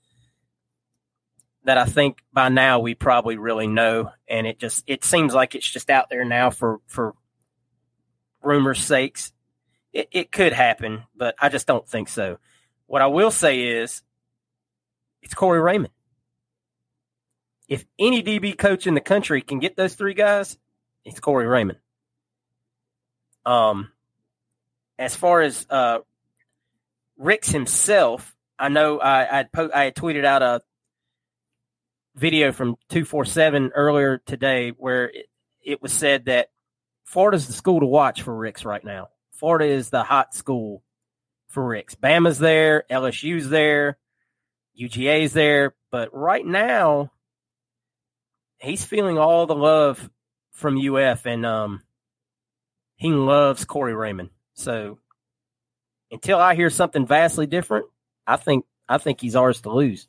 [1.64, 5.54] that I think by now we probably really know, and it just it seems like
[5.54, 7.14] it's just out there now for for
[8.42, 9.32] rumors' sakes.
[9.92, 12.38] It, it could happen, but I just don't think so.
[12.86, 14.02] What I will say is,
[15.22, 15.92] it's Corey Raymond.
[17.68, 20.58] if any DB coach in the country can get those three guys,
[21.04, 21.78] it's Corey Raymond.
[23.46, 23.90] Um,
[24.98, 25.98] as far as uh,
[27.16, 30.62] Ricks himself, I know I I, po- I had tweeted out a
[32.16, 35.26] video from two four seven earlier today where it,
[35.62, 36.48] it was said that
[37.04, 39.08] Florida's the school to watch for Ricks right now.
[39.32, 40.82] Florida is the hot school
[41.48, 41.94] for Ricks.
[41.94, 43.98] Bama's there, LSU's there,
[44.80, 47.12] UGA's there, but right now
[48.58, 50.10] he's feeling all the love
[50.52, 51.82] from UF, and um,
[52.96, 54.30] he loves Corey Raymond.
[54.54, 54.98] So
[56.14, 57.86] until I hear something vastly different,
[58.26, 60.08] I think I think he's ours to lose.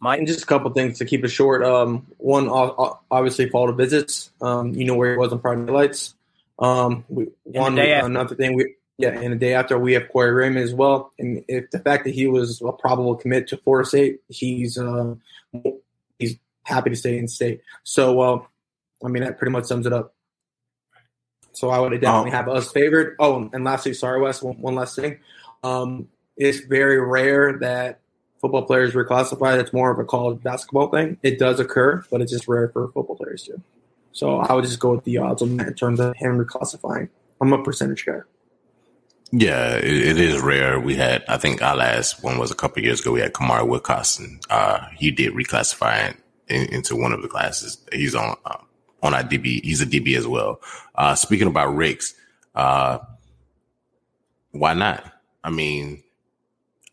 [0.00, 1.64] Mike, And just a couple things to keep it short.
[1.64, 4.30] Um, one, o- o- obviously, Florida visits.
[4.40, 6.14] Um, you know where he was on Friday nights.
[6.58, 8.06] Um, we, one day after.
[8.06, 8.56] another thing.
[8.56, 11.12] We yeah, and the day after we have Corey Raymond as well.
[11.18, 15.14] And if the fact that he was a probable commit to Florida State, he's uh,
[16.18, 17.62] he's happy to stay in state.
[17.84, 18.42] So, uh,
[19.04, 20.14] I mean, that pretty much sums it up.
[21.52, 22.34] So I would definitely Oh.
[22.34, 23.14] have us favored.
[23.18, 25.18] Oh, and lastly, sorry, Wes, one, one last thing.
[25.62, 28.00] Um, it's very rare that
[28.40, 29.56] football players reclassify.
[29.56, 31.18] That's more of a college basketball thing.
[31.22, 33.60] It does occur, but it's just rare for football players too.
[34.12, 37.08] So I would just go with the odds on that in terms of him reclassifying.
[37.40, 38.20] I'm a percentage guy.
[39.30, 40.78] Yeah, it, it is rare.
[40.78, 43.12] We had, I think our last one was a couple years ago.
[43.12, 44.42] We had Kamari Wilcoxson.
[44.50, 46.14] Uh, he did reclassify
[46.48, 47.78] in, into one of the classes.
[47.92, 48.58] He's on, uh,
[49.02, 49.62] on our DB.
[49.62, 50.60] He's a DB as well.
[50.94, 52.14] Uh, speaking about Ricks,
[52.54, 52.98] uh,
[54.52, 55.04] why not?
[55.42, 56.02] I mean,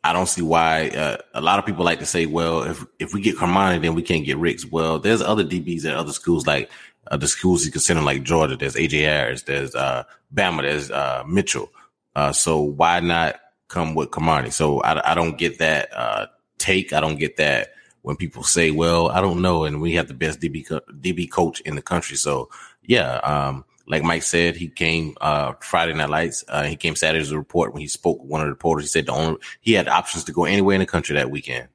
[0.03, 0.89] I don't see why.
[0.89, 3.95] Uh, a lot of people like to say, well, if if we get Cormani, then
[3.95, 4.65] we can't get Ricks.
[4.65, 6.69] Well, there's other DBs at other schools, like
[7.07, 8.55] uh, the schools you consider like Georgia.
[8.55, 9.43] There's AJ Harris.
[9.43, 10.03] There's uh,
[10.33, 10.61] Bama.
[10.61, 11.69] There's uh, Mitchell.
[12.15, 14.51] Uh, so why not come with Cormani?
[14.51, 16.27] So I, I don't get that uh,
[16.57, 16.93] take.
[16.93, 19.65] I don't get that when people say, well, I don't know.
[19.65, 22.17] And we have the best DB, co- DB coach in the country.
[22.17, 22.49] So
[22.83, 26.45] yeah, um, like Mike said, he came uh, Friday Night Lights.
[26.47, 28.85] Uh, he came Saturday as a report when he spoke with one of the reporters.
[28.85, 31.67] He said the only he had options to go anywhere in the country that weekend,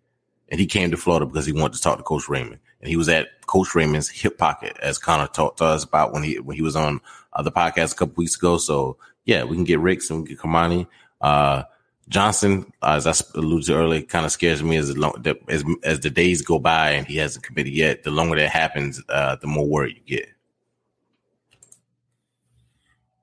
[0.48, 2.60] and he came to Florida because he wanted to talk to Coach Raymond.
[2.80, 6.22] And he was at Coach Raymond's hip pocket, as Connor talked to us about when
[6.22, 7.00] he when he was on
[7.32, 8.58] uh, the podcast a couple weeks ago.
[8.58, 10.86] So yeah, we can get Ricks and we can get Cormani.
[11.20, 11.64] Uh,
[12.08, 15.64] Johnson, uh, as I alluded to earlier, kind of scares me as, long, the, as
[15.82, 18.02] as the days go by and he hasn't committed yet.
[18.02, 20.28] The longer that happens, uh, the more worried you get.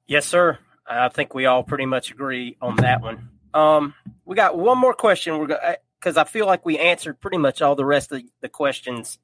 [0.08, 0.58] Yes, sir.
[0.88, 3.30] I think we all pretty much agree on that one.
[3.54, 3.94] Um,
[4.26, 5.38] we got one more question.
[5.38, 8.50] We're going because I feel like we answered pretty much all the rest of the
[8.50, 9.20] questions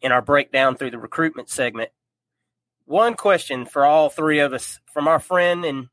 [0.00, 1.90] in our breakdown through the recruitment segment.
[2.86, 5.88] One question for all three of us from our friend and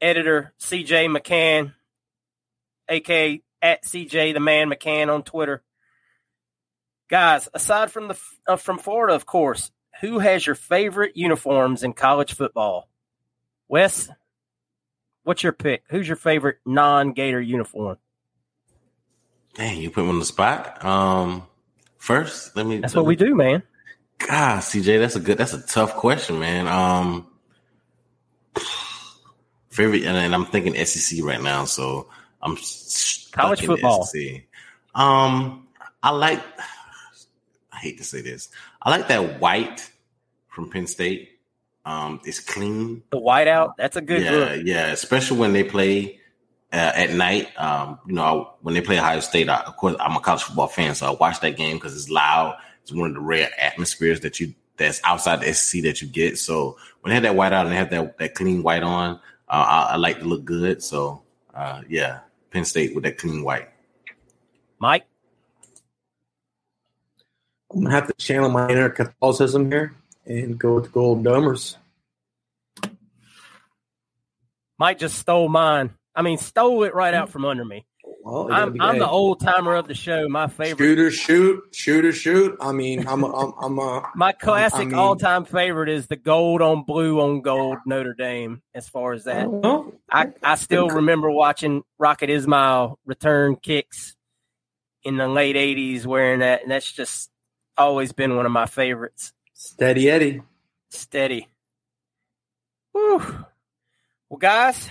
[0.00, 1.74] editor CJ McCann,
[2.88, 5.62] aka at CJ the Man McCann on Twitter.
[7.08, 9.70] Guys, aside from the uh, from Florida, of course,
[10.00, 12.88] who has your favorite uniforms in college football?
[13.68, 14.08] Wes,
[15.24, 15.82] what's your pick?
[15.90, 17.98] Who's your favorite non-Gator uniform?
[19.54, 20.84] Dang, you put me on the spot.
[20.84, 21.46] Um,
[21.98, 22.78] first, let me.
[22.78, 23.62] That's what we do, man.
[24.18, 25.38] God, CJ, that's a good.
[25.38, 26.68] That's a tough question, man.
[26.68, 27.26] Um,
[29.80, 32.08] favorite, and, and I'm thinking SEC right now, so
[32.42, 32.56] I'm
[33.32, 34.04] College football.
[34.04, 34.44] SEC.
[34.94, 35.68] Um,
[36.02, 36.42] I like.
[37.72, 38.48] I hate to say this.
[38.82, 39.90] I like that white
[40.48, 41.30] from Penn State.
[41.84, 43.02] Um, it's clean.
[43.10, 44.60] The whiteout, that's a good yeah, look.
[44.64, 44.86] yeah.
[44.88, 46.20] Especially when they play
[46.72, 47.48] uh, at night.
[47.58, 50.42] Um, you know, I, when they play Ohio State, I, of course, I'm a college
[50.42, 52.56] football fan, so I watch that game because it's loud.
[52.82, 56.38] It's one of the rare atmospheres that you that's outside the SEC that you get.
[56.38, 59.20] So when they have that white out and they have that that clean white on,
[59.50, 60.82] I, I like to look good.
[60.82, 61.22] So
[61.54, 62.20] uh, yeah,
[62.50, 63.68] Penn State with that clean white.
[64.78, 65.06] Mike,
[67.72, 69.94] I'm gonna have to channel my inner Catholicism here
[70.24, 71.76] and go with the Golden Domers.
[74.78, 75.90] Mike just stole mine.
[76.14, 77.84] I mean, stole it right out from under me.
[78.22, 80.28] Well, I'm, be- I'm hey, the old timer of the show.
[80.28, 82.56] My favorite, shooter, shoot, shooter, shoot.
[82.60, 86.60] I mean, I'm, a, I'm, I'm a, my classic mean- all-time favorite is the gold
[86.62, 88.62] on blue on gold Notre Dame.
[88.74, 94.16] As far as that, well, I, I still remember watching Rocket Ismail return kicks
[95.02, 97.30] in the late '80s wearing that, and that's just
[97.78, 99.32] always been one of my favorites.
[99.54, 100.42] steady Eddie.
[100.90, 101.48] Steady.
[102.92, 103.44] Whew.
[104.28, 104.90] Well, guys,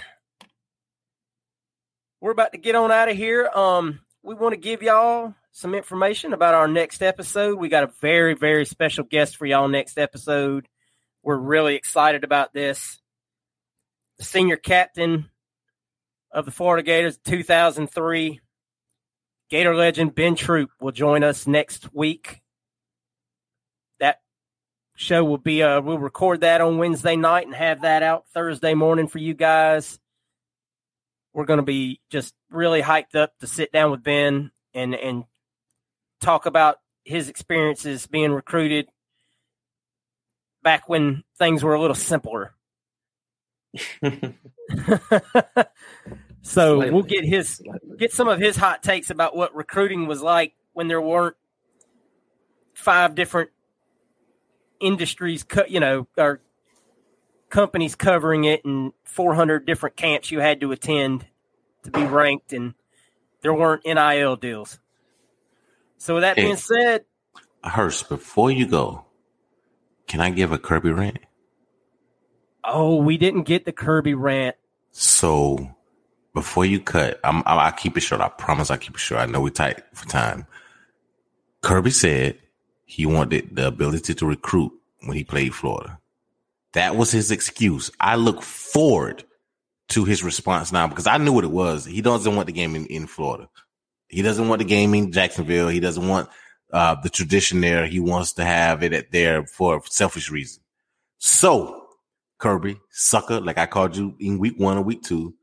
[2.22, 3.50] we're about to get on out of here.
[3.54, 7.58] Um, we want to give y'all some information about our next episode.
[7.58, 10.68] We got a very, very special guest for y'all next episode.
[11.24, 13.00] We're really excited about this.
[14.18, 15.30] The senior captain
[16.32, 18.41] of the Florida Gators, 2003,
[19.50, 22.41] Gator legend Ben Troupe will join us next week.
[24.00, 24.22] That
[24.96, 28.76] show will be uh we'll record that on Wednesday night and have that out Thursday
[28.76, 30.00] morning for you guys.
[31.40, 35.24] We're going to be just really hyped up to sit down with Ben and and
[36.20, 38.90] talk about his experiences being recruited
[40.61, 42.56] back when things were a little simpler.
[44.02, 44.26] so
[46.41, 46.91] Slightly.
[46.91, 47.61] we'll get his
[47.98, 51.38] get some of his hot takes about what recruiting was like when there weren't
[52.74, 53.52] five different
[54.82, 56.41] industries, you know, or
[57.49, 61.26] companies covering it and 400 different camps you had to attend
[61.84, 62.73] to be ranked, and
[63.41, 64.80] there weren't NIL deals.
[65.97, 66.43] So with that Hey.
[66.43, 67.05] being said,
[67.63, 69.05] Hirsch, before you go,
[70.07, 71.19] can I give a Kirby rant?
[72.71, 74.55] oh, we didn't get the Kirby rant.
[74.91, 75.76] So
[76.35, 78.21] before you cut, I'm, I, I keep it short.
[78.21, 79.21] I promise I keep it short.
[79.21, 80.45] I know we're tight for time.
[81.61, 82.38] Kirby said
[82.85, 84.71] he wanted the ability to recruit
[85.03, 85.99] when he played Florida.
[86.74, 87.91] That was his excuse.
[88.00, 89.24] I look forward
[89.90, 91.86] to his response now because I knew what it was.
[91.86, 93.50] He doesn't want the game in, in Florida.
[94.08, 95.68] He doesn't want the game in Jacksonville.
[95.68, 96.30] He doesn't want
[96.72, 97.86] uh, the tradition there.
[97.86, 100.62] He wants to have it at there for selfish reason.
[101.18, 101.88] So,
[102.38, 105.36] Kirby, sucker, like I called you in week one or week two,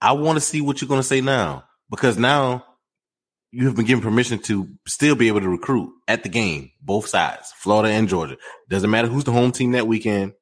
[0.00, 2.64] I want to see what you're going to say now because now
[3.52, 7.08] you have been given permission to still be able to recruit at the game, both
[7.08, 8.36] sides, Florida and Georgia.
[8.68, 10.32] Doesn't matter who's the home team that weekend.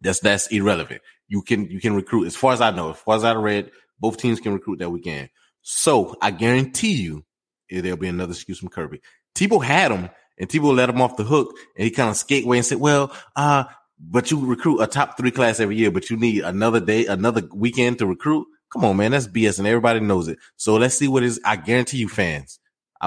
[0.00, 1.02] That's that's irrelevant.
[1.28, 3.70] You can you can recruit as far as I know, as far as I read,
[3.98, 5.30] both teams can recruit that weekend.
[5.62, 7.24] So I guarantee you
[7.70, 9.00] there'll be another excuse from Kirby.
[9.34, 12.44] Tebow had him and Tebow let him off the hook and he kind of skate
[12.44, 13.64] away and said, Well, uh,
[13.98, 17.42] but you recruit a top three class every year, but you need another day, another
[17.52, 18.46] weekend to recruit.
[18.72, 20.38] Come on, man, that's BS, and everybody knows it.
[20.56, 21.40] So let's see what is.
[21.44, 22.58] I guarantee you, fans,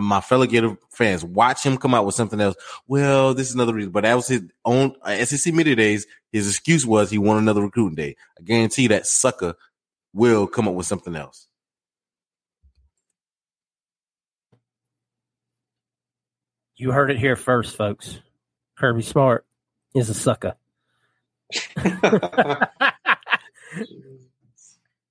[0.01, 2.55] my fellow Gator fans, watch him come out with something else.
[2.87, 6.05] Well, this is another reason, but that was his own uh, SEC media days.
[6.31, 8.15] His excuse was he wanted another recruiting day.
[8.39, 9.55] I guarantee that sucker
[10.13, 11.47] will come up with something else.
[16.75, 18.19] You heard it here first, folks.
[18.77, 19.45] Kirby Smart
[19.95, 20.55] is a sucker.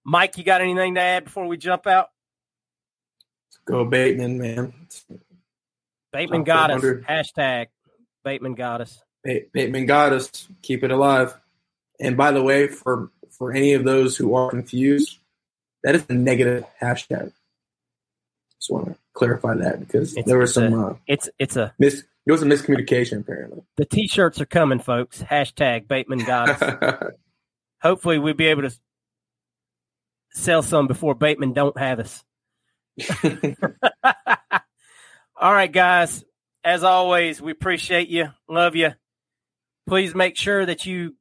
[0.05, 2.11] Mike, you got anything to add before we jump out?
[3.67, 4.73] Go Bateman, man.
[6.13, 6.83] Bateman Top got us.
[6.83, 7.67] Hashtag
[8.25, 9.03] Bateman got us.
[9.25, 10.49] Bateman got us.
[10.63, 11.35] Keep it alive.
[12.01, 15.19] And by the way, for for any of those who are confused,
[15.83, 17.33] that is a negative hashtag.
[18.59, 21.75] Just want to clarify that because It's- there was some a- uh, It's it's a
[21.79, 23.63] mis there was a miscommunication apparently.
[23.77, 25.23] the t-shirts are coming, folks.
[25.23, 27.13] Hashtag Bateman got us.
[27.83, 28.77] Hopefully, we'll be able to
[30.31, 32.23] sell some before Bateman don't have us.
[35.37, 36.25] All right, guys.
[36.65, 38.93] As always, we appreciate you, love you.
[39.87, 41.15] Please make sure that you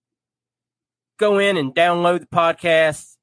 [1.19, 3.15] go in and download the podcast.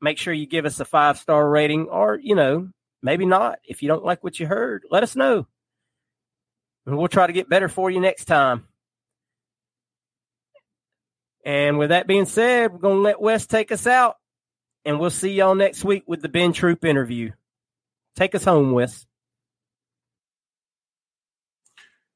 [0.00, 2.70] Make sure you give us a five star rating, or you know,
[3.02, 3.60] maybe not.
[3.64, 5.46] If you don't like what you heard, let us know,
[6.86, 8.66] and we'll try to get better for you next time.
[11.44, 14.16] And with that being said, we're gonna let Wes take us out,
[14.84, 17.30] and we'll see y'all next week with the Ben Troupe interview.
[18.14, 19.06] Take us home, Wes.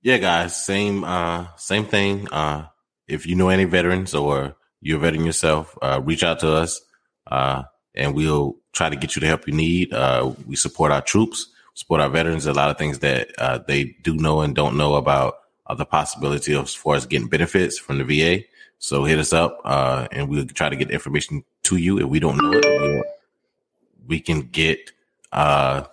[0.03, 2.29] Yeah, guys, same uh same thing.
[2.31, 2.67] Uh
[3.09, 6.81] if you know any veterans or you're a veteran yourself, uh reach out to us
[7.27, 7.65] uh
[7.95, 9.93] and we'll try to get you the help you need.
[9.93, 13.97] Uh we support our troops, support our veterans, a lot of things that uh they
[14.03, 17.79] do know and don't know about uh, the possibility of as far as getting benefits
[17.79, 18.45] from the VA.
[18.79, 22.21] So hit us up uh and we'll try to get information to you if we
[22.21, 22.65] don't know it.
[22.65, 23.03] We,
[24.07, 24.93] we can get
[25.33, 25.85] uh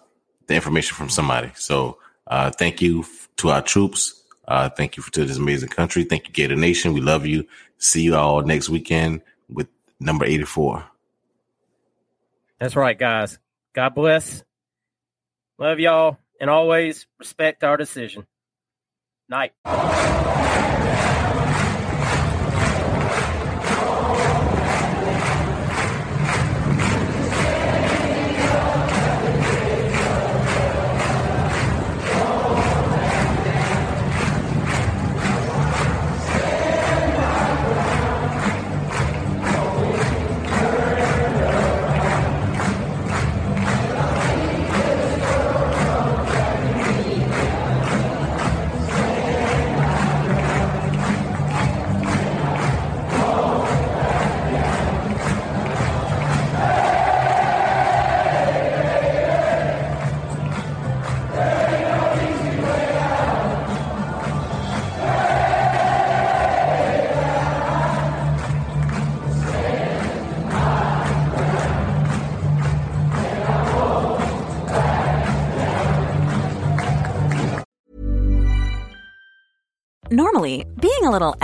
[0.48, 1.52] the information from somebody.
[1.56, 3.06] So uh, thank you
[3.38, 4.22] to our troops.
[4.48, 6.04] Uh, thank you for, to this amazing country.
[6.04, 6.94] Thank you, Gator Nation.
[6.94, 7.46] We love you.
[7.78, 9.68] See you all next weekend with
[10.00, 10.86] number 84.
[12.60, 13.40] That's right, guys.
[13.74, 14.44] God bless.
[15.58, 16.18] Love y'all.
[16.40, 18.26] And always respect our decision.
[19.30, 19.54] Night.